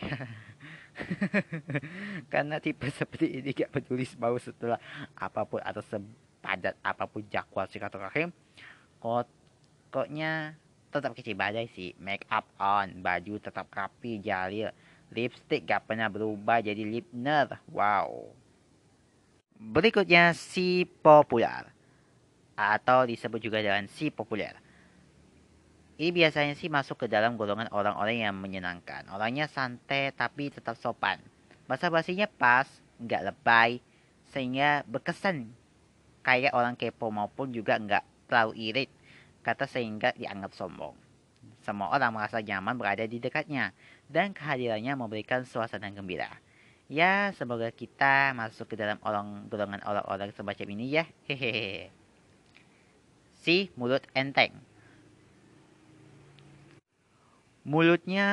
karena 2.31 2.63
tipe 2.63 2.87
seperti 2.87 3.43
ini 3.43 3.51
gak 3.51 3.75
peduli 3.75 4.07
mau 4.15 4.39
setelah 4.39 4.79
apa 5.19 5.43
pun 5.43 5.59
atau 5.59 5.83
sepadat 5.83 6.79
apa 6.79 7.03
pun 7.11 7.19
jadwal 7.27 7.67
silaturahim 7.67 8.31
kok 9.03 9.27
koknya 9.91 10.55
tetap 10.91 11.11
kecil 11.11 11.35
badai 11.35 11.67
sih 11.75 11.91
make 11.99 12.23
up 12.31 12.47
on 12.55 13.03
baju 13.03 13.35
tetap 13.43 13.67
rapi 13.67 14.23
jalil 14.23 14.71
lipstick 15.11 15.67
gak 15.67 15.91
pernah 15.91 16.07
berubah 16.07 16.63
jadi 16.63 16.83
lipner 16.87 17.59
wow 17.67 18.31
berikutnya 19.61 20.33
si 20.33 20.89
populer 21.05 21.69
atau 22.57 23.05
disebut 23.05 23.37
juga 23.37 23.61
dengan 23.61 23.85
si 23.85 24.09
populer 24.09 24.57
ini 26.01 26.09
biasanya 26.17 26.57
sih 26.57 26.65
masuk 26.65 27.05
ke 27.05 27.07
dalam 27.11 27.37
golongan 27.37 27.69
orang-orang 27.69 28.25
yang 28.25 28.33
menyenangkan. 28.33 29.05
Orangnya 29.13 29.45
santai 29.45 30.09
tapi 30.09 30.49
tetap 30.49 30.73
sopan. 30.81 31.21
Bahasa 31.69 31.93
basinya 31.93 32.25
pas, 32.25 32.65
nggak 32.97 33.21
lebay, 33.29 33.77
sehingga 34.33 34.81
berkesan 34.89 35.53
kayak 36.25 36.57
orang 36.57 36.73
kepo 36.73 37.13
maupun 37.13 37.53
juga 37.53 37.77
nggak 37.77 38.01
terlalu 38.25 38.73
irit, 38.73 38.89
kata 39.45 39.69
sehingga 39.69 40.09
dianggap 40.17 40.57
sombong. 40.57 40.97
Semua 41.61 41.93
orang 41.93 42.17
merasa 42.17 42.41
nyaman 42.41 42.81
berada 42.81 43.05
di 43.05 43.21
dekatnya, 43.21 43.69
dan 44.09 44.33
kehadirannya 44.33 44.97
memberikan 44.97 45.45
suasana 45.45 45.93
gembira. 45.93 46.33
Ya, 46.91 47.31
semoga 47.39 47.71
kita 47.71 48.35
masuk 48.35 48.67
ke 48.67 48.75
dalam 48.75 48.99
orang 49.07 49.47
golongan 49.47 49.79
orang-orang 49.87 50.35
semacam 50.35 50.75
ini 50.75 50.99
ya. 50.99 51.07
Hehehe. 51.23 51.87
Si 53.31 53.71
mulut 53.79 54.03
enteng. 54.11 54.51
Mulutnya 57.63 58.27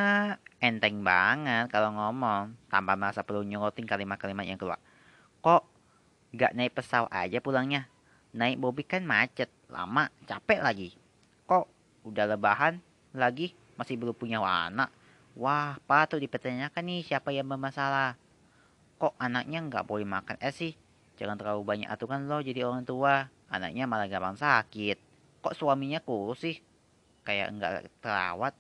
enteng 0.59 1.07
banget 1.07 1.71
kalau 1.71 1.95
ngomong, 1.95 2.59
tanpa 2.67 2.99
merasa 2.99 3.23
perlu 3.23 3.47
nyorotin 3.47 3.87
kalimat-kalimat 3.87 4.43
yang 4.43 4.59
keluar. 4.59 4.83
Kok 5.39 5.63
gak 6.35 6.59
naik 6.59 6.75
pesawat 6.75 7.15
aja 7.15 7.39
pulangnya? 7.39 7.87
Naik 8.35 8.59
mobil 8.59 8.83
kan 8.83 9.07
macet, 9.07 9.55
lama, 9.71 10.11
capek 10.27 10.59
lagi. 10.67 10.99
Kok 11.47 11.71
udah 12.11 12.27
lebahan 12.35 12.83
lagi 13.15 13.55
masih 13.79 13.95
belum 13.95 14.19
punya 14.19 14.43
anak? 14.43 14.91
Wah, 15.39 15.79
patut 15.87 16.19
dipertanyakan 16.19 16.83
nih 16.83 17.07
siapa 17.07 17.31
yang 17.31 17.47
bermasalah. 17.47 18.19
Kok 18.99 19.15
anaknya 19.19 19.63
nggak 19.63 19.87
boleh 19.87 20.03
makan 20.03 20.37
es 20.43 20.59
sih? 20.59 20.75
Jangan 21.19 21.39
terlalu 21.39 21.63
banyak 21.63 21.89
aturan 21.91 22.27
loh 22.27 22.43
jadi 22.43 22.67
orang 22.67 22.83
tua. 22.83 23.31
Anaknya 23.51 23.87
malah 23.87 24.11
gampang 24.11 24.35
sakit. 24.35 24.99
Kok 25.43 25.55
suaminya 25.55 26.03
kurus 26.03 26.43
sih? 26.43 26.59
Kayak 27.23 27.55
nggak 27.55 27.73
terawat. 28.03 28.55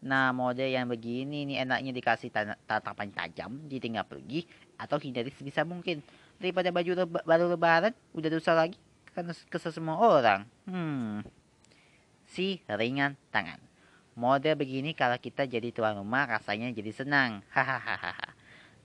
Nah, 0.00 0.32
model 0.32 0.72
yang 0.72 0.88
begini 0.88 1.44
nih 1.44 1.60
enaknya 1.60 1.92
dikasih 1.92 2.32
tatapan 2.64 3.12
tajam, 3.12 3.68
ditinggal 3.68 4.08
pergi, 4.08 4.48
atau 4.80 4.96
hindari 4.96 5.28
sebisa 5.28 5.60
mungkin. 5.60 6.00
Daripada 6.40 6.72
baju 6.72 7.04
baru 7.20 7.52
lebaran, 7.52 7.92
udah 8.16 8.30
dosa 8.32 8.56
lagi, 8.56 8.80
karena 9.12 9.36
kesel 9.52 9.76
semua 9.76 10.00
orang. 10.00 10.48
Hmm. 10.64 11.20
Si 12.24 12.64
ringan 12.64 13.20
tangan. 13.28 13.60
Model 14.16 14.56
begini 14.56 14.96
kalau 14.96 15.20
kita 15.20 15.44
jadi 15.44 15.68
tuan 15.68 16.00
rumah 16.00 16.24
rasanya 16.24 16.72
jadi 16.72 16.96
senang. 16.96 17.44
Hahaha. 17.52 18.39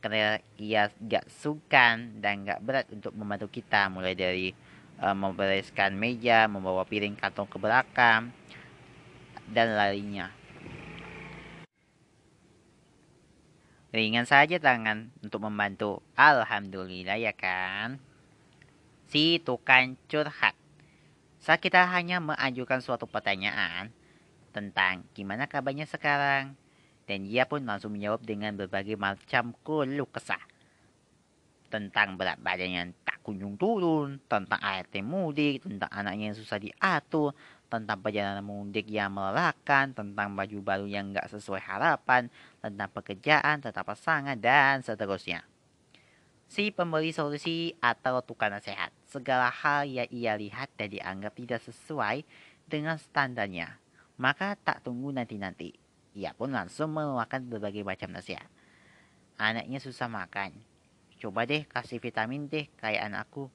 Karena 0.06 0.38
ia 0.62 0.86
gak 1.02 1.26
sukan 1.42 2.22
dan 2.22 2.46
gak 2.46 2.62
berat 2.62 2.86
untuk 2.94 3.10
membantu 3.18 3.50
kita. 3.50 3.90
Mulai 3.90 4.14
dari 4.14 4.54
uh, 5.02 5.18
membereskan 5.18 5.98
meja, 5.98 6.46
membawa 6.46 6.86
piring 6.86 7.18
kantong 7.18 7.50
ke 7.50 7.58
belakang, 7.58 8.30
dan 9.50 9.74
lainnya. 9.74 10.30
Ringan 13.90 14.30
saja 14.30 14.62
tangan 14.62 15.10
untuk 15.26 15.42
membantu. 15.42 16.06
Alhamdulillah 16.14 17.18
ya 17.18 17.34
kan. 17.34 17.98
Si 19.10 19.42
tukang 19.42 19.98
curhat. 20.06 20.54
Saat 21.42 21.66
kita 21.66 21.82
hanya 21.82 22.22
mengajukan 22.22 22.78
suatu 22.78 23.10
pertanyaan 23.10 23.90
tentang 24.54 25.02
gimana 25.18 25.50
kabarnya 25.50 25.90
sekarang. 25.90 26.54
Dan 27.06 27.30
dia 27.30 27.46
pun 27.46 27.62
langsung 27.62 27.94
menjawab 27.94 28.26
dengan 28.26 28.58
berbagai 28.58 28.98
macam 28.98 29.54
keluh 29.62 30.10
kesah. 30.10 30.42
Tentang 31.70 32.18
berat 32.18 32.42
badan 32.42 32.70
yang 32.70 32.88
tak 33.06 33.22
kunjung 33.22 33.58
turun, 33.58 34.22
tentang 34.26 34.62
ART 34.62 34.94
mudik, 35.02 35.66
tentang 35.66 35.90
anaknya 35.90 36.34
yang 36.34 36.38
susah 36.38 36.58
diatur, 36.62 37.34
tentang 37.70 37.98
perjalanan 38.02 38.46
mudik 38.46 38.86
yang 38.90 39.14
melelahkan, 39.14 39.94
tentang 39.94 40.34
baju 40.34 40.58
baru 40.62 40.86
yang 40.86 41.14
nggak 41.14 41.30
sesuai 41.34 41.62
harapan, 41.62 42.30
tentang 42.62 42.90
pekerjaan, 42.94 43.62
tentang 43.62 43.86
pasangan, 43.86 44.38
dan 44.38 44.82
seterusnya. 44.86 45.46
Si 46.46 46.70
pemberi 46.70 47.10
solusi 47.10 47.74
atau 47.82 48.22
tukang 48.22 48.54
nasihat, 48.54 48.94
segala 49.10 49.50
hal 49.50 49.90
yang 49.90 50.06
ia 50.14 50.38
lihat 50.38 50.70
dan 50.78 50.94
dianggap 50.94 51.34
tidak 51.34 51.62
sesuai 51.66 52.22
dengan 52.70 53.02
standarnya, 53.02 53.82
maka 54.22 54.54
tak 54.62 54.86
tunggu 54.86 55.10
nanti-nanti. 55.10 55.85
Ia 56.16 56.32
pun 56.32 56.56
langsung 56.56 56.96
mengeluarkan 56.96 57.52
berbagai 57.52 57.84
macam 57.84 58.16
nasihat. 58.16 58.48
Anaknya 59.36 59.84
susah 59.84 60.08
makan. 60.08 60.56
Coba 61.20 61.44
deh 61.44 61.68
kasih 61.68 62.00
vitamin 62.00 62.48
deh 62.48 62.72
kayak 62.80 63.12
anakku. 63.12 63.52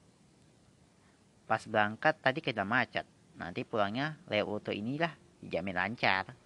Pas 1.49 1.65
berangkat 1.65 2.21
tadi 2.21 2.39
kita 2.39 2.61
macet 2.61 3.03
nanti 3.41 3.65
pulangnya 3.65 4.21
lewat 4.29 4.69
auto 4.69 4.71
inilah 4.75 5.09
dijamin 5.41 5.73
lancar 5.73 6.37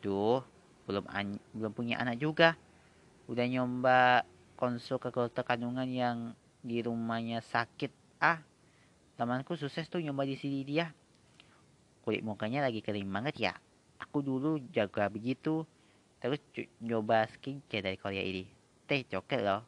tuh 0.00 0.40
belum 0.88 1.04
belum 1.52 1.72
punya 1.76 2.00
anak 2.00 2.16
juga 2.22 2.56
udah 3.28 3.44
nyoba 3.44 4.22
konsul 4.56 4.96
ke 4.96 5.12
dokter 5.12 5.44
kandungan 5.44 5.88
yang 5.90 6.16
di 6.64 6.80
rumahnya 6.80 7.42
sakit 7.42 7.92
ah 8.22 8.40
temanku 9.20 9.58
sukses 9.58 9.90
tuh 9.92 10.00
nyoba 10.00 10.24
di 10.24 10.38
sini 10.38 10.62
dia 10.62 10.88
kulit 12.06 12.22
mukanya 12.22 12.64
lagi 12.64 12.80
kering 12.80 13.10
banget 13.10 13.50
ya 13.50 13.54
aku 14.00 14.24
dulu 14.24 14.58
jaga 14.72 15.08
begitu. 15.10 15.64
Terus 16.20 16.40
nyoba 16.80 17.28
skincare 17.28 17.92
dari 17.92 17.98
Korea 18.00 18.22
ini. 18.24 18.44
Teh 18.88 19.04
coklat 19.04 19.42
loh. 19.44 19.62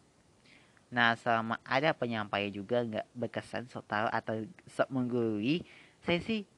Nah 0.89 1.13
selama 1.21 1.61
ada 1.69 1.93
penyampaian 1.93 2.49
juga 2.49 2.81
nggak 2.81 3.07
berkesan 3.13 3.69
sok 3.69 3.85
tahu 3.85 4.09
atau 4.09 4.35
sok 4.73 4.89
menggurui 4.89 5.61
saya 6.01 6.21
sih 6.25 6.49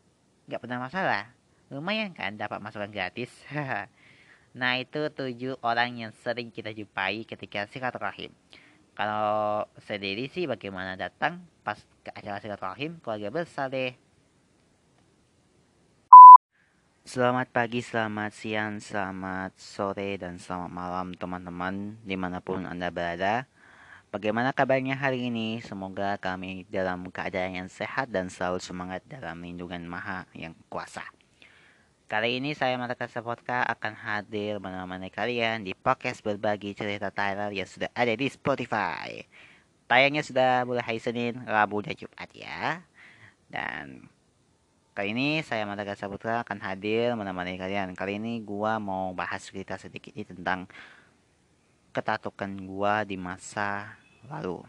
nggak 0.47 0.63
pernah 0.63 0.79
masalah. 0.79 1.25
Lumayan 1.71 2.15
kan 2.15 2.35
dapat 2.39 2.59
masukan 2.63 2.91
gratis. 2.91 3.31
Nah 4.51 4.83
itu 4.83 5.07
tujuh 5.15 5.63
orang 5.63 5.95
yang 5.95 6.13
sering 6.27 6.51
kita 6.51 6.75
jumpai 6.75 7.23
ketika 7.23 7.71
silaturahim. 7.71 8.35
Kalau 8.99 9.63
sendiri 9.87 10.27
sih 10.27 10.51
bagaimana 10.51 10.99
datang 10.99 11.39
pas 11.63 11.79
ke 12.03 12.11
acara 12.11 12.43
silaturahim 12.43 12.99
keluarga 12.99 13.31
besar 13.31 13.71
deh. 13.71 13.95
Selamat 17.01 17.49
pagi, 17.49 17.81
selamat 17.81 18.29
siang, 18.29 18.77
selamat 18.77 19.57
sore, 19.57 20.21
dan 20.21 20.37
selamat 20.37 20.69
malam 20.69 21.17
teman-teman 21.17 21.97
di 22.05 22.13
mana 22.13 22.45
pun 22.45 22.69
Anda 22.69 22.93
berada. 22.93 23.49
Bagaimana 24.13 24.53
kabarnya 24.53 25.01
hari 25.01 25.33
ini? 25.33 25.65
Semoga 25.65 26.21
kami 26.21 26.69
dalam 26.69 27.09
keadaan 27.09 27.57
yang 27.57 27.71
sehat 27.73 28.13
dan 28.13 28.29
selalu 28.29 28.61
semangat 28.61 29.01
dalam 29.09 29.41
lindungan 29.41 29.81
maha 29.89 30.29
yang 30.37 30.53
kuasa. 30.69 31.01
Kali 32.05 32.37
ini 32.37 32.53
saya 32.53 32.77
Marka 32.77 33.09
Sapotka 33.09 33.65
akan 33.65 33.97
hadir 33.97 34.61
menemani 34.61 35.09
kalian 35.09 35.65
di 35.65 35.73
podcast 35.73 36.21
berbagi 36.21 36.77
cerita 36.77 37.09
Tyler 37.09 37.49
yang 37.49 37.65
sudah 37.65 37.89
ada 37.97 38.13
di 38.13 38.29
Spotify. 38.29 39.25
Tayangnya 39.89 40.21
sudah 40.21 40.69
mulai 40.69 40.85
hari 40.85 41.01
Senin, 41.01 41.49
Rabu, 41.49 41.81
dan 41.81 41.97
Jumat 41.97 42.29
ya. 42.37 42.85
Dan 43.49 44.10
kali 44.91 45.15
ini 45.15 45.29
saya 45.47 45.63
Marka 45.63 45.95
Sapotka 45.95 46.43
akan 46.43 46.59
hadir 46.61 47.15
menemani 47.15 47.55
kalian. 47.55 47.95
Kali 47.95 48.19
ini 48.19 48.43
gua 48.43 48.83
mau 48.83 49.15
bahas 49.15 49.47
cerita 49.47 49.79
sedikit 49.79 50.11
ini 50.13 50.27
tentang 50.27 50.67
ketatukan 51.95 52.51
gua 52.67 53.07
di 53.07 53.15
masa 53.15 53.95
lalu. 54.27 54.63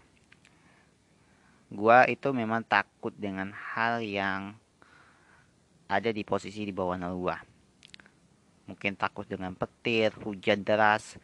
Gua 1.74 2.06
itu 2.06 2.30
memang 2.36 2.62
takut 2.62 3.16
dengan 3.18 3.50
hal 3.50 4.04
yang 4.06 4.54
ada 5.90 6.10
di 6.14 6.22
posisi 6.22 6.64
di 6.64 6.74
bawah 6.76 6.96
nalua. 6.96 7.42
Mungkin 8.70 8.96
takut 8.96 9.26
dengan 9.28 9.58
petir, 9.58 10.14
hujan 10.22 10.64
deras, 10.64 11.18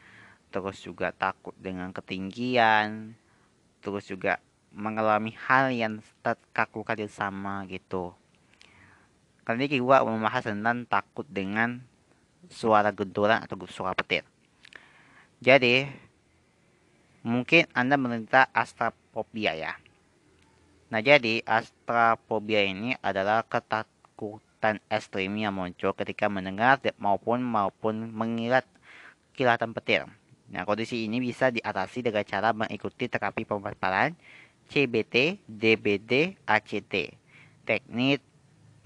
terus 0.49 0.81
juga 0.81 1.13
takut 1.13 1.53
dengan 1.55 1.93
ketinggian, 1.93 3.13
terus 3.79 4.09
juga 4.09 4.41
mengalami 4.73 5.31
hal 5.47 5.71
yang 5.71 6.03
kaku 6.51 6.83
kali 6.83 7.07
sama 7.07 7.63
gitu. 7.69 8.11
Kali 9.47 9.63
ini 9.63 9.79
gue 9.79 9.97
membahas 10.03 10.43
tentang 10.43 10.83
takut 10.91 11.23
dengan 11.23 11.79
suara 12.51 12.91
genturan 12.91 13.39
atau 13.39 13.55
suara 13.71 13.95
petir. 13.95 14.27
Jadi, 15.39 15.87
mungkin 17.23 17.63
Anda 17.71 17.95
menderita 17.95 18.51
astrafobia 18.51 19.55
ya. 19.55 19.79
Nah, 20.91 20.99
jadi 20.99 21.39
astrafobia 21.47 22.67
ini 22.67 22.99
adalah 22.99 23.47
ketakutan 23.47 24.83
ekstrim 24.91 25.31
yang 25.39 25.55
muncul 25.55 25.95
ketika 25.95 26.27
mendengar 26.27 26.83
maupun 26.99 27.39
maupun 27.39 28.11
mengilat 28.11 28.67
kilatan 29.31 29.71
petir. 29.71 30.11
Nah, 30.51 30.67
kondisi 30.67 31.07
ini 31.07 31.23
bisa 31.23 31.55
diatasi 31.55 32.03
dengan 32.03 32.27
cara 32.27 32.51
mengikuti 32.51 33.07
terapi 33.07 33.47
pemaparan 33.47 34.11
CBT, 34.67 35.39
DBD, 35.47 36.35
ACT, 36.43 37.15
teknik 37.63 38.26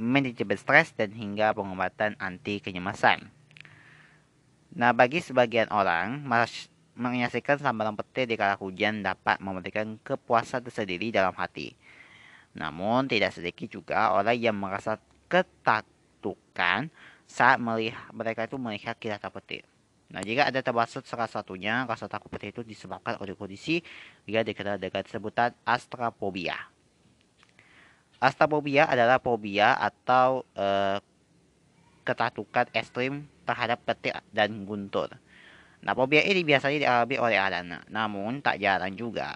manajemen 0.02 0.58
stres 0.58 0.98
dan 0.98 1.14
hingga 1.14 1.54
pengobatan 1.54 2.18
anti 2.18 2.58
kecemasan. 2.58 3.30
Nah, 4.74 4.92
bagi 4.98 5.22
sebagian 5.22 5.70
orang, 5.70 6.26
menyaksikan 6.98 7.62
sambaran 7.62 7.94
petir 7.94 8.26
di 8.26 8.34
kala 8.34 8.58
hujan 8.58 9.06
dapat 9.06 9.38
memberikan 9.38 10.02
kepuasan 10.02 10.66
tersendiri 10.66 11.14
dalam 11.14 11.36
hati. 11.38 11.78
Namun, 12.58 13.06
tidak 13.06 13.38
sedikit 13.38 13.70
juga 13.70 14.12
orang 14.12 14.36
yang 14.36 14.58
merasa 14.58 14.98
ketakutan 15.30 16.90
saat 17.30 17.62
melihat 17.62 18.12
mereka 18.12 18.44
itu 18.50 18.58
melihat 18.60 18.96
kilatan 19.00 19.32
petir. 19.32 19.64
Nah, 20.12 20.20
jika 20.20 20.52
ada 20.52 20.60
termasuk 20.60 21.08
salah 21.08 21.32
satunya, 21.32 21.88
rasa 21.88 22.12
takut 22.12 22.28
petir 22.28 22.52
itu 22.52 22.68
disebabkan 22.68 23.16
oleh 23.24 23.32
kondisi 23.32 23.80
yang 24.28 24.44
dikenal 24.44 24.76
dengan 24.76 25.08
sebutan 25.08 25.56
astrafobia. 25.64 26.60
Astrafobia 28.22 28.86
adalah 28.86 29.18
fobia 29.18 29.74
atau 29.82 30.46
eh, 30.54 31.02
ketakutan 32.06 32.70
ekstrim 32.70 33.26
terhadap 33.50 33.82
petir 33.82 34.14
dan 34.30 34.62
guntur. 34.62 35.10
Nah, 35.82 35.98
fobia 35.98 36.22
ini 36.22 36.46
biasanya 36.46 36.78
dialami 36.78 37.18
oleh 37.18 37.38
anak, 37.42 37.90
namun 37.90 38.38
tak 38.46 38.62
jarang 38.62 38.94
juga 38.94 39.34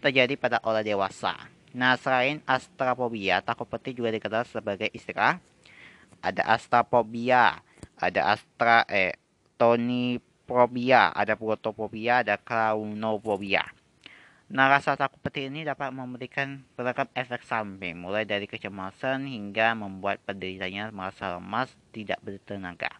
terjadi 0.00 0.40
pada 0.40 0.56
orang 0.64 0.80
dewasa. 0.80 1.36
Nah, 1.76 2.00
selain 2.00 2.40
astrafobia, 2.48 3.44
takut 3.44 3.68
petir 3.68 3.92
juga 3.92 4.08
dikenal 4.08 4.48
sebagai 4.48 4.88
istilah. 4.96 5.36
Ada 6.24 6.48
astrafobia, 6.48 7.60
ada 8.00 8.20
astra 8.32 8.88
eh 8.88 9.20
toniprobia, 9.60 11.12
ada 11.12 11.36
protofobia, 11.36 12.24
ada 12.24 12.40
klaunofobia. 12.40 13.68
Nah, 14.44 14.68
rasa 14.68 14.92
takut 14.92 15.16
petir 15.24 15.48
ini 15.48 15.64
dapat 15.64 15.88
memberikan 15.88 16.60
beragam 16.76 17.08
efek 17.16 17.48
samping, 17.48 17.96
mulai 17.96 18.28
dari 18.28 18.44
kecemasan 18.44 19.24
hingga 19.24 19.72
membuat 19.72 20.20
penderitanya 20.28 20.92
merasa 20.92 21.40
lemas, 21.40 21.72
tidak 21.96 22.20
bertenaga. 22.20 22.92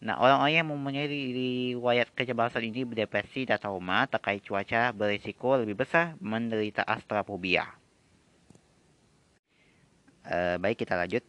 Nah, 0.00 0.16
orang-orang 0.16 0.54
yang 0.56 0.68
mempunyai 0.70 1.04
riwayat 1.10 2.08
kecemasan 2.16 2.64
ini 2.70 2.86
berdepresi 2.88 3.44
dan 3.44 3.60
trauma 3.60 4.08
terkait 4.08 4.40
cuaca 4.40 4.94
berisiko 4.94 5.58
lebih 5.60 5.74
besar 5.84 6.16
menderita 6.22 6.80
astrafobia. 6.86 7.68
Uh, 10.24 10.56
baik, 10.62 10.80
kita 10.80 10.96
lanjut. 10.96 11.26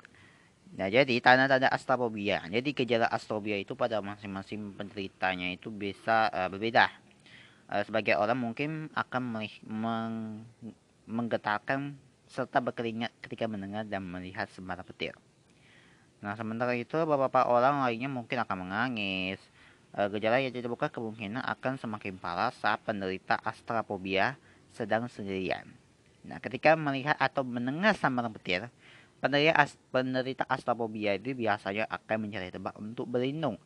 Nah, 0.79 0.87
jadi 0.87 1.17
tanda-tanda 1.19 1.67
astrafobia. 1.67 2.45
Jadi 2.47 2.71
gejala 2.71 3.09
astrofobia 3.09 3.57
itu 3.57 3.73
pada 3.73 3.99
masing-masing 3.99 4.71
penderitanya 4.77 5.49
itu 5.49 5.73
bisa 5.73 6.29
uh, 6.29 6.47
berbeda. 6.47 7.08
Uh, 7.69 7.85
sebagai 7.85 8.17
orang 8.17 8.37
mungkin 8.41 8.89
akan 8.97 9.21
meng 9.69 10.41
menggetarkan 11.05 11.97
serta 12.29 12.61
berkeringat 12.61 13.09
ketika 13.25 13.49
mendengar 13.49 13.85
dan 13.85 14.05
melihat 14.05 14.45
sembarang 14.53 14.85
petir. 14.85 15.17
Nah, 16.21 16.37
sementara 16.37 16.77
itu 16.77 16.93
beberapa 17.07 17.47
orang 17.49 17.81
lainnya 17.81 18.11
mungkin 18.11 18.37
akan 18.45 18.67
menangis. 18.67 19.41
E, 19.89 19.99
gejala 20.13 20.37
yang 20.37 20.53
tidak 20.53 20.69
buka 20.69 20.93
kemungkinan 20.93 21.41
akan 21.41 21.81
semakin 21.81 22.21
parah 22.21 22.53
saat 22.53 22.83
penderita 22.85 23.41
astrafobia 23.41 24.37
sedang 24.69 25.09
sendirian. 25.09 25.65
Nah, 26.27 26.37
ketika 26.37 26.77
melihat 26.77 27.17
atau 27.17 27.41
mendengar 27.41 27.97
sambaran 27.97 28.29
petir, 28.29 28.69
penderita, 29.89 30.45
as, 30.45 30.61
itu 30.61 31.29
biasanya 31.33 31.89
akan 31.89 32.17
mencari 32.21 32.53
tempat 32.53 32.77
untuk 32.77 33.09
berlindung. 33.09 33.57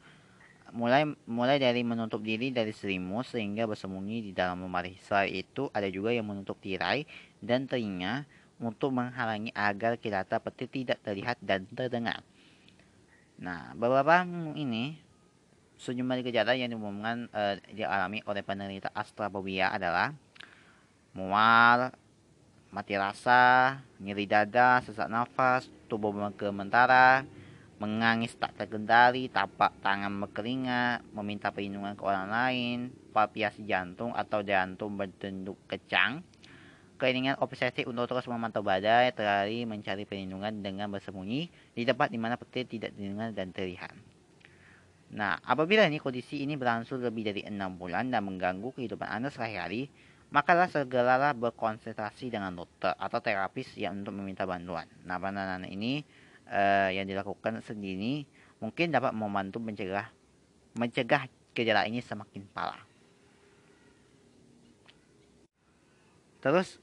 Mulai 0.74 1.06
mulai 1.30 1.62
dari 1.62 1.86
menutup 1.86 2.26
diri 2.26 2.50
dari 2.50 2.74
selimut 2.74 3.30
sehingga 3.30 3.70
bersembunyi 3.70 4.26
di 4.26 4.32
dalam 4.34 4.66
lemari. 4.66 4.98
Selain 5.06 5.30
itu, 5.30 5.70
ada 5.70 5.86
juga 5.86 6.10
yang 6.10 6.26
menutup 6.26 6.58
tirai 6.58 7.06
dan 7.38 7.70
telinga 7.70 8.26
untuk 8.58 8.90
menghalangi 8.90 9.54
agar 9.54 10.02
kilatan 10.02 10.42
petir 10.42 10.70
tidak 10.74 10.98
terlihat 11.06 11.38
dan 11.46 11.70
terdengar. 11.70 12.26
Nah, 13.38 13.78
beberapa 13.78 14.26
ini 14.58 14.98
sejumlah 15.78 16.24
gejala 16.24 16.56
yang 16.56 16.72
diumumkan 16.72 17.28
uh, 17.34 17.60
dialami 17.74 18.24
oleh 18.24 18.42
penderita 18.46 18.90
astrafobia 18.96 19.74
adalah 19.74 20.16
mual, 21.12 21.92
mati 22.74 22.96
rasa, 22.98 23.78
nyeri 24.00 24.26
dada, 24.26 24.82
sesak 24.82 25.12
nafas, 25.12 25.70
tubuh 25.92 26.10
bergementara, 26.10 27.28
mengangis 27.84 28.32
tak 28.40 28.56
terkendali, 28.56 29.28
tapak 29.28 29.76
tangan 29.84 30.16
berkeringat, 30.24 31.04
meminta 31.12 31.52
perlindungan 31.52 32.00
ke 32.00 32.04
orang 32.08 32.32
lain, 32.32 32.78
palpiasi 33.12 33.68
jantung 33.68 34.16
atau 34.16 34.40
jantung 34.40 34.96
bertenduk 34.96 35.60
kecang, 35.68 36.24
keinginan 36.96 37.36
obsesif 37.44 37.84
untuk 37.84 38.08
terus 38.08 38.24
memantau 38.32 38.64
badai, 38.64 39.12
terlari 39.12 39.68
mencari 39.68 40.08
perlindungan 40.08 40.64
dengan 40.64 40.88
bersembunyi 40.96 41.52
di 41.76 41.84
tempat 41.84 42.08
di 42.08 42.16
mana 42.16 42.40
petir 42.40 42.64
tidak 42.64 42.96
didengar 42.96 43.36
dan 43.36 43.52
terlihat. 43.52 43.92
Nah, 45.12 45.38
apabila 45.44 45.84
ini 45.86 46.00
kondisi 46.00 46.42
ini 46.42 46.56
berlangsung 46.56 47.04
lebih 47.04 47.28
dari 47.28 47.44
enam 47.44 47.76
bulan 47.76 48.08
dan 48.08 48.24
mengganggu 48.24 48.72
kehidupan 48.80 49.12
Anda 49.12 49.30
sehari-hari, 49.30 49.92
makalah 50.34 50.72
segeralah 50.72 51.38
berkonsentrasi 51.38 52.34
dengan 52.34 52.56
dokter 52.56 52.96
atau 52.98 53.20
terapis 53.22 53.76
yang 53.78 54.02
untuk 54.02 54.18
meminta 54.18 54.48
bantuan. 54.48 54.90
Nah, 55.06 55.22
penanganan 55.22 55.70
ini 55.70 56.02
uh, 56.50 56.90
yang 56.92 57.08
dilakukan 57.08 57.64
sendiri 57.64 58.28
mungkin 58.64 58.96
dapat 58.96 59.12
membantu 59.12 59.60
mencegah 59.60 60.08
mencegah 60.74 61.28
gejala 61.54 61.86
ini 61.86 62.02
semakin 62.02 62.44
parah. 62.50 62.82
Terus 66.44 66.82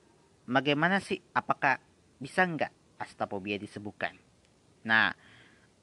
bagaimana 0.49 1.03
sih 1.05 1.21
apakah 1.37 1.77
bisa 2.17 2.47
nggak 2.47 2.73
astafobia 2.97 3.61
disembuhkan? 3.61 4.17
Nah, 4.87 5.13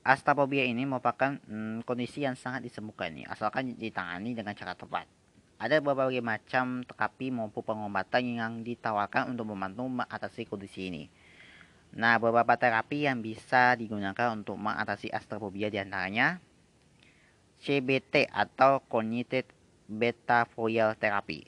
astafobia 0.01 0.65
ini 0.65 0.87
merupakan 0.87 1.37
hmm, 1.37 1.85
kondisi 1.85 2.25
yang 2.25 2.33
sangat 2.33 2.65
disembuhkan 2.65 3.13
nih, 3.13 3.29
asalkan 3.29 3.77
ditangani 3.77 4.33
dengan 4.33 4.57
cara 4.57 4.73
tepat. 4.73 5.05
Ada 5.57 5.81
berbagai 5.81 6.21
macam 6.21 6.85
terapi 6.85 7.33
maupun 7.33 7.65
pengobatan 7.65 8.23
yang 8.37 8.53
ditawarkan 8.61 9.33
untuk 9.33 9.49
membantu 9.49 9.89
mengatasi 9.89 10.45
kondisi 10.45 10.93
ini. 10.93 11.03
Nah, 11.95 12.19
beberapa 12.19 12.59
terapi 12.59 13.07
yang 13.07 13.23
bisa 13.23 13.77
digunakan 13.79 14.35
untuk 14.35 14.59
mengatasi 14.59 15.07
astrofobia 15.13 15.71
di 15.71 15.79
antaranya 15.79 16.43
CBT 17.63 18.29
atau 18.29 18.83
Cognitive 18.85 19.49
Behavioral 19.87 20.93
Therapy. 20.99 21.47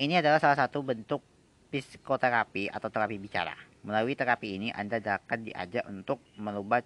Ini 0.00 0.24
adalah 0.24 0.40
salah 0.40 0.56
satu 0.56 0.80
bentuk 0.80 1.20
psikoterapi 1.68 2.72
atau 2.72 2.88
terapi 2.88 3.20
bicara. 3.20 3.52
Melalui 3.84 4.16
terapi 4.16 4.56
ini, 4.56 4.68
Anda 4.72 5.00
akan 5.00 5.44
diajak 5.44 5.84
untuk 5.88 6.20
merubah 6.40 6.80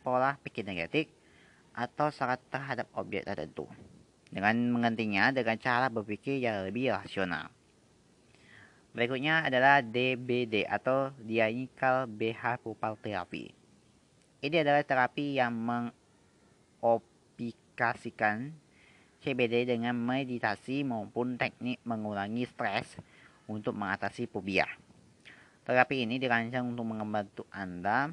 pola 0.00 0.36
pikir 0.40 0.64
negatif 0.64 1.08
atau 1.72 2.10
syarat 2.10 2.42
terhadap 2.50 2.90
objek 2.96 3.22
tertentu 3.24 3.68
dengan 4.28 4.56
menggantinya 4.72 5.32
dengan 5.32 5.56
cara 5.56 5.88
berpikir 5.88 6.40
yang 6.40 6.68
lebih 6.68 6.92
rasional. 6.92 7.48
Berikutnya 8.98 9.46
adalah 9.46 9.78
DBD 9.78 10.66
atau 10.66 11.14
Dianikal 11.22 12.10
Behavioral 12.10 12.98
Therapy. 12.98 13.54
Ini 14.42 14.66
adalah 14.66 14.82
terapi 14.82 15.38
yang 15.38 15.54
mengaplikasikan 15.54 18.50
CBD 19.22 19.70
dengan 19.70 19.94
meditasi 19.94 20.82
maupun 20.82 21.38
teknik 21.38 21.78
mengurangi 21.86 22.42
stres 22.50 22.98
untuk 23.46 23.78
mengatasi 23.78 24.26
fobia. 24.26 24.66
Terapi 25.62 26.02
ini 26.02 26.18
dirancang 26.18 26.66
untuk 26.66 26.90
membantu 26.90 27.46
Anda 27.54 28.10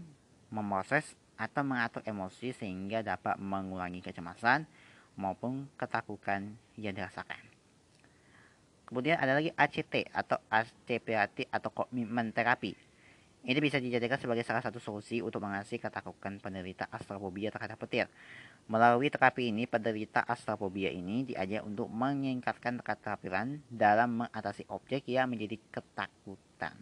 memproses 0.54 1.18
atau 1.34 1.66
mengatur 1.66 2.06
emosi 2.06 2.54
sehingga 2.54 3.02
dapat 3.02 3.42
mengurangi 3.42 4.06
kecemasan 4.06 4.70
maupun 5.18 5.66
ketakutan 5.82 6.54
yang 6.78 6.94
dirasakan. 6.94 7.55
Kemudian 8.86 9.18
ada 9.18 9.34
lagi 9.34 9.50
ACT 9.54 10.14
atau 10.14 10.38
ACPAT 10.50 11.50
atau 11.50 11.70
komitmen 11.74 12.30
terapi. 12.30 12.78
Ini 13.46 13.62
bisa 13.62 13.78
dijadikan 13.78 14.18
sebagai 14.18 14.42
salah 14.42 14.66
satu 14.66 14.82
solusi 14.82 15.22
untuk 15.22 15.46
mengatasi 15.46 15.78
ketakutan 15.78 16.42
penderita 16.42 16.90
astrofobia 16.90 17.54
terhadap 17.54 17.78
petir. 17.78 18.10
Melalui 18.66 19.14
terapi 19.14 19.54
ini, 19.54 19.70
penderita 19.70 20.26
astrofobia 20.26 20.90
ini 20.90 21.30
diajak 21.30 21.62
untuk 21.62 21.86
meningkatkan 21.94 22.82
keterampilan 22.82 23.62
dalam 23.70 24.26
mengatasi 24.26 24.66
objek 24.74 25.06
yang 25.06 25.30
menjadi 25.30 25.62
ketakutan. 25.70 26.74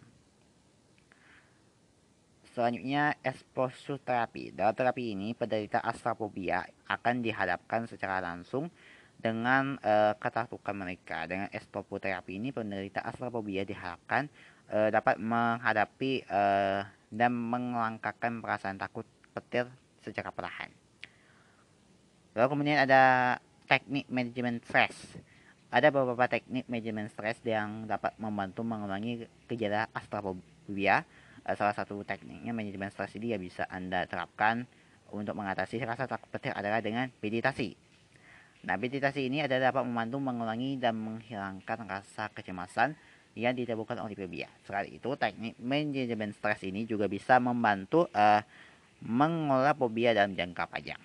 Selanjutnya, 2.56 3.12
exposure 3.20 4.00
terapi. 4.00 4.48
Dalam 4.56 4.72
terapi 4.72 5.12
ini, 5.12 5.36
penderita 5.36 5.84
astrofobia 5.84 6.64
akan 6.88 7.20
dihadapkan 7.20 7.84
secara 7.84 8.24
langsung 8.24 8.72
dengan 9.24 9.80
uh, 9.80 10.12
ketakutan 10.20 10.76
mereka. 10.76 11.24
Dengan 11.24 11.48
exposure 11.48 11.96
terapi 11.96 12.36
ini, 12.36 12.52
penderita 12.52 13.00
astrofobia 13.00 13.64
diharapkan 13.64 14.28
uh, 14.68 14.92
dapat 14.92 15.16
menghadapi 15.16 16.28
uh, 16.28 16.84
dan 17.08 17.32
melangkahkan 17.32 18.44
perasaan 18.44 18.76
takut 18.76 19.08
petir 19.32 19.64
secara 20.04 20.28
perlahan. 20.28 20.68
Lalu 22.36 22.48
kemudian 22.52 22.84
ada 22.84 23.02
teknik 23.64 24.04
manajemen 24.12 24.60
stres. 24.60 24.92
Ada 25.72 25.88
beberapa 25.88 26.28
teknik 26.28 26.68
manajemen 26.68 27.08
stres 27.08 27.40
yang 27.48 27.88
dapat 27.88 28.12
membantu 28.20 28.60
mengurangi 28.60 29.24
gejala 29.48 29.88
astrofobia. 29.96 31.08
salah 31.44 31.76
satu 31.76 32.00
tekniknya 32.08 32.56
manajemen 32.56 32.88
stres 32.88 33.12
ini 33.20 33.36
ya 33.36 33.38
bisa 33.40 33.68
Anda 33.68 34.08
terapkan 34.08 34.64
untuk 35.12 35.36
mengatasi 35.36 35.76
rasa 35.84 36.08
takut 36.08 36.28
petir 36.32 36.56
adalah 36.56 36.80
dengan 36.80 37.12
meditasi. 37.20 37.76
Nah, 38.64 38.80
meditasi 38.80 39.28
ini 39.28 39.44
adalah 39.44 39.70
dapat 39.70 39.84
membantu 39.84 40.16
mengurangi 40.24 40.80
dan 40.80 40.96
menghilangkan 40.96 41.84
rasa 41.84 42.32
kecemasan 42.32 42.96
yang 43.36 43.52
ditimbulkan 43.52 44.00
oleh 44.00 44.16
fobia. 44.16 44.48
Selain 44.64 44.88
itu, 44.88 45.12
teknik 45.20 45.60
manajemen 45.60 46.32
stres 46.32 46.64
ini 46.64 46.88
juga 46.88 47.04
bisa 47.04 47.36
membantu 47.36 48.08
uh, 48.16 48.40
mengolah 49.04 49.76
fobia 49.76 50.16
dalam 50.16 50.32
jangka 50.32 50.64
panjang. 50.64 51.02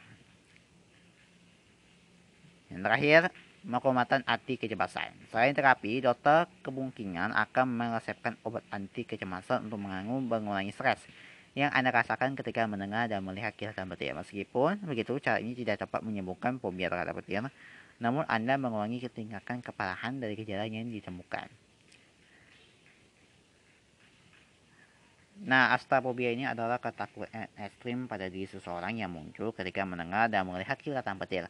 Yang 2.71 2.81
terakhir, 2.85 3.21
pengobatan 3.65 4.23
anti 4.23 4.55
kecemasan. 4.55 5.11
Selain 5.27 5.51
terapi, 5.51 5.99
dokter 5.99 6.47
kemungkinan 6.63 7.35
akan 7.35 7.65
meresepkan 7.67 8.39
obat 8.47 8.63
anti 8.71 9.03
kecemasan 9.03 9.67
untuk 9.67 9.83
mengurangi 9.83 10.71
stres 10.71 11.03
yang 11.57 11.73
Anda 11.73 11.89
rasakan 11.89 12.37
ketika 12.37 12.69
mendengar 12.69 13.09
dan 13.09 13.25
melihat 13.25 13.53
kilatan 13.57 13.89
petir. 13.89 14.13
Meskipun 14.13 14.85
begitu, 14.85 15.17
cara 15.17 15.41
ini 15.41 15.57
tidak 15.57 15.85
dapat 15.87 16.05
menyembuhkan 16.05 16.61
fobia 16.61 16.89
terhadap 16.89 17.17
petir, 17.23 17.45
namun 17.97 18.23
Anda 18.29 18.55
mengurangi 18.55 19.01
ketingkatan 19.01 19.65
keparahan 19.65 20.21
dari 20.21 20.37
gejala 20.37 20.69
yang 20.69 20.87
ditemukan. 20.87 21.49
Nah, 25.39 25.71
astrofobia 25.71 26.35
ini 26.35 26.43
adalah 26.43 26.83
ketakutan 26.83 27.47
ekstrim 27.55 28.11
pada 28.11 28.27
diri 28.27 28.43
seseorang 28.43 28.99
yang 28.99 29.07
muncul 29.07 29.55
ketika 29.55 29.87
mendengar 29.87 30.27
dan 30.27 30.43
melihat 30.43 30.75
kilatan 30.75 31.15
petir. 31.15 31.47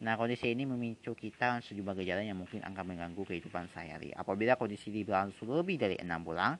Nah, 0.00 0.16
kondisi 0.16 0.52
ini 0.52 0.68
memicu 0.68 1.16
kita 1.16 1.60
sejumlah 1.64 2.04
gejala 2.04 2.20
yang 2.24 2.36
mungkin 2.36 2.60
akan 2.64 2.84
mengganggu 2.84 3.20
kehidupan 3.24 3.68
sehari-hari. 3.72 4.12
Apabila 4.12 4.60
kondisi 4.60 4.92
berlangsung 5.04 5.48
lebih 5.52 5.80
dari 5.80 5.96
enam 6.00 6.20
bulan, 6.20 6.56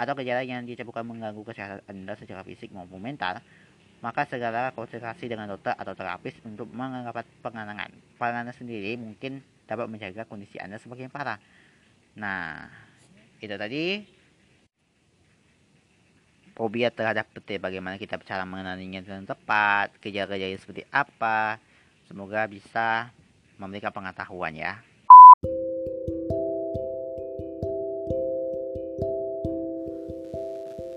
atau 0.00 0.16
gejala 0.16 0.40
yang 0.40 0.64
ditemukan 0.64 1.04
mengganggu 1.04 1.44
kesehatan 1.44 1.84
Anda 1.84 2.16
secara 2.16 2.40
fisik 2.40 2.72
maupun 2.72 3.04
mental, 3.04 3.44
maka 4.00 4.24
segera 4.24 4.72
konsultasi 4.72 5.28
dengan 5.28 5.52
dokter 5.52 5.76
atau 5.76 5.92
terapis 5.92 6.32
untuk 6.48 6.72
mendapat 6.72 7.28
penanganan. 7.44 7.92
Penanganan 8.16 8.56
sendiri 8.56 8.96
mungkin 8.96 9.44
dapat 9.68 9.92
menjaga 9.92 10.24
kondisi 10.24 10.56
Anda 10.56 10.80
semakin 10.80 11.12
parah. 11.12 11.36
Nah, 12.16 12.72
itu 13.44 13.52
tadi 13.60 14.08
fobia 16.56 16.88
terhadap 16.88 17.28
petir 17.36 17.60
bagaimana 17.60 18.00
kita 18.00 18.16
cara 18.24 18.48
mengenalinya 18.48 19.04
dengan 19.04 19.28
tepat, 19.28 20.00
gejala-gejala 20.00 20.56
seperti 20.56 20.88
apa. 20.88 21.60
Semoga 22.08 22.48
bisa 22.48 23.12
memberikan 23.60 23.92
pengetahuan 23.92 24.56
ya. 24.56 24.80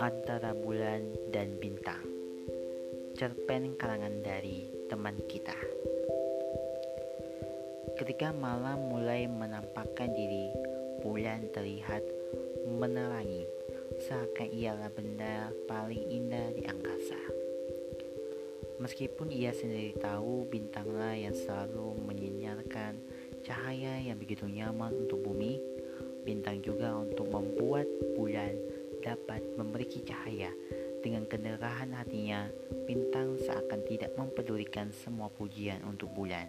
Antara 0.04 0.52
bulan 0.52 1.16
dan 1.32 1.56
bintang. 1.64 2.04
Cerpen 3.16 3.80
karangan 3.80 4.20
dari 4.20 4.68
teman 4.92 5.16
kita. 5.32 5.56
Ketika 7.96 8.36
malam 8.36 8.92
mulai 8.92 9.32
menampakkan 9.32 10.12
diri, 10.12 10.52
bulan 11.00 11.48
terlihat 11.56 12.04
menerangi, 12.68 13.48
seakan 14.04 14.52
ialah 14.52 14.92
benda 14.92 15.56
paling 15.72 16.04
indah 16.12 16.52
di 16.52 16.68
angkasa. 16.68 17.22
Meskipun 18.84 19.32
ia 19.32 19.56
sendiri 19.56 19.96
tahu 20.04 20.44
bintanglah 20.52 21.16
yang 21.16 21.32
selalu 21.32 21.96
menyinarkan 22.04 23.00
cahaya 23.40 24.04
yang 24.04 24.20
begitu 24.20 24.52
nyaman 24.52 25.08
untuk 25.08 25.24
bumi, 25.24 25.64
bintang 26.28 26.60
juga 26.60 26.92
untuk 26.92 27.32
membuat 27.32 27.88
bulan 28.20 28.73
dapat 29.04 29.44
memiliki 29.60 30.00
cahaya. 30.08 30.50
Dengan 31.04 31.28
kenderahan 31.28 31.92
hatinya, 31.92 32.48
bintang 32.88 33.36
seakan 33.36 33.84
tidak 33.84 34.16
mempedulikan 34.16 34.88
semua 34.96 35.28
pujian 35.28 35.84
untuk 35.84 36.08
bulan. 36.16 36.48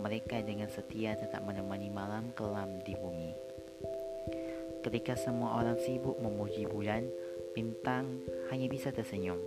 Mereka 0.00 0.40
dengan 0.48 0.72
setia 0.72 1.12
tetap 1.12 1.44
menemani 1.44 1.92
malam 1.92 2.32
kelam 2.32 2.80
di 2.80 2.96
bumi. 2.96 3.36
Ketika 4.80 5.12
semua 5.20 5.60
orang 5.60 5.76
sibuk 5.84 6.16
memuji 6.16 6.64
bulan, 6.64 7.04
bintang 7.52 8.24
hanya 8.48 8.66
bisa 8.72 8.88
tersenyum. 8.88 9.40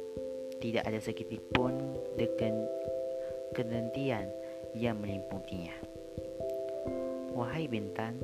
Tidak 0.62 0.86
ada 0.86 1.02
seketik 1.02 1.42
pun 1.54 1.98
dengan 2.14 2.66
kedentian 3.58 4.30
yang 4.78 5.02
melimputinya. 5.02 5.74
Wahai 7.34 7.70
bintang, 7.70 8.18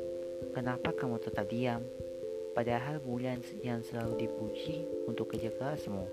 kenapa 0.58 0.94
kamu 0.94 1.22
tetap 1.22 1.46
diam? 1.50 1.86
Padahal 2.54 3.02
bulan 3.02 3.42
yang 3.66 3.82
selalu 3.82 4.30
dipuji 4.30 4.86
untuk 5.10 5.34
kerja 5.34 5.50
kerasmu 5.58 6.06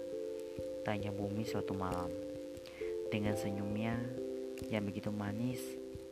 Tanya 0.80 1.12
bumi 1.12 1.44
suatu 1.44 1.76
malam. 1.76 2.08
Dengan 3.12 3.36
senyumnya 3.36 4.00
yang 4.72 4.88
begitu 4.88 5.12
manis 5.12 5.60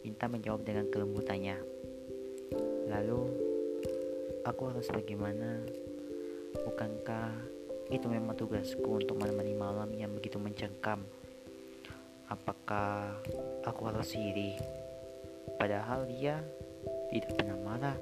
Minta 0.05 0.29
menjawab 0.29 0.63
dengan 0.69 0.85
kelembutannya. 0.93 1.57
Lalu 2.93 3.49
Aku 4.49 4.73
harus 4.73 4.89
bagaimana? 4.89 5.61
Bukankah 6.65 7.37
itu 7.93 8.09
memang 8.09 8.33
tugasku 8.33 8.97
untuk 8.97 9.21
menemani 9.21 9.53
malam 9.53 9.93
yang 9.93 10.09
begitu 10.17 10.41
mencengkam? 10.41 11.05
Apakah 12.33 13.13
aku 13.65 13.83
harus 13.93 14.17
iri 14.17 14.57
Padahal 15.61 16.09
dia 16.09 16.41
tidak 17.13 17.37
pernah 17.37 17.61
marah 17.61 17.97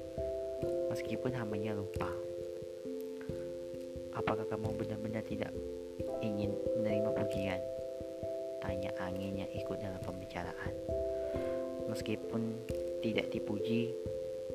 meskipun 0.87 1.31
hambanya 1.35 1.75
lupa. 1.75 2.09
Apakah 4.17 4.49
kamu 4.49 4.73
benar-benar 4.73 5.21
tidak 5.27 5.53
ingin 6.25 6.51
menerima 6.79 7.09
pujian? 7.13 7.61
Tanya 8.63 8.91
angin 8.97 9.45
yang 9.45 9.51
ikut 9.53 9.77
dalam 9.77 10.01
pembicaraan. 10.01 10.73
Meskipun 11.87 12.57
tidak 13.05 13.29
dipuji, 13.29 13.93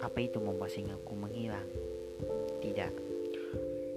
apa 0.03 0.19
itu 0.19 0.43
membuat 0.43 0.75
singaku 0.75 1.15
menghilang? 1.15 1.69
Tidak, 2.59 2.93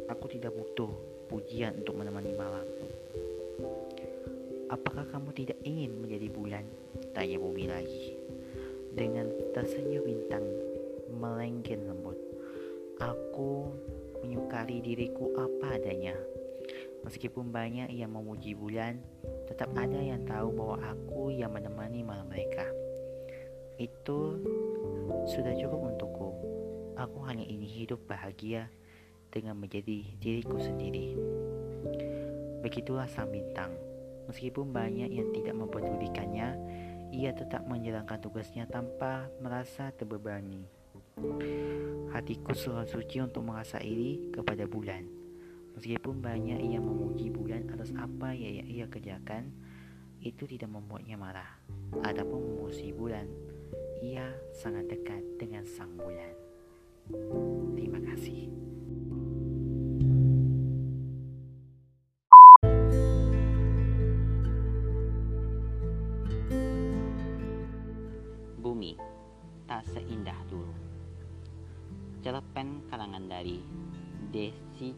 aku 0.08 0.26
tidak 0.30 0.54
butuh 0.54 0.92
pujian 1.26 1.82
untuk 1.82 1.98
menemani 1.98 2.32
malam. 2.38 2.68
Apakah 4.70 5.06
kamu 5.10 5.34
tidak 5.34 5.58
ingin 5.66 5.98
menjadi 5.98 6.30
bulan? 6.30 6.66
Tanya 7.14 7.38
bumi 7.42 7.66
lagi. 7.70 8.18
Dengan 8.94 9.28
tersenyum 9.52 10.06
bintang 10.06 10.46
melengking. 11.16 11.95
Aku 13.06 13.70
menyukai 14.26 14.82
diriku 14.82 15.30
apa 15.38 15.78
adanya. 15.78 16.18
Meskipun 17.06 17.54
banyak 17.54 17.94
yang 17.94 18.10
memuji 18.10 18.58
bulan, 18.58 18.98
tetap 19.46 19.70
ada 19.78 20.02
yang 20.02 20.26
tahu 20.26 20.50
bahwa 20.58 20.82
aku 20.82 21.30
yang 21.30 21.54
menemani 21.54 22.02
malam 22.02 22.26
mereka. 22.26 22.66
Itu 23.78 24.42
sudah 25.30 25.54
cukup 25.54 25.94
untukku. 25.94 26.30
Aku 26.98 27.22
hanya 27.30 27.46
ingin 27.46 27.70
hidup 27.70 28.02
bahagia 28.10 28.74
dengan 29.30 29.54
menjadi 29.62 30.02
diriku 30.18 30.58
sendiri. 30.58 31.14
Begitulah 32.66 33.06
sang 33.06 33.30
bintang. 33.30 33.70
Meskipun 34.26 34.74
banyak 34.74 35.14
yang 35.14 35.30
tidak 35.30 35.54
mempedulikannya, 35.54 36.58
ia 37.14 37.32
tetap 37.38 37.62
menjalankan 37.70 38.18
tugasnya 38.18 38.66
tanpa 38.66 39.30
merasa 39.38 39.94
terbebani. 39.94 40.66
Hatiku 42.12 42.52
selalu 42.52 42.92
suci 42.92 43.24
untuk 43.24 43.48
merasa 43.48 43.80
iri 43.80 44.36
kepada 44.36 44.68
bulan. 44.68 45.08
Meskipun 45.76 46.20
banyak 46.20 46.60
yang 46.60 46.84
memuji 46.84 47.32
bulan 47.32 47.72
atas 47.72 47.96
apa 47.96 48.36
yang 48.36 48.68
ia 48.68 48.88
kerjakan, 48.88 49.52
itu 50.20 50.44
tidak 50.44 50.72
membuatnya 50.72 51.16
marah. 51.16 51.56
Adapun 52.04 52.44
memuji 52.44 52.92
bulan, 52.92 53.28
ia 54.04 54.28
sangat 54.56 54.92
dekat 54.92 55.24
dengan 55.40 55.64
sang 55.64 55.96
bulan. 55.96 56.36
Terima 57.76 58.00
kasih. 58.12 58.75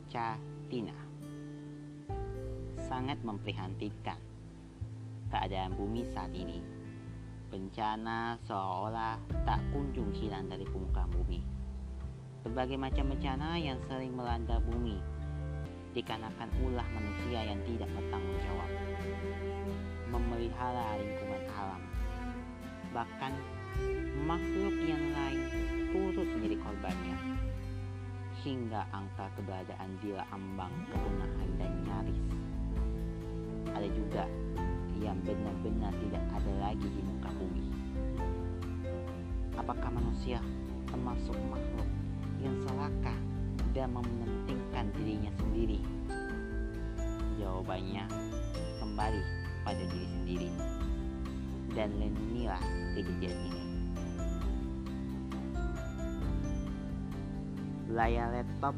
Desi 0.07 0.39
Tina 0.71 0.95
sangat 2.79 3.19
memprihatinkan 3.27 4.15
keadaan 5.27 5.75
bumi 5.75 6.07
saat 6.15 6.31
ini 6.31 6.63
Bencana 7.51 8.39
seolah 8.47 9.19
tak 9.43 9.59
kunjung 9.75 10.11
hilang 10.15 10.47
dari 10.47 10.63
permukaan 10.67 11.11
bumi. 11.11 11.43
Berbagai 12.43 12.79
macam 12.79 13.11
bencana 13.11 13.59
yang 13.59 13.79
sering 13.87 14.15
melanda 14.15 14.63
bumi 14.63 14.99
dikarenakan 15.91 16.55
ulah 16.63 16.87
manusia 16.91 17.43
yang 17.43 17.59
tidak 17.67 17.87
bertanggung 17.91 18.39
jawab 18.47 18.71
memelihara 20.11 20.99
lingkungan 21.03 21.43
alam. 21.51 21.83
Bahkan 22.95 23.31
makhluk 24.23 24.75
yang 24.87 25.03
lain 25.15 25.39
turut 25.91 26.27
menjadi 26.31 26.55
korbannya 26.63 27.46
hingga 28.47 28.87
angka 28.95 29.27
keberadaan 29.35 29.99
dia 29.99 30.23
ambang 30.31 30.71
kepunahan 30.87 31.49
dan 31.59 31.71
nyaris. 31.83 32.21
Ada 33.75 33.87
juga 33.91 34.23
yang 35.03 35.19
benar-benar 35.27 35.91
tidak 35.99 36.23
ada 36.31 36.51
lagi 36.63 36.87
di 36.87 37.01
muka 37.03 37.27
bumi. 37.35 37.67
Apakah 39.59 39.91
manusia 39.91 40.39
termasuk 40.87 41.35
makhluk 41.51 41.89
yang 42.39 42.55
selaka 42.63 43.15
dan 43.75 43.91
mementingkan 43.91 44.95
dirinya 44.95 45.31
sendiri? 45.43 45.83
Jawabannya 47.35 48.07
kembali 48.79 49.21
pada 49.67 49.83
diri 49.91 50.07
sendiri. 50.23 50.49
Dan 51.75 51.91
renungilah 51.99 52.63
kejadian 52.95 53.35
ini. 53.51 53.56
Layar 57.97 58.29
laptop 58.29 58.77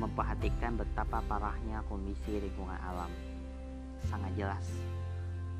memperhatikan 0.00 0.80
betapa 0.80 1.20
parahnya 1.28 1.84
kondisi 1.92 2.40
lingkungan 2.40 2.80
alam. 2.80 3.12
Sangat 4.08 4.32
jelas 4.32 4.64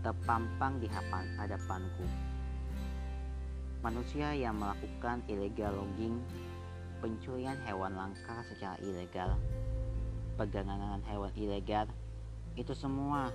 terpampang 0.06 0.78
di 0.78 0.86
hadapanku. 0.88 2.06
Manusia 3.82 4.38
yang 4.38 4.54
melakukan 4.54 5.18
illegal 5.26 5.82
logging, 5.82 6.22
pencurian 7.02 7.58
hewan 7.66 7.90
langka 7.98 8.46
secara 8.46 8.78
ilegal, 8.86 9.34
perdagangan 10.38 11.02
hewan 11.10 11.34
ilegal, 11.34 11.90
itu 12.54 12.70
semua 12.70 13.34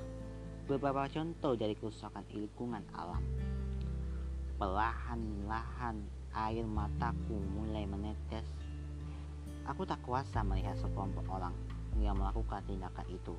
beberapa 0.66 1.12
contoh 1.12 1.60
dari 1.60 1.76
kerusakan 1.76 2.24
lingkungan 2.32 2.88
alam. 2.96 3.20
Perlahan-lahan 4.56 6.08
air 6.32 6.64
mataku 6.64 7.36
mulai 7.52 7.84
menetes. 7.84 8.61
Aku 9.70 9.86
tak 9.86 10.02
kuasa 10.02 10.42
melihat 10.42 10.74
sekelompok 10.80 11.26
orang 11.30 11.54
yang 12.02 12.18
melakukan 12.18 12.66
tindakan 12.66 13.08
itu. 13.10 13.36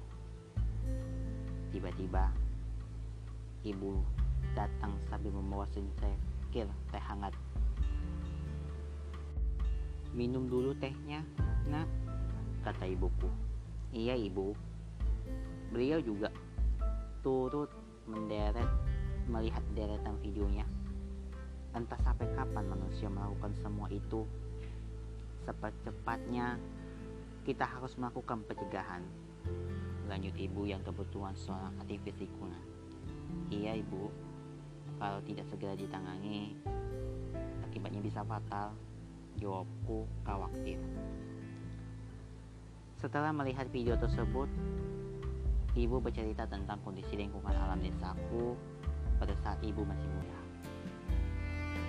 Tiba-tiba 1.72 2.30
Ibu 3.62 3.94
datang 4.58 4.90
sambil 5.06 5.30
membawa 5.30 5.62
secangkir 5.70 6.66
teh 6.66 6.98
hangat. 7.06 7.30
Minum 10.10 10.50
dulu 10.50 10.74
tehnya, 10.82 11.22
nak, 11.70 11.86
kata 12.66 12.90
ibuku. 12.90 13.30
Iya 13.94 14.18
ibu. 14.18 14.50
Beliau 15.70 16.02
juga 16.02 16.34
turut 17.22 17.70
menderet 18.10 18.66
melihat 19.30 19.62
deretan 19.78 20.18
videonya. 20.18 20.66
Entah 21.78 22.02
sampai 22.02 22.26
kapan 22.34 22.66
manusia 22.66 23.06
melakukan 23.06 23.54
semua 23.62 23.86
itu. 23.94 24.26
Cepat-cepatnya 25.42 26.56
kita 27.42 27.66
harus 27.66 27.98
melakukan 27.98 28.46
pencegahan. 28.46 29.02
Lanjut 30.06 30.34
ibu 30.38 30.62
yang 30.68 30.82
kebetulan 30.86 31.34
seorang 31.34 31.74
aktivis 31.82 32.14
lingkungan. 32.22 32.62
Iya 33.50 33.80
ibu, 33.80 34.12
kalau 35.02 35.18
tidak 35.26 35.46
segera 35.50 35.74
ditangani, 35.74 36.54
akibatnya 37.66 37.98
bisa 38.04 38.22
fatal. 38.22 38.76
Jawabku 39.40 40.04
khawatir. 40.28 40.76
Setelah 43.00 43.32
melihat 43.34 43.66
video 43.72 43.96
tersebut, 43.96 44.46
ibu 45.74 45.96
bercerita 45.98 46.44
tentang 46.46 46.78
kondisi 46.84 47.16
lingkungan 47.16 47.56
alam 47.56 47.80
desaku 47.80 48.54
pada 49.16 49.34
saat 49.40 49.58
ibu 49.64 49.82
masih 49.82 50.06
muda. 50.06 50.41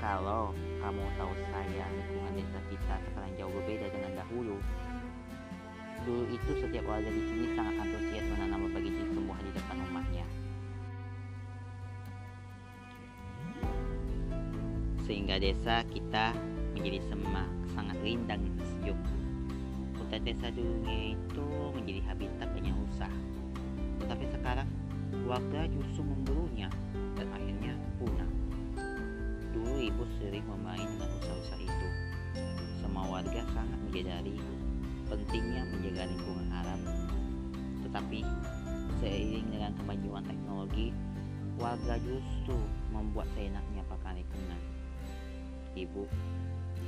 Kalau 0.04 0.52
kamu 0.84 1.04
tahu 1.16 1.32
saya 1.48 1.86
lingkungan 1.88 2.36
desa 2.36 2.60
kita 2.68 2.96
sekarang 3.08 3.32
jauh 3.40 3.54
berbeda 3.56 3.88
dengan 3.88 4.12
dahulu. 4.20 4.60
Dulu 6.04 6.24
itu 6.28 6.52
setiap 6.60 6.84
warga 6.84 7.08
di 7.08 7.24
sini 7.24 7.56
sangat 7.56 7.80
antusias 7.80 8.28
menanam 8.36 8.68
berbagai 8.68 8.92
jenis 8.92 9.16
tumbuhan 9.16 9.44
di 9.48 9.52
depan 9.56 9.80
rumahnya. 9.88 10.28
sehingga 15.04 15.36
desa 15.36 15.84
kita 15.92 16.32
menjadi 16.74 17.00
semak 17.12 17.48
sangat 17.76 17.98
rindang 18.00 18.40
dan 18.40 18.56
sejuk. 18.64 19.00
Hutan 20.00 20.22
desa 20.24 20.48
dulunya 20.50 21.14
itu 21.16 21.48
menjadi 21.76 22.02
habitat 22.08 22.48
banyak 22.56 22.76
usaha, 22.88 23.20
tetapi 24.00 24.26
sekarang 24.32 24.68
warga 25.28 25.68
justru 25.70 26.02
memburunya 26.08 26.72
dan 27.20 27.28
akhirnya. 27.36 27.53
Dulu 29.54 29.78
ibu 29.80 30.04
sering 30.18 30.44
bermain 30.50 30.84
dengan 30.84 31.10
usaha-usaha 31.22 31.62
itu. 31.62 31.88
Semua 32.82 33.06
warga 33.08 33.42
sangat 33.54 33.80
menyadari 33.86 34.36
pentingnya 35.08 35.62
menjaga 35.70 36.10
lingkungan 36.10 36.48
alam, 36.50 36.82
tetapi 37.86 38.26
seiring 38.98 39.46
dengan 39.54 39.72
kemajuan 39.78 40.26
teknologi, 40.26 40.90
warga 41.62 42.02
justru 42.02 42.58
membuat 42.90 43.30
seenaknya 43.38 43.86
pakai 43.86 44.26
lingkungan 44.26 44.60
ibu 45.74 46.06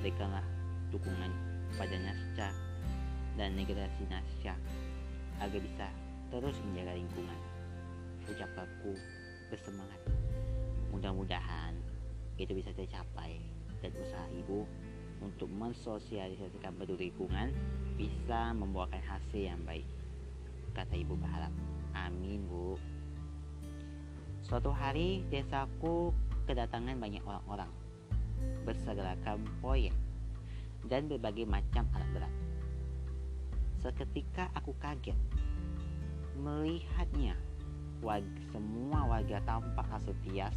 berikanlah 0.01 0.45
dukungan 0.93 1.31
pada 1.75 1.97
Nasca 1.97 2.49
dan 3.35 3.57
generasi 3.57 4.03
Nasca 4.07 4.53
agar 5.41 5.59
bisa 5.59 5.87
terus 6.29 6.55
menjaga 6.69 6.93
lingkungan. 6.95 7.39
Ucapku 8.25 8.93
bersemangat. 9.53 10.01
Mudah-mudahan 10.89 11.77
itu 12.35 12.51
bisa 12.51 12.71
tercapai 12.75 13.39
dan 13.79 13.91
usaha 13.99 14.27
ibu 14.35 14.67
untuk 15.23 15.47
mensosialisasikan 15.47 16.75
peduli 16.75 17.09
lingkungan 17.09 17.55
bisa 17.95 18.51
membuahkan 18.51 18.99
hasil 18.99 19.39
yang 19.39 19.61
baik 19.63 19.87
kata 20.75 20.93
ibu 20.99 21.15
berharap. 21.15 21.49
Amin, 21.95 22.43
Bu. 22.51 22.75
Suatu 24.43 24.69
hari, 24.69 25.23
desaku 25.31 26.11
kedatangan 26.45 26.99
banyak 26.99 27.23
orang-orang 27.23 27.71
berseragam 28.67 29.41
proyek 29.63 29.95
dan 30.91 31.07
berbagai 31.09 31.47
macam 31.47 31.87
alat 31.95 32.09
berat. 32.13 32.33
Seketika 33.81 34.51
aku 34.53 34.75
kaget 34.83 35.17
melihatnya. 36.37 37.33
Semua 38.53 39.01
warga 39.09 39.41
tampak 39.49 39.89
antusias 39.89 40.53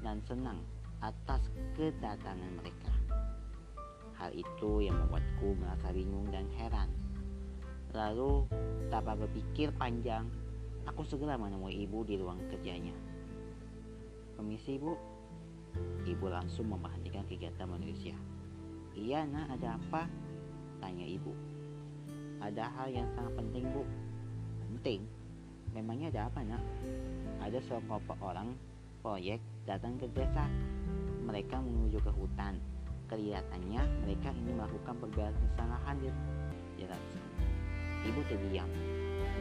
dan 0.00 0.16
senang 0.24 0.56
atas 1.00 1.48
kedatangan 1.76 2.52
mereka. 2.60 2.92
Hal 4.20 4.36
itu 4.36 4.84
yang 4.84 5.00
membuatku 5.00 5.56
merasa 5.56 5.88
bingung 5.96 6.28
dan 6.28 6.44
heran. 6.60 6.92
Lalu, 7.96 8.44
tanpa 8.92 9.16
berpikir 9.16 9.72
panjang, 9.74 10.28
aku 10.84 11.02
segera 11.02 11.40
menemui 11.40 11.72
ibu 11.88 12.04
di 12.04 12.20
ruang 12.20 12.38
kerjanya. 12.52 12.92
Permisi 14.36 14.76
ibu, 14.76 14.92
ibu 16.04 16.26
langsung 16.28 16.68
memperhatikan 16.68 17.24
kegiatan 17.26 17.66
manusia. 17.66 18.14
Iya 18.92 19.24
nak, 19.24 19.56
ada 19.56 19.80
apa? 19.80 20.04
Tanya 20.84 21.06
ibu. 21.08 21.32
Ada 22.40 22.72
hal 22.76 22.88
yang 22.92 23.08
sangat 23.16 23.32
penting 23.36 23.64
bu. 23.72 23.84
Penting? 24.68 25.00
Memangnya 25.76 26.08
ada 26.12 26.22
apa 26.32 26.40
nak? 26.44 26.62
Ada 27.40 27.60
sekelompok 27.64 28.18
orang 28.20 28.52
proyek 29.00 29.40
datang 29.64 29.96
ke 29.96 30.08
desa. 30.12 30.44
Mereka 31.30 31.62
menuju 31.62 32.02
ke 32.02 32.10
hutan 32.10 32.58
Kelihatannya 33.10 34.06
mereka 34.06 34.30
ingin 34.30 34.54
melakukan 34.54 34.94
perbaikan 35.02 35.66
lahan 35.66 35.98
di 35.98 36.10
jalan 36.78 37.02
Ibu 38.06 38.20
terdiam. 38.30 38.70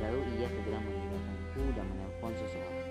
Lalu 0.01 0.19
ia 0.41 0.49
segera 0.49 0.81
meninggalkanku 0.81 1.63
dan 1.77 1.85
menelpon 1.85 2.33
seseorang. 2.33 2.89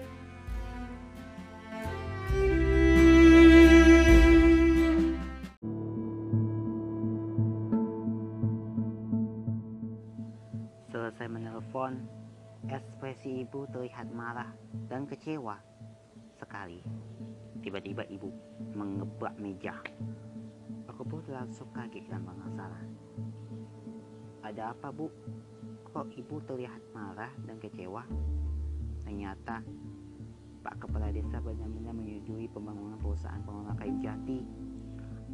Selesai 10.95 11.27
menelpon, 11.27 12.07
ekspresi 12.71 13.43
ibu 13.43 13.67
terlihat 13.75 14.15
marah 14.15 14.55
dan 14.87 15.11
kecewa 15.11 15.59
sekali. 16.39 16.87
Tiba-tiba 17.69 18.01
ibu 18.09 18.33
mengebrak 18.73 19.37
meja 19.37 19.77
Aku 20.89 21.05
pun 21.05 21.21
langsung 21.29 21.69
kaget 21.77 22.09
dan 22.09 22.25
penasaran. 22.25 22.89
Ada 24.41 24.73
apa 24.73 24.89
bu? 24.89 25.13
Kok 25.93 26.09
ibu 26.17 26.41
terlihat 26.49 26.81
marah 26.97 27.29
dan 27.45 27.61
kecewa? 27.61 28.09
Ternyata 29.05 29.61
Pak 30.65 30.81
Kepala 30.81 31.13
Desa 31.13 31.45
benar-benar 31.45 31.93
menyetujui 31.93 32.49
pembangunan 32.49 32.97
perusahaan 33.05 33.45
pengelola 33.45 33.77
kayu 33.77 34.01
jati. 34.01 34.41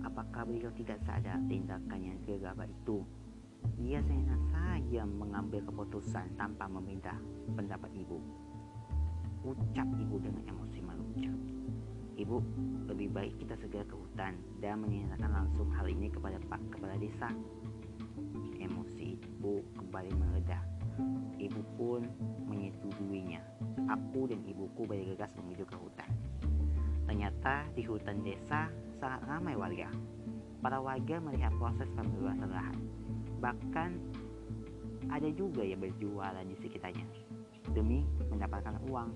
Apakah 0.03 0.43
beliau 0.43 0.75
tidak 0.75 0.99
sadar 1.07 1.39
tindakan 1.47 2.03
yang 2.03 2.19
gegabah 2.27 2.67
itu? 2.67 3.07
Dia 3.79 4.03
senang 4.03 4.43
saja 4.51 5.07
mengambil 5.07 5.63
keputusan 5.71 6.35
tanpa 6.35 6.67
meminta 6.67 7.15
pendapat 7.55 7.95
ibu. 7.95 8.19
Ucap 9.47 9.87
ibu 9.87 10.19
dengan 10.19 10.43
emosi 10.51 10.83
meluncur. 10.83 11.55
Ibu, 12.15 12.39
lebih 12.87 13.11
baik 13.11 13.35
kita 13.43 13.59
segera 13.59 13.83
ke 13.91 13.99
hutan 13.99 14.39
dan 14.63 14.79
menyatakan 14.87 15.35
langsung 15.35 15.67
hal 15.75 15.91
ini 15.91 16.07
kepada 16.07 16.39
Pak 16.47 16.63
Kepala 16.71 16.95
Desa. 16.95 17.27
Emosi 18.63 19.19
ibu 19.19 19.67
kembali 19.75 20.15
meredah. 20.15 20.63
Ibu 21.43 21.61
pun 21.75 22.07
menyetujuinya. 22.47 23.43
Aku 23.91 24.31
dan 24.31 24.47
ibuku 24.47 24.87
bergegas 24.87 25.35
menuju 25.35 25.67
ke 25.67 25.75
hutan. 25.75 26.11
Ternyata 27.11 27.67
di 27.75 27.83
hutan 27.83 28.23
desa 28.23 28.71
sangat 29.03 29.27
ramai 29.27 29.59
warga. 29.59 29.91
Para 30.63 30.79
warga 30.79 31.19
melihat 31.19 31.51
proses 31.59 31.91
pembebasan 31.99 32.49
lahan. 32.49 32.79
Bahkan 33.43 33.91
ada 35.11 35.29
juga 35.35 35.67
yang 35.67 35.83
berjualan 35.83 36.47
di 36.47 36.57
sekitarnya 36.63 37.05
demi 37.75 38.07
mendapatkan 38.31 38.79
uang. 38.87 39.11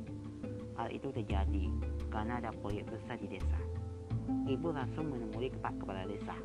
Hal 0.78 0.94
itu 0.94 1.10
terjadi 1.10 1.74
karena 2.06 2.38
ada 2.38 2.54
proyek 2.62 2.86
besar 2.86 3.18
di 3.18 3.26
desa. 3.26 3.58
Ibu 4.46 4.70
langsung 4.70 5.10
menemui 5.10 5.50
Pak 5.58 5.74
Kepala 5.82 6.06
Desa. 6.06 6.38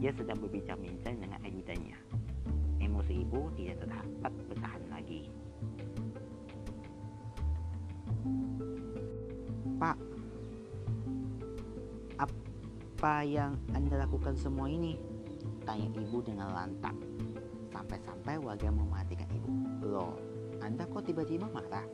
Dia 0.00 0.08
sedang 0.16 0.40
berbincang-bincang 0.40 1.20
dengan 1.20 1.36
ajudannya. 1.44 1.98
Emosi 2.80 3.12
ibu 3.20 3.52
tidak 3.60 3.84
dapat 3.84 4.32
bertahan 4.48 4.84
lagi. 4.88 5.28
Pak, 9.76 9.98
apa 12.16 13.14
yang 13.26 13.58
Anda 13.76 14.06
lakukan 14.08 14.32
semua 14.38 14.70
ini? 14.70 14.96
Tanya 15.68 15.92
ibu 15.92 16.24
dengan 16.24 16.56
lantang. 16.56 16.96
Sampai-sampai 17.68 18.40
warga 18.40 18.72
mematikan 18.72 19.28
ibu. 19.34 19.52
Loh, 19.84 20.16
Anda 20.64 20.88
kok 20.88 21.04
tiba-tiba 21.04 21.52
marah? 21.52 21.84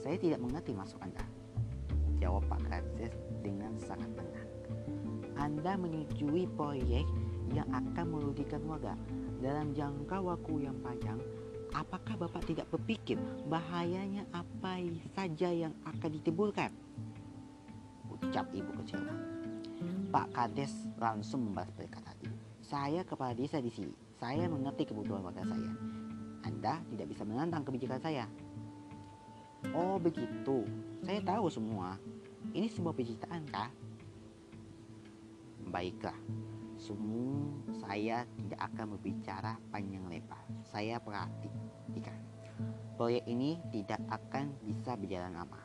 Saya 0.00 0.16
tidak 0.16 0.40
mengerti 0.40 0.72
maksud 0.72 0.96
Anda. 1.04 1.24
Jawab 2.20 2.44
Pak 2.48 2.60
Kades 2.68 3.14
dengan 3.44 3.76
sangat 3.80 4.08
tenang. 4.16 4.48
Anda 5.40 5.72
menyetujui 5.76 6.48
proyek 6.56 7.04
yang 7.52 7.68
akan 7.72 8.06
merugikan 8.12 8.60
warga 8.68 8.96
dalam 9.40 9.72
jangka 9.72 10.20
waktu 10.20 10.68
yang 10.68 10.76
panjang. 10.84 11.20
Apakah 11.70 12.18
Bapak 12.18 12.44
tidak 12.50 12.66
berpikir 12.68 13.16
bahayanya 13.46 14.26
apa 14.34 14.82
saja 15.14 15.48
yang 15.54 15.72
akan 15.86 16.10
ditimbulkan? 16.18 16.72
Ucap 18.10 18.50
ibu 18.52 18.72
kecewa. 18.82 19.14
Pak 20.10 20.28
Kades 20.34 20.90
langsung 20.98 21.46
membalas 21.46 21.70
perkataan 21.72 22.18
ibu. 22.26 22.36
Saya 22.60 23.06
kepala 23.06 23.32
desa 23.32 23.62
di 23.62 23.70
sini. 23.70 23.94
Saya 24.18 24.50
mengerti 24.50 24.90
kebutuhan 24.90 25.22
warga 25.22 25.46
saya. 25.46 25.72
Anda 26.44 26.82
tidak 26.92 27.06
bisa 27.14 27.22
menantang 27.24 27.64
kebijakan 27.64 28.00
saya. 28.02 28.24
Oh 29.76 30.00
begitu. 30.00 30.64
Saya 31.04 31.20
tahu 31.20 31.46
semua. 31.52 32.00
Ini 32.50 32.66
sebuah 32.66 32.96
penciptaan 32.96 33.44
kah? 33.52 33.70
Baiklah, 35.70 36.16
semua 36.80 37.46
saya 37.78 38.26
tidak 38.40 38.60
akan 38.72 38.96
berbicara 38.96 39.52
panjang 39.70 40.02
lebar. 40.08 40.42
Saya 40.66 40.98
perhatikan. 40.98 42.18
Proyek 42.96 43.24
ini 43.28 43.60
tidak 43.72 44.00
akan 44.08 44.52
bisa 44.66 44.98
berjalan 44.98 45.36
lama. 45.36 45.60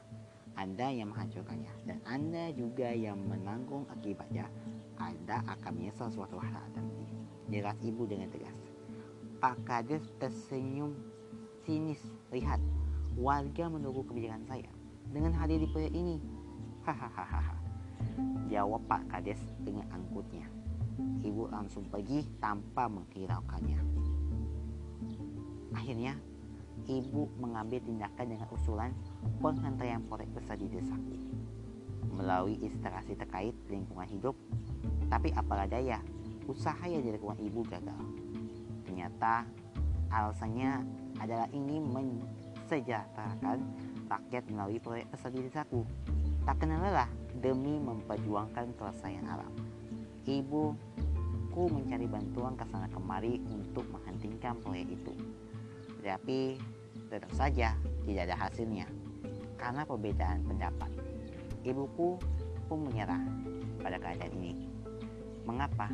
Anda 0.55 0.87
yang 0.87 1.11
menghancurkannya 1.11 1.73
dan 1.83 1.99
Anda 2.07 2.51
juga 2.55 2.87
yang 2.95 3.19
menanggung 3.19 3.83
akibatnya. 3.91 4.47
Anda 4.95 5.43
akan 5.43 5.71
menyesal 5.75 6.07
suatu 6.11 6.39
hal 6.39 6.63
nanti. 6.71 7.11
Jelas 7.51 7.75
ibu 7.83 8.07
dengan 8.07 8.31
tegas. 8.31 8.55
Pak 9.43 9.67
Kades 9.67 10.05
tersenyum 10.15 10.95
sinis. 11.67 11.99
Lihat, 12.31 12.63
warga 13.15 13.71
menunggu 13.71 14.03
kebijakan 14.07 14.43
saya 14.47 14.71
dengan 15.11 15.31
hadir 15.35 15.59
di 15.63 15.67
proyek 15.71 15.93
ini. 15.95 16.19
Hahaha. 16.85 17.55
Jawab 18.51 18.85
Pak 18.85 19.09
Kades 19.09 19.41
dengan 19.65 19.89
angkutnya. 19.89 20.45
Ibu 21.25 21.49
langsung 21.49 21.89
pergi 21.89 22.23
tanpa 22.37 22.85
menghiraukannya. 22.85 23.81
Akhirnya, 25.75 26.13
ibu 26.85 27.27
mengambil 27.41 27.81
tindakan 27.83 28.25
dengan 28.31 28.47
usulan 28.53 28.91
penghentian 29.41 30.05
proyek 30.05 30.29
besar 30.37 30.55
di 30.55 30.69
desaku 30.69 31.17
melalui 32.15 32.55
instalasi 32.63 33.17
terkait 33.19 33.51
lingkungan 33.67 34.07
hidup. 34.07 34.35
Tapi 35.11 35.35
apalah 35.35 35.67
daya, 35.67 35.99
usaha 36.47 36.85
yang 36.87 37.03
dilakukan 37.03 37.37
ibu 37.43 37.61
gagal. 37.67 38.01
Ternyata 38.87 39.43
alasannya 40.13 40.85
adalah 41.19 41.49
ini 41.51 41.81
mensejahterakan 42.65 43.61
rakyat 44.09 44.43
melalui 44.49 44.81
proyek 44.81 45.05
di 45.29 45.41
desaku. 45.45 45.85
Tak 46.49 46.65
kenal 46.65 46.81
lelah 46.81 47.05
demi 47.37 47.77
memperjuangkan 47.77 48.73
kelestarian 48.73 49.29
alam. 49.29 49.53
Ibuku 50.25 51.63
mencari 51.69 52.09
bantuan 52.09 52.57
ke 52.57 52.65
sana 52.73 52.89
kemari 52.89 53.37
untuk 53.53 53.85
menghentikan 53.93 54.57
proyek 54.65 54.97
itu. 54.97 55.13
Tetapi 56.01 56.57
tetap 57.13 57.29
saja 57.37 57.77
tidak 58.01 58.33
ada 58.33 58.35
hasilnya 58.49 58.89
karena 59.61 59.85
perbedaan 59.85 60.41
pendapat. 60.49 60.89
Ibuku 61.61 62.17
pun 62.65 62.77
menyerah 62.81 63.21
pada 63.77 64.01
keadaan 64.01 64.33
ini. 64.41 64.65
Mengapa? 65.45 65.85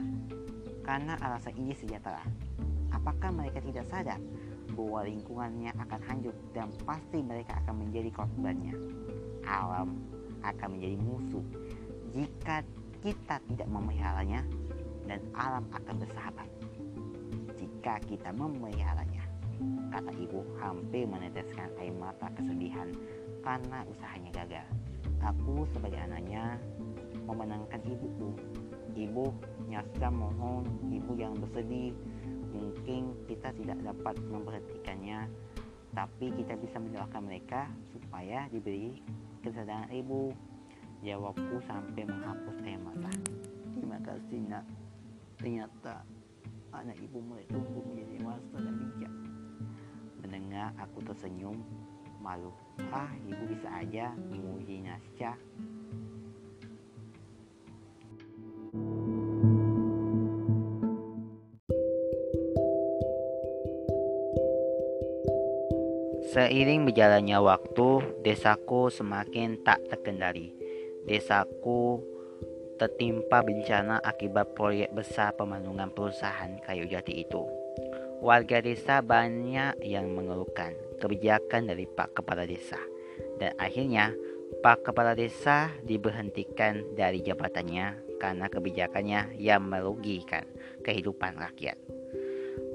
Karena 0.88 1.20
alasan 1.20 1.52
ini 1.60 1.76
sejahtera. 1.76 2.24
Apakah 2.96 3.36
mereka 3.36 3.60
tidak 3.60 3.84
sadar 3.92 4.20
bahwa 4.82 5.06
lingkungannya 5.06 5.72
akan 5.78 6.02
hancur 6.10 6.34
dan 6.58 6.74
pasti 6.82 7.22
mereka 7.22 7.62
akan 7.62 7.86
menjadi 7.86 8.10
korbannya. 8.10 8.74
Alam 9.46 10.02
akan 10.42 10.68
menjadi 10.74 10.98
musuh 10.98 11.46
jika 12.10 12.66
kita 13.06 13.38
tidak 13.46 13.70
memeliharanya 13.70 14.42
dan 15.06 15.22
alam 15.38 15.66
akan 15.70 15.96
bersahabat 16.02 16.50
jika 17.62 18.02
kita 18.10 18.30
memeliharanya. 18.34 19.22
Kata 19.94 20.10
ibu 20.18 20.42
hampir 20.58 21.06
meneteskan 21.06 21.70
air 21.78 21.94
mata 21.94 22.26
kesedihan 22.34 22.90
karena 23.46 23.86
usahanya 23.86 24.32
gagal. 24.34 24.68
Aku 25.22 25.70
sebagai 25.70 26.02
anaknya 26.02 26.58
memenangkan 27.30 27.82
ibuku. 27.86 28.34
Ibu, 28.92 29.30
nyasa 29.70 30.10
mohon 30.10 30.66
ibu 30.90 31.14
yang 31.14 31.38
bersedih. 31.38 31.94
Mungkin 32.52 33.28
kita 33.28 33.56
tidak 33.56 33.80
dapat 33.84 34.16
memperhatikannya, 34.28 35.28
tapi 35.92 36.32
kita 36.36 36.56
bisa 36.60 36.78
mendoakan 36.80 37.28
mereka 37.28 37.68
supaya 37.92 38.48
diberi 38.52 39.00
kesadaran 39.44 39.92
ibu. 39.92 40.32
Jawabku 41.02 41.58
sampai 41.66 42.06
menghapus 42.06 42.62
air 42.62 42.78
mata. 42.78 43.10
Terima 43.74 43.98
kasih 44.06 44.40
nak. 44.46 44.66
Ternyata 45.42 46.06
anak 46.72 46.96
ibu 47.02 47.18
mulai 47.26 47.44
tumbuh 47.50 47.82
menjadi 47.90 48.22
dewasa 48.22 48.56
dan 48.62 48.76
bijak. 48.78 49.14
Mendengar 50.22 50.70
aku 50.78 51.02
tersenyum, 51.02 51.58
malu. 52.22 52.54
Ah, 52.94 53.10
ibu 53.26 53.44
bisa 53.50 53.68
aja 53.82 54.14
memuji 54.30 54.86
Nasca. 54.86 55.34
Seiring 66.32 66.88
berjalannya 66.88 67.44
waktu, 67.44 68.24
desaku 68.24 68.88
semakin 68.88 69.60
tak 69.68 69.84
terkendali. 69.92 70.56
Desaku 71.04 72.00
tertimpa 72.80 73.44
bencana 73.44 74.00
akibat 74.00 74.56
proyek 74.56 74.96
besar 74.96 75.36
pembangunan 75.36 75.92
perusahaan 75.92 76.56
kayu 76.64 76.88
jati 76.88 77.28
itu. 77.28 77.44
Warga 78.24 78.64
desa 78.64 79.04
banyak 79.04 79.84
yang 79.84 80.08
mengeluhkan 80.16 80.72
kebijakan 81.04 81.68
dari 81.68 81.84
Pak 81.84 82.24
Kepala 82.24 82.48
Desa. 82.48 82.80
Dan 83.36 83.52
akhirnya, 83.60 84.16
Pak 84.64 84.88
Kepala 84.88 85.20
Desa 85.20 85.68
diberhentikan 85.84 86.96
dari 86.96 87.20
jabatannya 87.20 88.16
karena 88.24 88.48
kebijakannya 88.48 89.36
yang 89.36 89.68
merugikan 89.68 90.48
kehidupan 90.80 91.36
rakyat. 91.36 91.76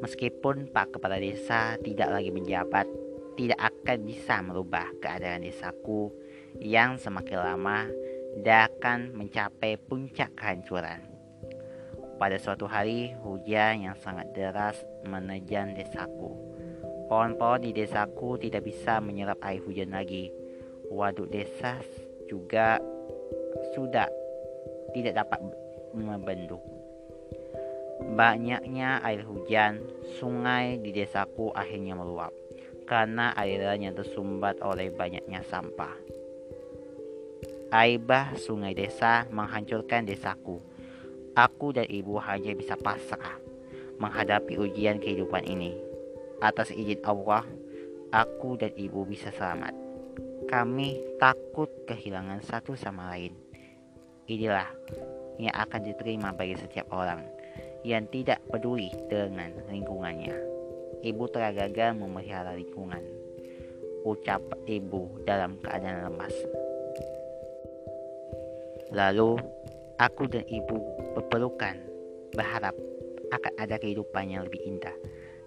Meskipun 0.04 0.68
Pak 0.76 1.00
Kepala 1.00 1.16
Desa 1.16 1.80
tidak 1.80 2.12
lagi 2.12 2.28
menjabat, 2.28 3.05
tidak 3.36 3.60
akan 3.60 3.98
bisa 4.08 4.40
merubah 4.40 4.88
keadaan 4.98 5.44
desaku 5.44 6.08
yang 6.56 6.96
semakin 6.96 7.38
lama 7.38 7.86
dan 8.40 8.72
akan 8.72 8.98
mencapai 9.12 9.76
puncak 9.76 10.32
kehancuran. 10.32 11.04
Pada 12.16 12.40
suatu 12.40 12.64
hari, 12.64 13.12
hujan 13.20 13.84
yang 13.84 13.96
sangat 14.00 14.32
deras 14.32 14.80
menerjang 15.04 15.76
desaku. 15.76 16.32
Pohon-pohon 17.12 17.68
di 17.68 17.76
desaku 17.76 18.40
tidak 18.40 18.64
bisa 18.64 19.04
menyerap 19.04 19.36
air 19.44 19.60
hujan 19.60 19.92
lagi. 19.92 20.32
Waduk 20.88 21.28
desa 21.28 21.76
juga 22.24 22.80
sudah 23.76 24.08
tidak 24.96 25.12
dapat 25.12 25.44
membendung. 25.92 26.64
Banyaknya 28.16 29.04
air 29.04 29.20
hujan, 29.24 29.84
sungai 30.16 30.80
di 30.80 30.96
desaku 30.96 31.52
akhirnya 31.52 31.96
meluap 31.96 32.32
karena 32.86 33.34
aliran 33.34 33.82
yang 33.82 33.94
tersumbat 33.98 34.62
oleh 34.62 34.94
banyaknya 34.94 35.42
sampah. 35.42 35.92
Air 37.74 37.98
bah 37.98 38.32
sungai 38.38 38.72
desa 38.78 39.26
menghancurkan 39.34 40.06
desaku. 40.06 40.62
Aku 41.34 41.74
dan 41.74 41.84
ibu 41.90 42.16
hanya 42.22 42.54
bisa 42.56 42.78
pasrah 42.78 43.36
menghadapi 43.98 44.56
ujian 44.56 45.02
kehidupan 45.02 45.44
ini. 45.44 45.74
Atas 46.40 46.70
izin 46.70 47.02
Allah, 47.04 47.44
aku 48.14 48.56
dan 48.56 48.72
ibu 48.78 49.02
bisa 49.04 49.34
selamat. 49.34 49.74
Kami 50.46 51.18
takut 51.18 51.68
kehilangan 51.90 52.38
satu 52.46 52.78
sama 52.78 53.10
lain. 53.12 53.34
Inilah 54.30 54.70
yang 55.42 55.52
akan 55.52 55.80
diterima 55.84 56.30
bagi 56.32 56.54
setiap 56.54 56.86
orang 56.94 57.24
yang 57.82 58.06
tidak 58.08 58.40
peduli 58.46 58.88
dengan 59.10 59.52
lingkungannya. 59.68 60.55
Ibu 61.02 61.24
telah 61.32 61.52
gagal 61.52 61.96
memelihara 61.98 62.56
lingkungan. 62.56 63.02
Ucap 64.06 64.40
ibu 64.70 65.10
dalam 65.26 65.58
keadaan 65.60 66.08
lemas. 66.08 66.34
Lalu, 68.94 69.36
aku 69.98 70.30
dan 70.30 70.46
ibu 70.46 70.78
berpelukan, 71.18 71.74
berharap 72.32 72.76
akan 73.34 73.52
ada 73.58 73.76
kehidupan 73.82 74.30
yang 74.30 74.46
lebih 74.46 74.62
indah 74.62 74.94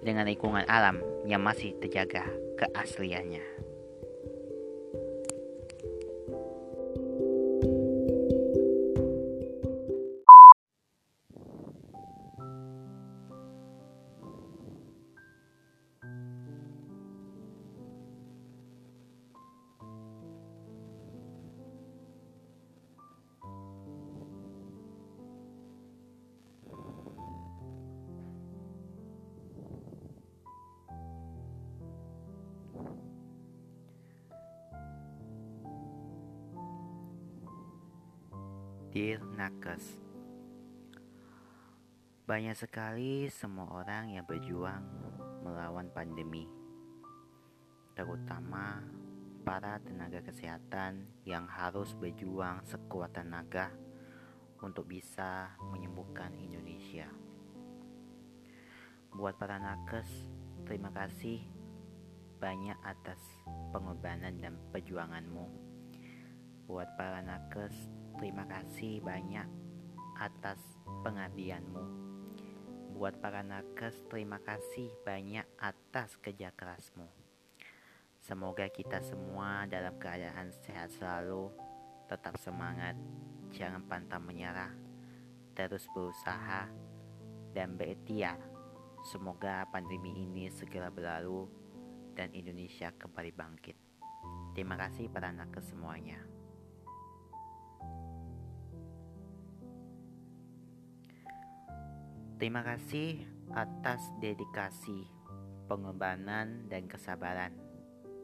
dengan 0.03 0.27
lingkungan 0.27 0.67
alam 0.67 0.99
yang 1.23 1.39
masih 1.39 1.75
terjaga 1.79 2.27
keasliannya. 2.59 3.68
Banyak 42.39 42.55
sekali 42.55 43.27
semua 43.27 43.67
orang 43.83 44.15
yang 44.15 44.23
berjuang 44.23 44.79
melawan 45.43 45.91
pandemi. 45.91 46.47
Terutama 47.91 48.79
para 49.43 49.75
tenaga 49.83 50.23
kesehatan 50.23 51.03
yang 51.27 51.43
harus 51.51 51.91
berjuang 51.99 52.63
sekuat 52.63 53.11
tenaga 53.11 53.75
untuk 54.63 54.87
bisa 54.87 55.51
menyembuhkan 55.67 56.31
Indonesia. 56.39 57.11
Buat 59.11 59.35
para 59.35 59.59
nakes, 59.59 60.07
terima 60.63 60.95
kasih 60.95 61.43
banyak 62.39 62.79
atas 62.87 63.19
pengorbanan 63.75 64.39
dan 64.39 64.55
perjuanganmu. 64.71 65.43
Buat 66.71 66.87
para 66.95 67.19
nakes, 67.19 67.75
Terima 68.19 68.43
kasih 68.43 68.99
banyak 68.99 69.47
atas 70.19 70.59
pengabdianmu. 71.07 72.08
Buat 72.99 73.23
para 73.23 73.39
nakes, 73.39 73.95
terima 74.11 74.43
kasih 74.43 74.91
banyak 75.07 75.47
atas 75.55 76.19
kerja 76.19 76.51
kerasmu. 76.51 77.07
Semoga 78.19 78.67
kita 78.67 78.99
semua 78.99 79.63
dalam 79.71 79.95
keadaan 79.95 80.51
sehat 80.51 80.91
selalu, 80.91 81.47
tetap 82.11 82.35
semangat, 82.43 82.99
jangan 83.55 83.87
pantang 83.87 84.27
menyerah, 84.27 84.75
terus 85.55 85.87
berusaha, 85.95 86.67
dan 87.55 87.79
berikhtiar. 87.79 88.35
Semoga 89.07 89.63
pandemi 89.71 90.19
ini 90.19 90.51
segera 90.51 90.91
berlalu 90.91 91.47
dan 92.19 92.35
Indonesia 92.35 92.91
kembali 92.91 93.31
bangkit. 93.31 93.79
Terima 94.51 94.75
kasih 94.75 95.07
para 95.07 95.31
nakes 95.31 95.71
semuanya. 95.71 96.19
Terima 102.39 102.63
kasih 102.63 103.19
atas 103.51 103.99
dedikasi, 104.23 105.03
pengorbanan, 105.67 106.71
dan 106.71 106.87
kesabaran 106.87 107.51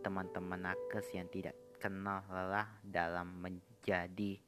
teman-teman 0.08 0.72
nakes 0.72 1.12
yang 1.12 1.28
tidak 1.28 1.52
kenal 1.84 2.24
lelah 2.32 2.80
dalam 2.80 3.44
menjadi 3.44 4.40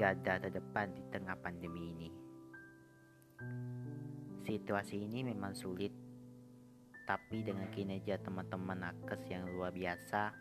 garda 0.00 0.40
terdepan 0.40 0.96
di 0.96 1.04
tengah 1.12 1.36
pandemi 1.36 1.92
ini. 1.92 2.10
Situasi 4.48 5.04
ini 5.04 5.28
memang 5.28 5.52
sulit, 5.52 5.92
tapi 7.04 7.44
dengan 7.44 7.68
kinerja 7.68 8.16
teman-teman 8.24 8.80
nakes 8.80 9.28
yang 9.28 9.44
luar 9.60 9.76
biasa, 9.76 10.32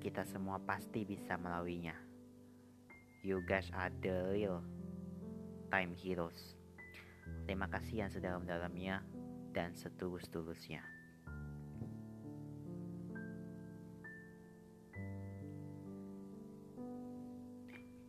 kita 0.00 0.24
semua 0.24 0.56
pasti 0.64 1.04
bisa 1.04 1.36
melaluinya. 1.36 2.00
You 3.20 3.44
guys 3.44 3.68
are 3.76 3.92
the 4.00 4.32
real 4.32 4.64
time 5.68 5.92
heroes. 5.92 6.55
Terima 7.46 7.70
kasih 7.70 8.06
yang 8.06 8.10
sedalam-dalamnya 8.10 9.06
dan 9.54 9.72
setulus-tulusnya. 9.78 10.82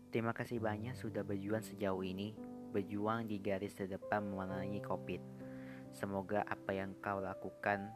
Terima 0.07 0.33
kasih 0.33 0.57
banyak 0.57 0.97
sudah 0.97 1.21
berjuang 1.21 1.61
sejauh 1.61 2.01
ini, 2.01 2.33
berjuang 2.73 3.27
di 3.29 3.37
garis 3.43 3.75
terdepan 3.75 4.25
memerangi 4.25 4.81
COVID. 4.81 5.21
Semoga 5.93 6.47
apa 6.47 6.73
yang 6.73 6.95
kau 7.03 7.21
lakukan 7.21 7.91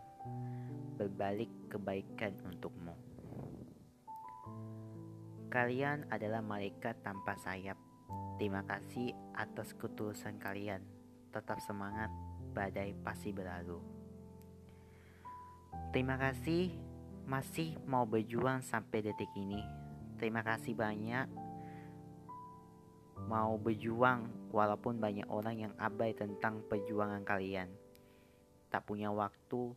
berbalik 0.99 1.49
kebaikan 1.71 2.37
untukmu. 2.45 2.93
Kalian 5.49 6.05
adalah 6.11 6.45
malaikat 6.45 6.99
tanpa 7.01 7.35
sayap. 7.39 7.79
Terima 8.37 8.61
kasih 8.67 9.15
atas 9.33 9.73
ketulusan 9.75 10.37
kalian. 10.37 10.90
Tetap 11.31 11.63
semangat, 11.63 12.11
badai 12.51 12.91
pasti 12.99 13.31
berlalu. 13.31 13.79
Terima 15.95 16.19
kasih 16.19 16.75
masih 17.23 17.79
mau 17.87 18.03
berjuang 18.03 18.59
sampai 18.59 18.99
detik 18.99 19.31
ini. 19.39 19.63
Terima 20.19 20.43
kasih 20.43 20.75
banyak 20.75 21.27
mau 23.31 23.55
berjuang 23.55 24.51
walaupun 24.51 24.99
banyak 24.99 25.27
orang 25.31 25.69
yang 25.69 25.73
abai 25.79 26.11
tentang 26.11 26.65
perjuangan 26.67 27.23
kalian. 27.23 27.71
Tak 28.67 28.87
punya 28.87 29.07
waktu, 29.11 29.71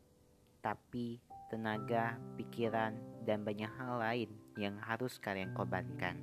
tapi 0.59 1.22
tenaga, 1.52 2.18
pikiran, 2.35 2.98
dan 3.22 3.47
banyak 3.47 3.70
hal 3.78 4.01
lain 4.01 4.31
yang 4.59 4.78
harus 4.82 5.22
kalian 5.22 5.55
korbankan. 5.55 6.18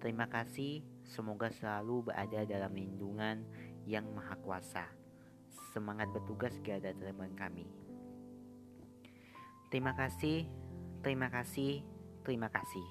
Terima 0.00 0.26
kasih, 0.26 0.82
semoga 1.06 1.52
selalu 1.52 2.10
berada 2.10 2.42
dalam 2.48 2.74
lindungan 2.74 3.46
yang 3.86 4.06
maha 4.14 4.36
kuasa. 4.40 4.86
Semangat 5.72 6.10
bertugas 6.12 6.52
gada 6.60 6.92
teman 6.92 7.32
kami. 7.32 7.64
Terima 9.72 9.96
kasih, 9.96 10.44
terima 11.00 11.32
kasih, 11.32 11.80
terima 12.22 12.52
kasih. 12.52 12.84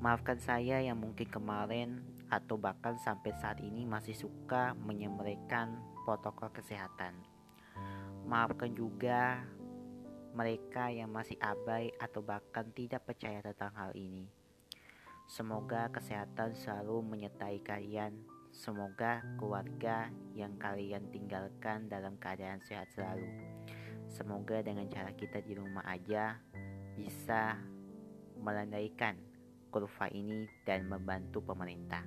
Maafkan 0.00 0.40
saya 0.40 0.80
yang 0.80 1.00
mungkin 1.00 1.28
kemarin 1.28 2.00
atau 2.28 2.56
bahkan 2.56 2.96
sampai 3.00 3.34
saat 3.36 3.60
ini 3.60 3.84
masih 3.84 4.16
suka 4.16 4.72
menyemerikan 4.76 5.76
protokol 6.04 6.48
kesehatan. 6.52 7.16
Maafkan 8.24 8.72
juga 8.76 9.44
mereka 10.30 10.88
yang 10.94 11.10
masih 11.10 11.34
abai 11.42 11.90
atau 11.98 12.22
bahkan 12.22 12.70
tidak 12.70 13.02
percaya 13.02 13.42
tentang 13.42 13.74
hal 13.74 13.90
ini. 13.98 14.30
Semoga 15.30 15.90
kesehatan 15.90 16.54
selalu 16.58 17.02
menyertai 17.06 17.62
kalian. 17.62 18.39
Semoga 18.50 19.22
keluarga 19.38 20.10
yang 20.34 20.58
kalian 20.58 21.06
tinggalkan 21.14 21.86
dalam 21.86 22.18
keadaan 22.18 22.58
sehat 22.66 22.90
selalu. 22.90 23.30
Semoga 24.10 24.58
dengan 24.58 24.90
cara 24.90 25.14
kita 25.14 25.38
di 25.38 25.54
rumah 25.54 25.86
aja 25.86 26.34
bisa 26.98 27.54
melandaikan 28.42 29.14
kurva 29.70 30.10
ini 30.10 30.50
dan 30.66 30.90
membantu 30.90 31.38
pemerintah. 31.46 32.02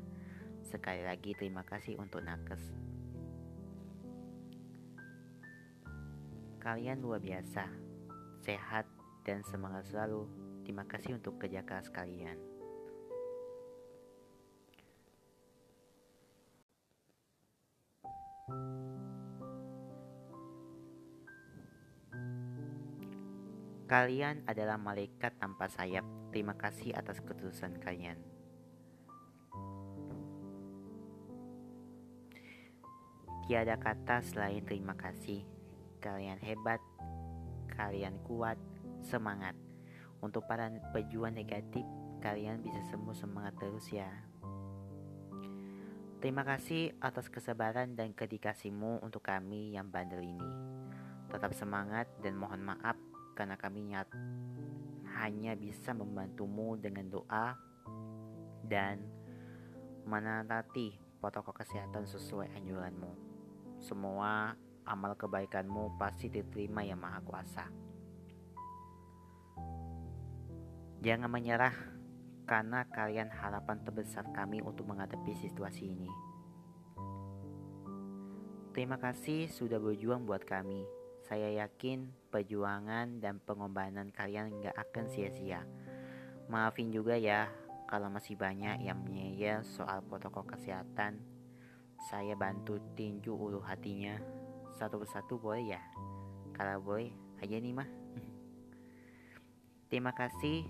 Sekali 0.67 1.07
lagi 1.07 1.31
terima 1.31 1.63
kasih 1.63 1.95
untuk 1.95 2.19
nakes. 2.19 2.75
Kalian 6.59 7.03
luar 7.03 7.19
biasa, 7.19 7.67
sehat 8.43 8.87
dan 9.23 9.43
semangat 9.47 9.87
selalu. 9.87 10.27
Terima 10.63 10.87
kasih 10.87 11.19
untuk 11.19 11.39
kerja 11.39 11.63
keras 11.63 11.91
kalian. 11.91 12.52
Kalian 23.87 24.43
adalah 24.43 24.75
malaikat 24.75 25.39
tanpa 25.39 25.71
sayap. 25.71 26.03
Terima 26.35 26.51
kasih 26.59 26.91
atas 26.91 27.23
ketulusan 27.23 27.79
kalian. 27.79 28.19
Tiada 33.47 33.79
kata 33.79 34.19
selain 34.27 34.67
terima 34.67 34.99
kasih. 34.99 35.47
Kalian 36.03 36.43
hebat, 36.43 36.83
kalian 37.71 38.19
kuat, 38.27 38.59
semangat. 38.99 39.55
Untuk 40.19 40.43
para 40.51 40.67
pejuang 40.91 41.31
negatif, 41.31 41.87
kalian 42.19 42.59
bisa 42.59 42.83
sembuh 42.91 43.15
semangat 43.15 43.55
terus 43.55 43.87
ya. 43.87 44.32
Terima 46.23 46.47
kasih 46.47 46.95
atas 47.03 47.27
kesabaran 47.27 47.99
dan 47.99 48.15
kedikasimu 48.15 49.03
untuk 49.03 49.27
kami 49.27 49.75
yang 49.75 49.91
bandel 49.91 50.23
ini. 50.23 50.51
Tetap 51.27 51.51
semangat 51.51 52.07
dan 52.23 52.39
mohon 52.39 52.63
maaf 52.63 52.95
karena 53.35 53.59
kami 53.59 53.91
nyat 53.91 54.07
hanya 55.19 55.51
bisa 55.59 55.91
membantumu 55.91 56.79
dengan 56.79 57.11
doa 57.11 57.59
dan 58.63 59.03
menatati 60.07 60.95
protokol 61.19 61.59
kesehatan 61.59 62.07
sesuai 62.07 62.55
anjuranmu. 62.55 63.11
Semua 63.83 64.55
amal 64.87 65.19
kebaikanmu 65.19 65.99
pasti 65.99 66.31
diterima 66.31 66.87
yang 66.87 67.03
maha 67.03 67.19
kuasa. 67.19 67.67
Jangan 71.03 71.27
menyerah 71.27 71.92
karena 72.43 72.83
kalian 72.91 73.31
harapan 73.31 73.79
terbesar 73.83 74.27
kami 74.35 74.59
untuk 74.59 74.87
menghadapi 74.87 75.31
situasi 75.35 75.95
ini. 75.95 76.11
Terima 78.73 78.97
kasih 78.97 79.47
sudah 79.53 79.77
berjuang 79.77 80.25
buat 80.25 80.43
kami. 80.43 80.83
Saya 81.23 81.63
yakin 81.63 82.09
perjuangan 82.33 83.21
dan 83.21 83.39
pengorbanan 83.39 84.11
kalian 84.11 84.59
gak 84.59 84.75
akan 84.75 85.05
sia-sia. 85.07 85.63
Maafin 86.49 86.91
juga 86.91 87.15
ya 87.15 87.47
kalau 87.87 88.09
masih 88.09 88.35
banyak 88.35 88.83
yang 88.83 88.99
menyayal 88.99 89.63
soal 89.63 90.01
protokol 90.03 90.43
kesehatan. 90.49 91.21
Saya 92.09 92.35
bantu 92.35 92.81
tinju 92.97 93.31
ulu 93.31 93.63
hatinya 93.63 94.19
satu 94.75 94.99
persatu 94.99 95.37
boleh 95.37 95.77
ya? 95.77 95.81
Kalau 96.57 96.81
boleh 96.81 97.13
aja 97.39 97.55
nih 97.55 97.73
mah. 97.77 97.87
Terima 99.93 100.11
kasih 100.17 100.65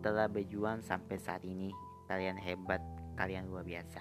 telah 0.00 0.30
berjuang 0.30 0.82
sampai 0.82 1.16
saat 1.18 1.42
ini. 1.42 1.74
Kalian 2.08 2.40
hebat, 2.40 2.80
kalian 3.18 3.50
luar 3.50 3.66
biasa. 3.66 4.00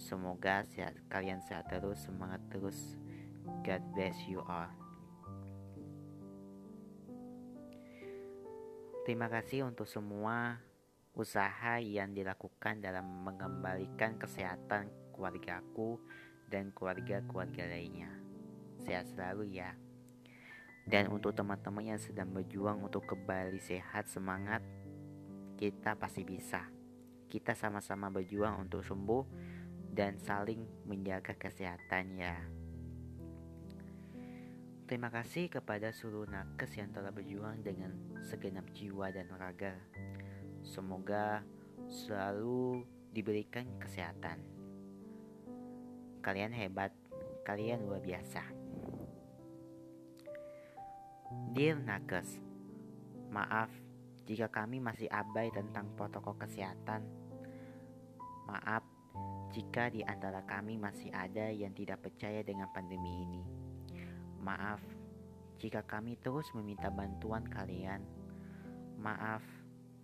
Semoga 0.00 0.64
sehat, 0.64 0.96
kalian 1.12 1.44
sehat 1.44 1.68
terus, 1.68 2.00
semangat 2.00 2.40
terus. 2.48 2.96
God 3.66 3.82
bless 3.92 4.16
you 4.24 4.40
all. 4.48 4.72
Terima 9.04 9.28
kasih 9.28 9.68
untuk 9.68 9.84
semua 9.84 10.60
usaha 11.12 11.76
yang 11.82 12.14
dilakukan 12.14 12.78
dalam 12.80 13.04
mengembalikan 13.26 14.16
kesehatan 14.16 14.88
keluargaku 15.12 16.00
dan 16.48 16.72
keluarga-keluarga 16.72 17.68
lainnya. 17.68 18.08
Sehat 18.80 19.10
selalu 19.12 19.60
ya. 19.60 19.76
Dan 20.88 21.12
untuk 21.12 21.36
teman-teman 21.36 21.92
yang 21.94 22.00
sedang 22.00 22.32
berjuang 22.32 22.80
untuk 22.80 23.04
kembali 23.04 23.60
sehat 23.60 24.08
semangat, 24.08 24.64
kita 25.60 25.92
pasti 26.00 26.24
bisa. 26.24 26.64
Kita 27.28 27.52
sama-sama 27.52 28.08
berjuang 28.08 28.64
untuk 28.64 28.80
sembuh 28.80 29.24
dan 29.92 30.16
saling 30.16 30.88
menjaga 30.88 31.36
kesehatan 31.36 32.16
ya. 32.16 32.36
Terima 34.88 35.12
kasih 35.12 35.52
kepada 35.52 35.92
seluruh 35.92 36.26
nakes 36.26 36.80
yang 36.80 36.90
telah 36.90 37.12
berjuang 37.12 37.60
dengan 37.60 37.92
segenap 38.24 38.66
jiwa 38.72 39.12
dan 39.12 39.28
raga. 39.36 39.76
Semoga 40.64 41.44
selalu 41.86 42.82
diberikan 43.12 43.68
kesehatan. 43.78 44.40
Kalian 46.24 46.56
hebat, 46.56 46.90
kalian 47.44 47.84
luar 47.86 48.02
biasa. 48.02 48.42
Dear 51.54 51.78
nakes, 51.78 52.42
maaf 53.30 53.70
jika 54.30 54.46
kami 54.46 54.78
masih 54.78 55.10
abai 55.10 55.50
tentang 55.50 55.90
protokol 55.98 56.38
kesehatan. 56.38 57.02
Maaf 58.46 58.86
jika 59.50 59.90
di 59.90 60.06
antara 60.06 60.46
kami 60.46 60.78
masih 60.78 61.10
ada 61.10 61.50
yang 61.50 61.74
tidak 61.74 62.06
percaya 62.06 62.38
dengan 62.46 62.70
pandemi 62.70 63.26
ini. 63.26 63.42
Maaf 64.38 64.78
jika 65.58 65.82
kami 65.82 66.14
terus 66.22 66.46
meminta 66.54 66.94
bantuan 66.94 67.42
kalian. 67.42 68.06
Maaf 69.02 69.42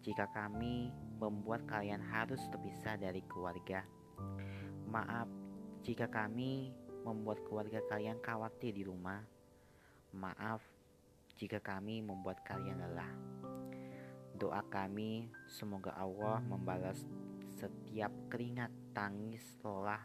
jika 0.02 0.26
kami 0.34 0.90
membuat 1.22 1.62
kalian 1.70 2.02
harus 2.02 2.42
terpisah 2.50 2.98
dari 2.98 3.22
keluarga. 3.30 3.86
Maaf 4.90 5.30
jika 5.86 6.10
kami 6.10 6.74
membuat 7.06 7.46
keluarga 7.46 7.78
kalian 7.86 8.18
khawatir 8.18 8.74
di 8.74 8.82
rumah. 8.82 9.22
Maaf 10.18 10.66
jika 11.38 11.62
kami 11.62 12.02
membuat 12.02 12.42
kalian 12.42 12.82
lelah. 12.82 13.35
Doa 14.36 14.60
kami 14.68 15.32
semoga 15.48 15.96
Allah 15.96 16.44
membalas 16.44 17.08
setiap 17.56 18.12
keringat, 18.28 18.68
tangis, 18.92 19.40
lelah, 19.64 20.04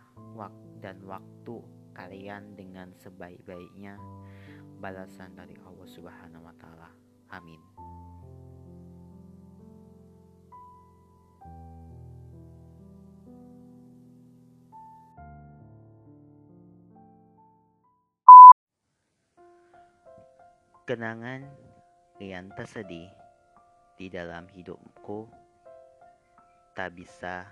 dan 0.80 1.04
waktu 1.04 1.60
kalian 1.92 2.56
dengan 2.56 2.96
sebaik-baiknya 2.96 4.00
balasan 4.80 5.36
dari 5.36 5.60
Allah 5.68 5.84
Subhanahu 5.84 6.48
wa 6.48 6.56
taala. 6.56 6.90
Amin. 7.36 7.60
Kenangan 20.88 21.52
yang 22.24 22.48
tersedih 22.56 23.21
di 24.02 24.10
dalam 24.10 24.50
hidupku 24.50 25.30
tak 26.74 26.90
bisa 26.98 27.46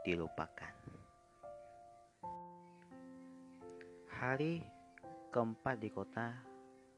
dilupakan. 0.00 0.72
Hari 4.08 4.64
keempat 5.28 5.76
di 5.84 5.92
kota 5.92 6.32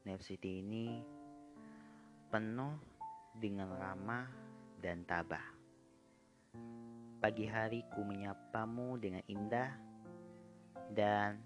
New 0.06 0.22
City 0.22 0.62
ini 0.62 1.02
penuh 2.30 2.78
dengan 3.34 3.74
ramah 3.74 4.30
dan 4.78 5.02
tabah. 5.02 5.42
Pagi 7.18 7.50
hari 7.50 7.82
ku 7.90 8.06
menyapamu 8.06 8.94
dengan 9.02 9.26
indah 9.26 9.74
dan 10.94 11.42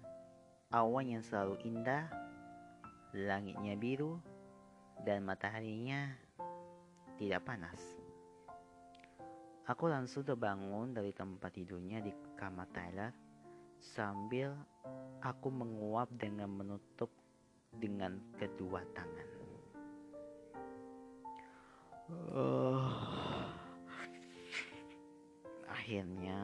awan 0.69 1.17
yang 1.17 1.25
selalu 1.25 1.57
indah 1.65 2.05
langitnya 3.17 3.73
biru, 3.73 4.21
dan 5.01 5.25
mataharinya 5.25 6.13
tidak 7.21 7.45
panas. 7.45 7.77
Aku 9.69 9.85
langsung 9.85 10.25
terbangun 10.25 10.89
dari 10.89 11.13
tempat 11.13 11.53
tidurnya 11.53 12.01
di 12.01 12.09
kamar 12.33 12.65
Tyler 12.73 13.13
sambil 13.77 14.57
aku 15.21 15.53
menguap 15.53 16.09
dengan 16.17 16.49
menutup 16.49 17.13
dengan 17.77 18.17
kedua 18.41 18.81
tangan. 18.97 19.29
Uh, 22.33 22.89
akhirnya 25.69 26.41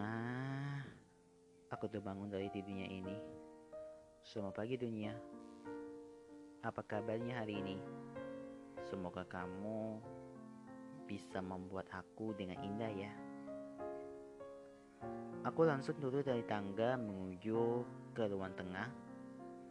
aku 1.73 1.89
terbangun 1.89 2.29
dari 2.29 2.53
tidurnya 2.53 2.85
ini. 2.85 3.17
Selamat 4.21 4.61
pagi 4.61 4.77
dunia. 4.77 5.17
Apa 6.61 6.85
kabarnya 6.85 7.41
hari 7.41 7.65
ini? 7.65 7.75
Semoga 8.85 9.25
kamu 9.25 10.16
bisa 11.07 11.39
membuat 11.39 11.87
aku 11.95 12.35
dengan 12.35 12.59
indah 12.59 12.91
ya. 12.91 13.13
Aku 15.47 15.63
langsung 15.63 15.95
turun 15.95 16.27
dari 16.27 16.43
tangga 16.43 16.99
menuju 16.99 17.87
ke 18.11 18.27
ruang 18.27 18.51
tengah 18.59 18.91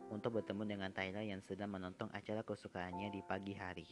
untuk 0.09 0.41
bertemu 0.41 0.65
dengan 0.65 0.91
Tyler 0.97 1.29
yang 1.29 1.45
sedang 1.45 1.69
menonton 1.77 2.09
acara 2.17 2.41
kesukaannya 2.41 3.13
di 3.13 3.21
pagi 3.21 3.53
hari. 3.53 3.85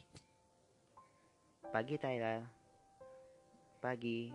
Pagi 1.69 2.01
Tyler. 2.01 2.41
Pagi. 3.85 4.33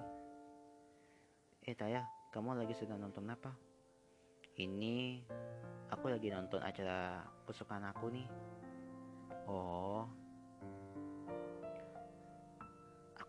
Eh 1.66 1.74
Tyler, 1.74 2.06
kamu 2.30 2.62
lagi 2.62 2.78
sedang 2.78 3.02
nonton 3.02 3.26
apa? 3.34 3.50
Ini 4.60 5.24
aku 5.90 6.12
lagi 6.12 6.30
nonton 6.30 6.62
acara 6.62 7.26
kesukaan 7.50 7.88
aku 7.90 8.14
nih. 8.14 8.28
Oh. 9.50 10.29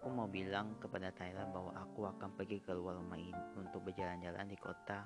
Aku 0.00 0.08
mau 0.08 0.24
bilang 0.24 0.80
kepada 0.80 1.12
Tyler 1.12 1.44
bahwa 1.52 1.76
aku 1.76 2.08
akan 2.08 2.32
pergi 2.32 2.64
keluar 2.64 2.96
rumah 2.96 3.20
ini 3.20 3.36
untuk 3.60 3.84
berjalan-jalan 3.84 4.48
di 4.48 4.56
kota. 4.56 5.04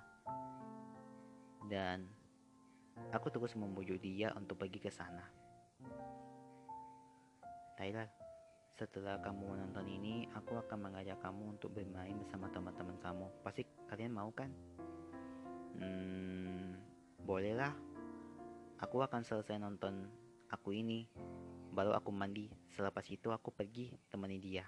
Dan 1.66 2.06
aku 3.10 3.26
terus 3.26 3.58
membujuk 3.58 3.98
dia 3.98 4.30
untuk 4.38 4.54
pergi 4.54 4.78
ke 4.78 4.94
sana. 4.94 5.26
Tyler, 7.74 8.06
setelah 8.78 9.18
kamu 9.18 9.58
menonton 9.58 9.82
ini, 9.90 10.30
aku 10.30 10.62
akan 10.62 10.86
mengajak 10.86 11.18
kamu 11.18 11.58
untuk 11.58 11.74
bermain 11.74 12.14
bersama 12.14 12.46
teman-teman 12.54 12.94
kamu. 13.02 13.26
Pasti 13.42 13.66
kalian 13.90 14.14
mau 14.14 14.30
kan? 14.30 14.54
Hmm, 15.74 16.78
bolehlah. 17.18 17.74
Aku 18.78 19.02
akan 19.02 19.26
selesai 19.26 19.58
nonton 19.58 20.06
aku 20.54 20.70
ini. 20.70 21.10
Baru 21.74 21.98
aku 21.98 22.14
mandi. 22.14 22.46
Selepas 22.70 23.10
itu 23.10 23.34
aku 23.34 23.50
pergi 23.50 23.90
temani 24.06 24.38
dia. 24.38 24.66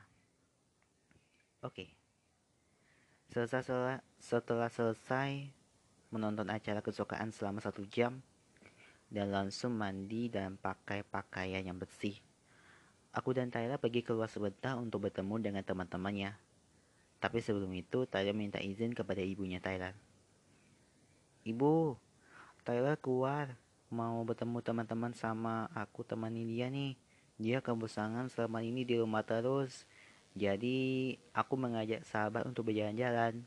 Oke. 1.66 1.82
Okay. 1.82 1.90
Setelah, 3.34 3.98
setelah 4.22 4.70
selesai 4.70 5.50
menonton 6.14 6.46
acara 6.46 6.78
kesukaan 6.78 7.34
selama 7.34 7.58
satu 7.58 7.82
jam 7.90 8.22
dan 9.10 9.34
langsung 9.34 9.74
mandi 9.74 10.30
dan 10.30 10.54
pakai 10.54 11.02
pakaian 11.02 11.66
yang 11.66 11.74
bersih. 11.74 12.14
Aku 13.10 13.34
dan 13.34 13.50
Tyler 13.50 13.82
pergi 13.82 14.06
keluar 14.06 14.30
sebentar 14.30 14.78
untuk 14.78 15.10
bertemu 15.10 15.42
dengan 15.42 15.62
teman-temannya. 15.66 16.38
Tapi 17.18 17.38
sebelum 17.40 17.72
itu, 17.72 18.04
Tyler 18.06 18.36
minta 18.36 18.60
izin 18.60 18.92
kepada 18.92 19.24
ibunya 19.24 19.58
Tyler. 19.58 19.96
Ibu, 21.42 21.96
Tyler 22.62 22.94
keluar. 23.00 23.56
Mau 23.88 24.20
bertemu 24.22 24.58
teman-teman 24.60 25.16
sama 25.16 25.66
aku 25.72 26.04
temani 26.04 26.44
dia 26.44 26.68
nih. 26.68 26.98
Dia 27.40 27.58
kebosangan 27.64 28.28
selama 28.28 28.60
ini 28.60 28.84
di 28.84 29.00
rumah 29.00 29.24
terus. 29.24 29.88
Jadi 30.36 31.16
aku 31.32 31.56
mengajak 31.56 32.04
sahabat 32.04 32.44
untuk 32.44 32.68
berjalan-jalan. 32.68 33.40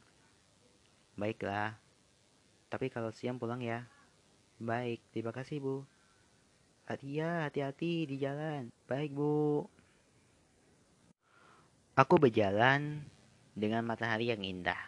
Baiklah. 1.13 1.77
Tapi 2.65 2.89
kalau 2.89 3.13
siang 3.13 3.37
pulang 3.37 3.61
ya. 3.61 3.85
Baik, 4.57 4.97
terima 5.13 5.29
kasih 5.29 5.61
bu. 5.61 5.75
Hati 6.89 7.21
ya, 7.21 7.45
hati-hati 7.45 8.09
di 8.09 8.17
jalan. 8.17 8.73
Baik 8.89 9.13
bu. 9.13 9.69
Aku 11.93 12.17
berjalan 12.17 13.05
dengan 13.53 13.85
matahari 13.85 14.33
yang 14.33 14.41
indah. 14.41 14.81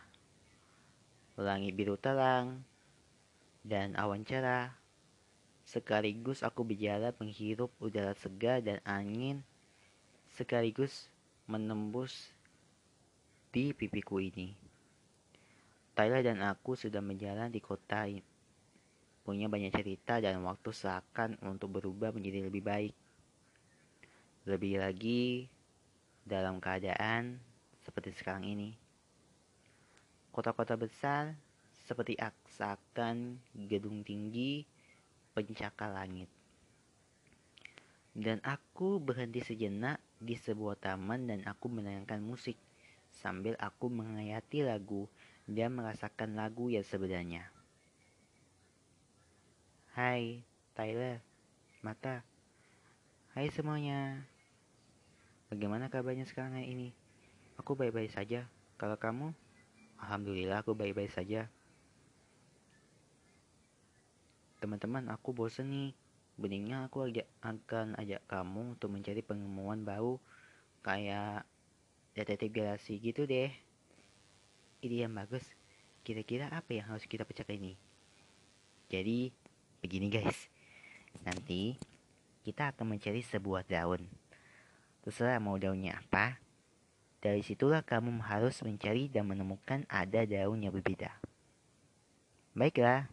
Langit 1.38 1.78
biru 1.78 2.02
terang, 2.02 2.66
dan 3.62 3.94
awan 3.94 4.26
cerah. 4.26 4.74
Sekaligus 5.70 6.42
aku 6.42 6.66
berjalan 6.66 7.14
menghirup 7.22 7.70
udara 7.78 8.18
segar 8.18 8.60
dan 8.66 8.82
angin 8.84 9.46
sekaligus 10.32 11.11
menembus 11.52 12.32
di 13.52 13.76
pipiku 13.76 14.24
ini. 14.24 14.56
Tyler 15.92 16.24
dan 16.24 16.40
aku 16.48 16.80
sudah 16.80 17.04
berjalan 17.04 17.52
di 17.52 17.60
kota 17.60 18.08
ini. 18.08 18.24
Punya 19.28 19.52
banyak 19.52 19.76
cerita 19.76 20.24
dan 20.24 20.40
waktu 20.48 20.72
seakan 20.72 21.36
untuk 21.44 21.76
berubah 21.76 22.16
menjadi 22.16 22.48
lebih 22.48 22.64
baik. 22.64 22.96
Lebih 24.48 24.80
lagi 24.80 25.52
dalam 26.24 26.64
keadaan 26.64 27.38
seperti 27.84 28.16
sekarang 28.16 28.48
ini. 28.48 28.72
Kota-kota 30.32 30.80
besar 30.80 31.36
seperti 31.84 32.16
aksakan 32.16 33.36
gedung 33.68 34.08
tinggi 34.08 34.64
pencakar 35.36 35.92
langit. 35.92 36.41
Dan 38.12 38.44
aku 38.44 39.00
berhenti 39.00 39.40
sejenak 39.40 40.04
di 40.20 40.36
sebuah 40.36 40.76
taman 40.76 41.32
dan 41.32 41.40
aku 41.48 41.72
menayangkan 41.72 42.20
musik 42.20 42.60
sambil 43.12 43.56
aku 43.60 43.88
menghayati 43.88 44.68
lagu 44.68 45.08
dan 45.48 45.76
merasakan 45.76 46.36
lagu 46.36 46.68
yang 46.68 46.84
sebenarnya. 46.84 47.48
Hai, 49.96 50.44
Tyler, 50.76 51.20
Mata. 51.84 52.24
Hai 53.32 53.48
semuanya. 53.52 54.28
Bagaimana 55.52 55.92
kabarnya 55.92 56.24
sekarang 56.28 56.64
ini? 56.64 56.96
Aku 57.60 57.76
baik-baik 57.76 58.12
saja. 58.12 58.48
Kalau 58.80 58.96
kamu? 58.96 59.36
Alhamdulillah 60.00 60.64
aku 60.64 60.72
baik-baik 60.76 61.12
saja. 61.12 61.52
Teman-teman, 64.64 65.12
aku 65.12 65.36
bosen 65.36 65.68
nih. 65.68 65.92
Beningnya 66.40 66.88
aku 66.88 67.08
ajak, 67.08 67.28
akan 67.44 67.96
ajak 68.00 68.24
kamu 68.28 68.76
untuk 68.78 68.90
mencari 68.92 69.22
penemuan 69.24 69.84
baru 69.84 70.20
kayak 70.82 71.48
detektif 72.14 72.52
galaksi 72.52 73.00
gitu 73.00 73.24
deh. 73.24 73.52
Ide 74.82 75.08
yang 75.08 75.14
bagus. 75.14 75.44
Kira-kira 76.02 76.50
apa 76.50 76.72
yang 76.74 76.90
harus 76.90 77.06
kita 77.06 77.24
pecahkan 77.28 77.56
ini? 77.56 77.78
Jadi, 78.90 79.32
begini 79.80 80.10
guys. 80.10 80.50
Nanti 81.22 81.78
kita 82.42 82.74
akan 82.74 82.98
mencari 82.98 83.22
sebuah 83.22 83.68
daun. 83.70 84.06
Terserah 85.06 85.38
mau 85.38 85.56
daunnya 85.62 86.02
apa. 86.02 86.42
Dari 87.22 87.46
situlah 87.46 87.86
kamu 87.86 88.18
harus 88.26 88.58
mencari 88.66 89.06
dan 89.06 89.30
menemukan 89.30 89.86
ada 89.86 90.26
daun 90.26 90.66
yang 90.66 90.74
berbeda. 90.74 91.14
Baiklah, 92.58 93.06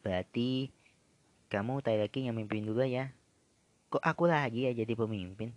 Berarti 0.00 0.72
kamu 1.50 1.82
Tyler 1.82 2.06
King 2.06 2.30
yang 2.30 2.38
mimpin 2.38 2.62
dulu 2.62 2.86
ya. 2.86 3.10
Kok 3.90 4.06
aku 4.06 4.30
lagi 4.30 4.70
ya 4.70 4.72
jadi 4.72 4.94
pemimpin? 4.94 5.50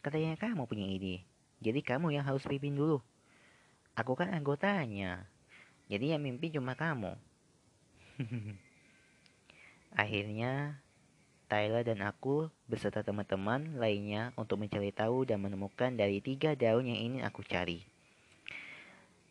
Katanya 0.00 0.40
kamu 0.40 0.64
punya 0.64 0.88
ide. 0.88 1.20
Jadi 1.60 1.84
kamu 1.84 2.16
yang 2.16 2.24
harus 2.24 2.48
pimpin 2.48 2.72
dulu. 2.72 3.04
Aku 3.92 4.16
kan 4.16 4.32
anggotanya. 4.32 5.28
Jadi 5.92 6.16
yang 6.16 6.24
mimpin 6.24 6.48
cuma 6.56 6.72
kamu. 6.72 7.12
Akhirnya 10.00 10.80
Tyler 11.44 11.84
dan 11.84 12.00
aku 12.02 12.48
beserta 12.64 13.04
teman-teman 13.04 13.76
lainnya 13.76 14.32
untuk 14.40 14.64
mencari 14.64 14.90
tahu 14.90 15.28
dan 15.28 15.44
menemukan 15.44 15.92
dari 15.92 16.24
tiga 16.24 16.56
daun 16.56 16.88
yang 16.88 16.98
ingin 16.98 17.22
aku 17.22 17.44
cari. 17.44 17.84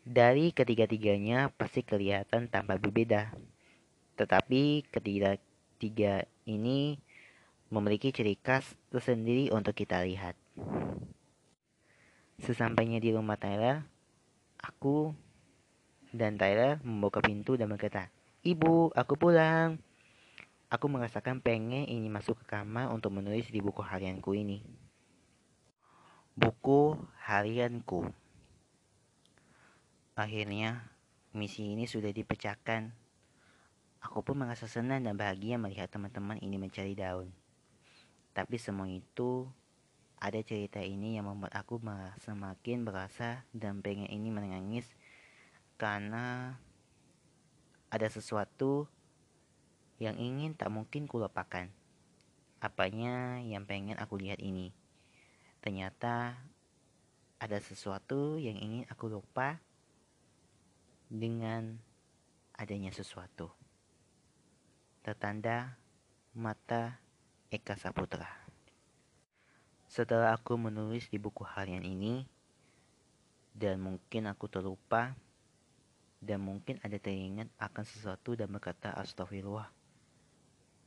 Dari 0.06 0.54
ketiga-tiganya 0.54 1.50
pasti 1.50 1.82
kelihatan 1.82 2.46
tampak 2.46 2.78
berbeda. 2.78 3.34
Tetapi 4.14 4.86
ketiga 4.94 5.34
tiga 5.78 6.26
ini 6.44 6.98
memiliki 7.72 8.14
ciri 8.14 8.38
khas 8.38 8.76
tersendiri 8.94 9.50
untuk 9.50 9.74
kita 9.74 10.04
lihat. 10.06 10.38
Sesampainya 12.38 12.98
di 12.98 13.14
rumah 13.14 13.38
Tyler, 13.38 13.82
aku 14.62 15.14
dan 16.14 16.38
Tyler 16.38 16.78
membuka 16.86 17.18
pintu 17.18 17.58
dan 17.58 17.70
berkata, 17.70 18.10
Ibu, 18.44 18.94
aku 18.94 19.14
pulang. 19.16 19.80
Aku 20.68 20.90
merasakan 20.90 21.38
pengen 21.38 21.86
ini 21.86 22.10
masuk 22.10 22.42
ke 22.42 22.54
kamar 22.54 22.90
untuk 22.90 23.14
menulis 23.14 23.46
di 23.50 23.62
buku 23.62 23.80
harianku 23.80 24.34
ini. 24.34 24.58
Buku 26.34 26.98
harianku. 27.24 28.10
Akhirnya, 30.18 30.90
misi 31.34 31.74
ini 31.74 31.86
sudah 31.86 32.10
dipecahkan. 32.10 33.03
Aku 34.04 34.20
pun 34.20 34.36
merasa 34.36 34.68
senang 34.68 35.00
dan 35.00 35.16
bahagia 35.16 35.56
melihat 35.56 35.88
teman-teman 35.88 36.36
ini 36.44 36.60
mencari 36.60 36.92
daun. 36.92 37.32
Tapi 38.36 38.60
semua 38.60 38.84
itu 38.84 39.48
ada 40.20 40.36
cerita 40.44 40.84
ini 40.84 41.16
yang 41.16 41.24
membuat 41.24 41.56
aku 41.56 41.80
semakin 42.20 42.84
berasa 42.84 43.48
dan 43.56 43.80
pengen 43.80 44.12
ini 44.12 44.28
menangis 44.28 44.84
karena 45.80 46.56
ada 47.88 48.08
sesuatu 48.12 48.84
yang 49.96 50.20
ingin 50.20 50.52
tak 50.52 50.68
mungkin 50.68 51.08
kulupakan. 51.08 51.72
Apanya 52.60 53.40
yang 53.40 53.64
pengen 53.64 53.96
aku 53.96 54.20
lihat 54.20 54.40
ini? 54.40 54.76
Ternyata 55.64 56.36
ada 57.40 57.58
sesuatu 57.60 58.36
yang 58.36 58.56
ingin 58.60 58.84
aku 58.92 59.08
lupa 59.08 59.60
dengan 61.08 61.80
adanya 62.56 62.92
sesuatu. 62.92 63.63
Tertanda 65.04 65.76
mata 66.32 66.96
Eka 67.52 67.76
Saputra. 67.76 68.24
Setelah 69.84 70.32
aku 70.32 70.56
menulis 70.56 71.12
di 71.12 71.20
buku 71.20 71.44
harian 71.44 71.84
ini, 71.84 72.24
dan 73.52 73.84
mungkin 73.84 74.24
aku 74.32 74.48
terlupa, 74.48 75.12
dan 76.24 76.40
mungkin 76.40 76.80
ada 76.80 76.96
teringat 76.96 77.52
akan 77.60 77.84
sesuatu 77.84 78.32
dan 78.32 78.48
berkata 78.48 78.96
astagfirullah. 78.96 79.68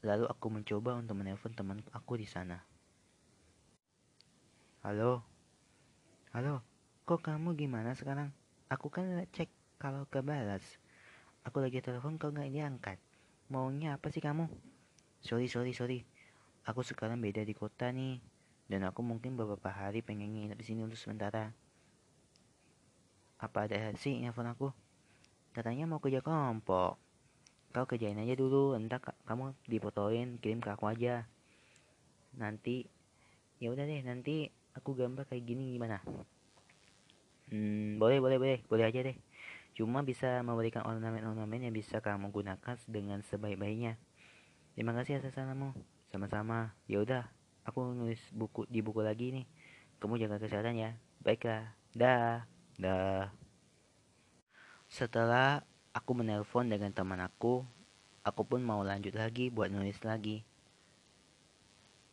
Lalu 0.02 0.26
aku 0.26 0.50
mencoba 0.50 0.98
untuk 0.98 1.14
menelpon 1.14 1.54
teman 1.54 1.86
aku 1.94 2.18
di 2.18 2.26
sana. 2.26 2.58
Halo, 4.82 5.22
halo, 6.34 6.66
kok 7.06 7.22
kamu 7.22 7.54
gimana 7.54 7.94
sekarang? 7.94 8.34
Aku 8.74 8.90
kan 8.90 9.30
cek 9.30 9.54
kalau 9.78 10.10
kebalas. 10.10 10.66
Aku 11.46 11.62
lagi 11.62 11.86
telepon 11.86 12.18
kau 12.18 12.34
nggak 12.34 12.50
diangkat. 12.50 12.98
Maunya 13.48 13.96
apa 13.96 14.12
sih 14.12 14.20
kamu? 14.20 14.52
Sorry, 15.24 15.48
sorry, 15.48 15.72
sorry. 15.72 16.04
Aku 16.68 16.84
sekarang 16.84 17.24
beda 17.24 17.48
di 17.48 17.56
kota 17.56 17.88
nih, 17.96 18.20
dan 18.68 18.84
aku 18.84 19.00
mungkin 19.00 19.40
beberapa 19.40 19.72
hari 19.72 20.04
pengen 20.04 20.36
nginep 20.36 20.60
di 20.60 20.66
sini 20.68 20.84
untuk 20.84 21.00
sementara. 21.00 21.56
Apa 23.40 23.72
ada 23.72 23.96
sih 23.96 24.20
nelfon 24.20 24.52
aku? 24.52 24.76
Katanya 25.56 25.88
mau 25.88 26.04
kerja 26.04 26.20
kelompok. 26.20 27.00
Kau 27.72 27.86
kerjain 27.88 28.20
aja 28.20 28.36
dulu, 28.36 28.76
entah 28.76 29.00
kamu 29.00 29.56
dipotoin, 29.64 30.44
kirim 30.44 30.60
ke 30.60 30.68
aku 30.68 30.92
aja. 30.92 31.24
Nanti, 32.36 32.84
ya 33.64 33.72
udah 33.72 33.88
deh, 33.88 34.04
nanti 34.04 34.52
aku 34.76 34.92
gambar 34.92 35.24
kayak 35.24 35.48
gini 35.48 35.72
gimana? 35.80 36.04
Hmm, 37.48 37.96
boleh, 37.96 38.20
boleh, 38.20 38.38
boleh, 38.44 38.60
boleh 38.68 38.86
aja 38.92 39.00
deh. 39.08 39.16
Cuma 39.78 40.02
bisa 40.02 40.42
memberikan 40.42 40.82
ornamen-ornamen 40.90 41.70
yang 41.70 41.76
bisa 41.78 42.02
kamu 42.02 42.34
gunakan 42.34 42.76
dengan 42.90 43.22
sebaik-baiknya. 43.22 44.02
Terima 44.74 44.90
kasih 44.98 45.22
atas 45.22 45.38
salammu. 45.38 45.78
Sama-sama. 46.10 46.74
Ya 46.90 46.98
udah, 46.98 47.30
aku 47.62 47.94
nulis 47.94 48.18
buku 48.34 48.66
di 48.74 48.82
buku 48.82 49.06
lagi 49.06 49.30
nih. 49.30 49.46
Kamu 50.02 50.18
jaga 50.18 50.42
kesehatan 50.42 50.82
ya. 50.82 50.98
Baiklah. 51.22 51.78
Dah. 51.94 52.50
Dah. 52.82 53.30
Setelah 54.90 55.62
aku 55.94 56.12
menelpon 56.18 56.74
dengan 56.74 56.90
teman 56.90 57.22
aku, 57.22 57.62
aku 58.26 58.42
pun 58.50 58.66
mau 58.66 58.82
lanjut 58.82 59.14
lagi 59.14 59.54
buat 59.54 59.70
nulis 59.70 60.02
lagi. 60.02 60.42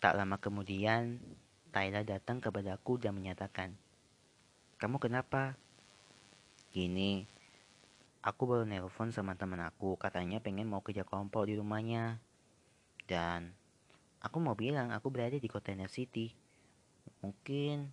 Tak 0.05 0.21
lama 0.21 0.37
kemudian, 0.37 1.17
Tyler 1.73 2.05
datang 2.05 2.45
kepada 2.45 2.77
aku 2.77 3.01
dan 3.01 3.17
menyatakan, 3.17 3.73
"Kamu 4.77 5.01
kenapa?" 5.01 5.57
Gini, 6.69 7.25
aku 8.25 8.49
baru 8.49 8.65
nelpon 8.65 9.13
sama 9.13 9.37
teman 9.37 9.61
aku, 9.61 10.01
katanya 10.01 10.41
pengen 10.41 10.73
mau 10.73 10.81
kerja 10.81 11.05
kelompok 11.05 11.53
di 11.53 11.61
rumahnya. 11.61 12.25
Dan 13.05 13.53
Aku 14.25 14.41
mau 14.41 14.57
bilang 14.57 14.89
aku 14.89 15.13
berada 15.13 15.37
di 15.37 15.45
kota 15.53 15.77
New 15.77 15.85
City. 15.85 16.33
Mungkin 17.21 17.93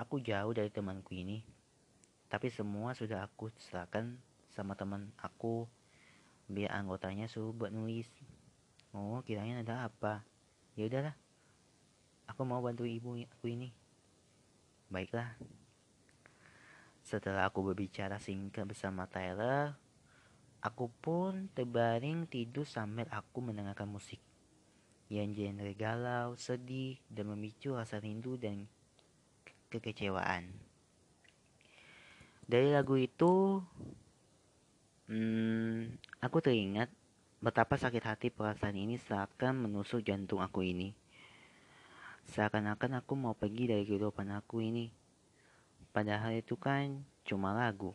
aku 0.00 0.16
jauh 0.24 0.56
dari 0.56 0.72
temanku 0.72 1.12
ini. 1.12 1.44
Tapi 2.32 2.48
semua 2.48 2.96
sudah 2.96 3.28
aku 3.28 3.52
serahkan 3.60 4.16
sama 4.48 4.72
teman 4.72 5.12
aku 5.20 5.68
biar 6.48 6.72
anggotanya 6.72 7.28
suruh 7.28 7.52
buat 7.52 7.76
nulis. 7.76 8.08
Oh, 8.96 9.20
kiranya 9.20 9.60
ada 9.60 9.92
apa? 9.92 10.24
Ya 10.80 10.88
udahlah. 10.88 11.12
Aku 12.24 12.48
mau 12.48 12.64
bantu 12.64 12.88
ibu 12.88 13.20
aku 13.20 13.52
ini. 13.52 13.68
Baiklah. 14.88 15.36
Setelah 17.10 17.50
aku 17.50 17.66
berbicara 17.66 18.22
singkat 18.22 18.70
bersama 18.70 19.10
Tyler, 19.10 19.74
aku 20.62 20.86
pun 21.02 21.50
terbaring 21.58 22.30
tidur 22.30 22.62
sambil 22.62 23.10
aku 23.10 23.42
mendengarkan 23.42 23.90
musik 23.90 24.22
yang 25.10 25.34
genre 25.34 25.74
galau, 25.74 26.38
sedih, 26.38 27.02
dan 27.10 27.34
memicu 27.34 27.74
rasa 27.74 27.98
rindu 27.98 28.38
dan 28.38 28.70
kekecewaan. 29.74 30.54
Dari 32.46 32.70
lagu 32.70 32.94
itu, 32.94 33.58
hmm, 35.10 35.90
aku 36.22 36.38
teringat 36.38 36.94
betapa 37.42 37.74
sakit 37.74 38.06
hati 38.06 38.30
perasaan 38.30 38.78
ini 38.78 39.02
seakan 39.02 39.66
menusuk 39.66 40.06
jantung 40.06 40.46
aku 40.46 40.62
ini. 40.62 40.94
Seakan-akan 42.30 43.02
aku 43.02 43.18
mau 43.18 43.34
pergi 43.34 43.66
dari 43.66 43.82
kehidupan 43.82 44.30
aku 44.30 44.62
ini. 44.62 44.99
Padahal 45.90 46.38
itu 46.38 46.54
kan 46.54 47.02
cuma 47.26 47.50
lagu 47.50 47.90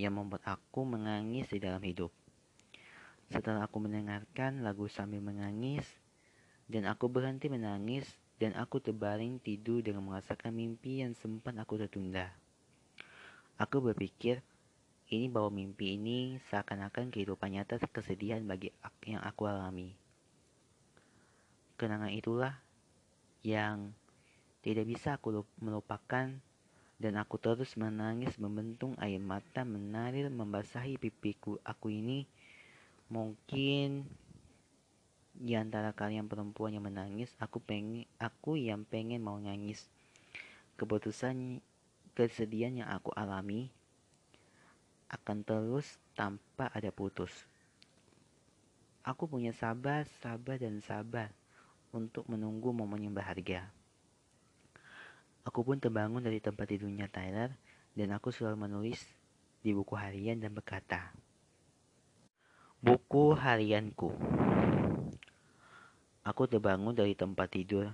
yang 0.00 0.16
membuat 0.16 0.40
aku 0.48 0.88
menangis 0.88 1.52
di 1.52 1.60
dalam 1.60 1.84
hidup. 1.84 2.08
Setelah 3.28 3.68
aku 3.68 3.84
mendengarkan 3.84 4.64
lagu 4.64 4.88
sambil 4.88 5.20
menangis, 5.20 5.84
dan 6.66 6.88
aku 6.88 7.12
berhenti 7.12 7.52
menangis, 7.52 8.08
dan 8.40 8.56
aku 8.56 8.80
terbaring 8.80 9.36
tidur 9.38 9.84
dengan 9.84 10.08
merasakan 10.08 10.56
mimpi 10.56 11.04
yang 11.04 11.12
sempat 11.12 11.52
aku 11.60 11.76
tertunda. 11.76 12.32
Aku 13.60 13.84
berpikir, 13.84 14.40
ini 15.12 15.28
bahwa 15.28 15.52
mimpi 15.52 16.00
ini 16.00 16.40
seakan-akan 16.48 17.12
kehidupan 17.12 17.52
nyata 17.52 17.76
kesedihan 17.92 18.40
bagi 18.48 18.72
yang 19.04 19.20
aku 19.20 19.44
alami. 19.44 19.92
Kenangan 21.76 22.08
itulah 22.08 22.56
yang 23.44 23.92
tidak 24.60 24.84
bisa 24.88 25.16
aku 25.16 25.44
melupakan. 25.60 26.28
Dan 27.00 27.16
aku 27.16 27.40
terus 27.40 27.80
menangis 27.80 28.36
membentung 28.36 28.92
air 29.00 29.16
mata 29.16 29.64
mengalir 29.64 30.28
membasahi 30.28 31.00
pipiku. 31.00 31.56
Aku 31.64 31.88
ini 31.88 32.28
mungkin 33.08 34.04
di 35.32 35.56
antara 35.56 35.96
kalian 35.96 36.28
perempuan 36.28 36.76
yang 36.76 36.84
menangis 36.84 37.32
aku 37.40 37.56
pengen 37.56 38.04
aku 38.20 38.60
yang 38.60 38.84
pengen 38.84 39.24
mau 39.24 39.40
nangis. 39.40 39.88
Keputusan 40.76 41.64
kesedihan 42.12 42.84
yang 42.84 42.92
aku 42.92 43.16
alami 43.16 43.72
akan 45.08 45.40
terus 45.40 45.96
tanpa 46.12 46.68
ada 46.76 46.92
putus. 46.92 47.32
Aku 49.08 49.24
punya 49.24 49.56
sabar 49.56 50.04
sabar 50.20 50.60
dan 50.60 50.84
sabar 50.84 51.32
untuk 51.96 52.28
menunggu 52.28 52.76
momen 52.76 53.08
yang 53.08 53.16
berharga 53.16 53.79
aku 55.44 55.60
pun 55.64 55.80
terbangun 55.80 56.24
dari 56.24 56.38
tempat 56.38 56.68
tidurnya 56.68 57.08
Tyler 57.08 57.54
dan 57.96 58.08
aku 58.14 58.30
selalu 58.30 58.68
menulis 58.68 59.02
di 59.60 59.76
buku 59.76 59.96
harian 59.96 60.40
dan 60.40 60.56
berkata 60.56 61.12
Buku 62.80 63.36
harianku. 63.36 64.08
Aku 66.24 66.42
terbangun 66.48 66.96
dari 66.96 67.12
tempat 67.12 67.52
tidur, 67.52 67.92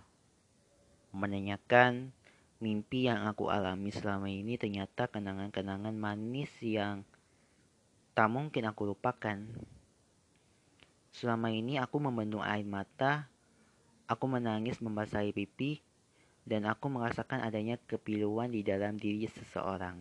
menanyakan 1.11 2.15
mimpi 2.63 3.11
yang 3.11 3.27
aku 3.27 3.51
alami 3.51 3.91
selama 3.91 4.31
ini 4.31 4.55
ternyata 4.55 5.11
kenangan-kenangan 5.11 5.91
manis 5.91 6.55
yang 6.63 7.03
tak 8.15 8.31
mungkin 8.31 8.71
aku 8.71 8.95
lupakan. 8.95 9.43
Selama 11.11 11.51
ini 11.51 11.83
aku 11.83 11.99
membendung 11.99 12.47
air 12.47 12.63
mata, 12.63 13.27
aku 14.07 14.25
menangis 14.31 14.79
membasahi 14.79 15.35
pipi, 15.35 15.83
dan 16.47 16.65
aku 16.71 16.87
merasakan 16.89 17.43
adanya 17.43 17.77
kepiluan 17.91 18.55
di 18.55 18.63
dalam 18.63 18.95
diri 18.97 19.27
seseorang. 19.27 19.99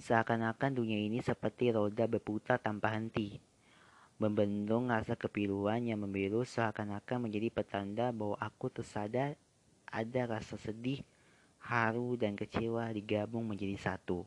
Seakan-akan 0.00 0.72
dunia 0.80 0.98
ini 0.98 1.20
seperti 1.20 1.70
roda 1.70 2.08
berputar 2.08 2.58
tanpa 2.58 2.90
henti 2.96 3.52
Membendung 4.22 4.86
rasa 4.86 5.18
kepiluan 5.18 5.82
yang 5.82 6.06
membiru 6.06 6.46
seakan-akan 6.46 7.26
menjadi 7.26 7.50
petanda 7.50 8.14
bahwa 8.14 8.38
aku 8.38 8.70
tersadar 8.70 9.34
ada 9.90 10.22
rasa 10.30 10.54
sedih, 10.62 11.02
haru, 11.58 12.14
dan 12.14 12.38
kecewa 12.38 12.94
digabung 12.94 13.42
menjadi 13.50 13.74
satu. 13.82 14.22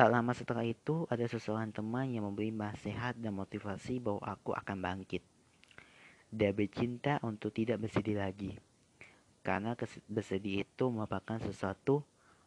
Tak 0.00 0.08
lama 0.08 0.32
setelah 0.32 0.64
itu, 0.64 1.04
ada 1.12 1.28
seseorang 1.28 1.76
teman 1.76 2.08
yang 2.08 2.24
memberi 2.24 2.48
nasihat 2.48 3.20
dan 3.20 3.36
motivasi 3.36 4.00
bahwa 4.00 4.32
aku 4.32 4.56
akan 4.56 4.80
bangkit. 4.80 5.20
Dia 6.32 6.56
bercinta 6.56 7.20
untuk 7.20 7.52
tidak 7.52 7.84
bersedih 7.84 8.16
lagi. 8.16 8.56
Karena 9.44 9.76
bersedih 10.08 10.64
itu 10.64 10.84
merupakan 10.88 11.36
sesuatu 11.36 12.00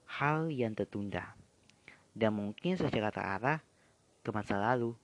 hal 0.09 0.49
yang 0.49 0.73
tertunda. 0.73 1.37
Dan 2.17 2.33
mungkin 2.33 2.73
secara 2.73 3.13
terarah 3.13 3.61
ke 4.25 4.33
masa 4.33 4.57
lalu 4.57 4.97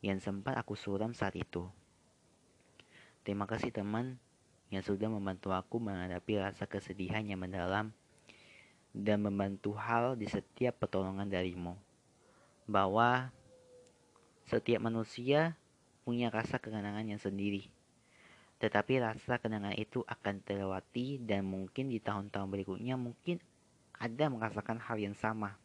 yang 0.00 0.16
sempat 0.16 0.56
aku 0.56 0.72
suram 0.72 1.12
saat 1.12 1.36
itu. 1.36 1.68
Terima 3.20 3.44
kasih 3.44 3.68
teman 3.68 4.16
yang 4.72 4.80
sudah 4.80 5.12
membantu 5.12 5.52
aku 5.52 5.76
menghadapi 5.76 6.40
rasa 6.40 6.64
kesedihan 6.64 7.20
yang 7.20 7.44
mendalam 7.44 7.92
dan 8.96 9.20
membantu 9.20 9.76
hal 9.76 10.16
di 10.16 10.24
setiap 10.24 10.80
pertolongan 10.80 11.28
darimu. 11.28 11.76
Bahwa 12.64 13.28
setiap 14.48 14.80
manusia 14.80 15.60
punya 16.02 16.32
rasa 16.32 16.56
kenangan 16.56 17.04
yang 17.04 17.20
sendiri. 17.20 17.68
Tetapi 18.60 19.00
rasa 19.00 19.40
kenangan 19.40 19.72
itu 19.72 20.04
akan 20.04 20.44
terlewati 20.44 21.16
dan 21.24 21.48
mungkin 21.48 21.88
di 21.88 21.96
tahun-tahun 21.96 22.48
berikutnya 22.52 23.00
mungkin 23.00 23.40
ada 23.96 24.28
merasakan 24.28 24.76
hal 24.84 25.00
yang 25.00 25.16
sama. 25.16 25.56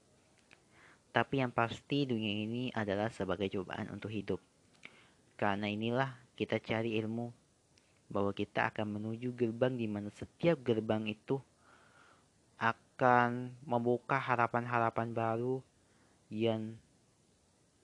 Tapi 1.12 1.44
yang 1.44 1.52
pasti 1.52 2.08
dunia 2.08 2.44
ini 2.48 2.72
adalah 2.72 3.12
sebagai 3.12 3.52
cobaan 3.52 3.92
untuk 3.92 4.12
hidup. 4.12 4.40
Karena 5.36 5.68
inilah 5.68 6.16
kita 6.40 6.60
cari 6.64 6.96
ilmu 7.00 7.32
bahwa 8.08 8.32
kita 8.32 8.72
akan 8.72 9.00
menuju 9.00 9.36
gerbang 9.36 9.76
di 9.76 9.88
mana 9.92 10.08
setiap 10.12 10.60
gerbang 10.64 11.08
itu 11.08 11.40
akan 12.60 13.52
membuka 13.68 14.16
harapan-harapan 14.16 15.12
baru 15.12 15.60
yang 16.32 16.80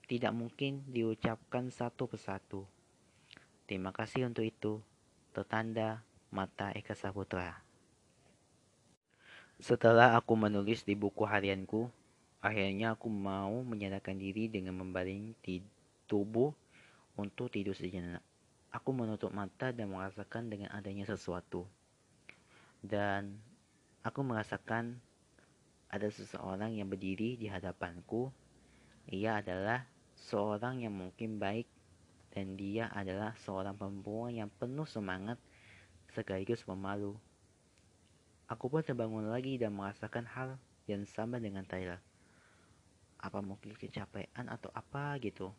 tidak 0.08 0.32
mungkin 0.32 0.84
diucapkan 0.88 1.68
satu 1.72 2.08
persatu. 2.08 2.68
Terima 3.64 3.92
kasih 3.92 4.28
untuk 4.28 4.44
itu. 4.44 4.80
Tertanda 5.32 6.04
Mata 6.28 6.70
Eka 6.76 6.92
Saputra. 6.92 7.58
Setelah 9.58 10.16
aku 10.16 10.36
menulis 10.36 10.84
di 10.84 10.92
buku 10.92 11.24
harianku, 11.24 11.88
Akhirnya 12.42 12.98
aku 12.98 13.06
mau 13.06 13.62
menyadarkan 13.62 14.18
diri 14.18 14.50
dengan 14.50 14.74
membaring 14.74 15.30
di 15.46 15.62
tubuh 16.10 16.50
untuk 17.14 17.54
tidur 17.54 17.70
sejenak. 17.70 18.18
Aku 18.74 18.90
menutup 18.90 19.30
mata 19.30 19.70
dan 19.70 19.94
merasakan 19.94 20.50
dengan 20.50 20.74
adanya 20.74 21.06
sesuatu. 21.06 21.70
Dan 22.82 23.38
aku 24.02 24.26
merasakan 24.26 24.98
ada 25.86 26.10
seseorang 26.10 26.74
yang 26.74 26.90
berdiri 26.90 27.38
di 27.38 27.46
hadapanku. 27.46 28.34
Ia 29.06 29.38
adalah 29.38 29.86
seorang 30.18 30.82
yang 30.82 30.98
mungkin 30.98 31.38
baik 31.38 31.70
dan 32.32 32.56
dia 32.56 32.88
adalah 32.90 33.36
seorang 33.44 33.76
perempuan 33.76 34.32
yang 34.32 34.50
penuh 34.56 34.88
semangat 34.88 35.36
sekaligus 36.16 36.64
pemalu. 36.64 37.14
Aku 38.48 38.68
pun 38.68 38.84
terbangun 38.84 39.28
lagi 39.28 39.56
dan 39.60 39.76
merasakan 39.76 40.24
hal 40.28 40.56
yang 40.88 41.04
sama 41.06 41.38
dengan 41.38 41.64
Tyler 41.64 42.00
apa 43.22 43.38
mungkin 43.38 43.78
kecapean 43.78 44.50
atau 44.50 44.68
apa 44.74 45.14
gitu 45.22 45.54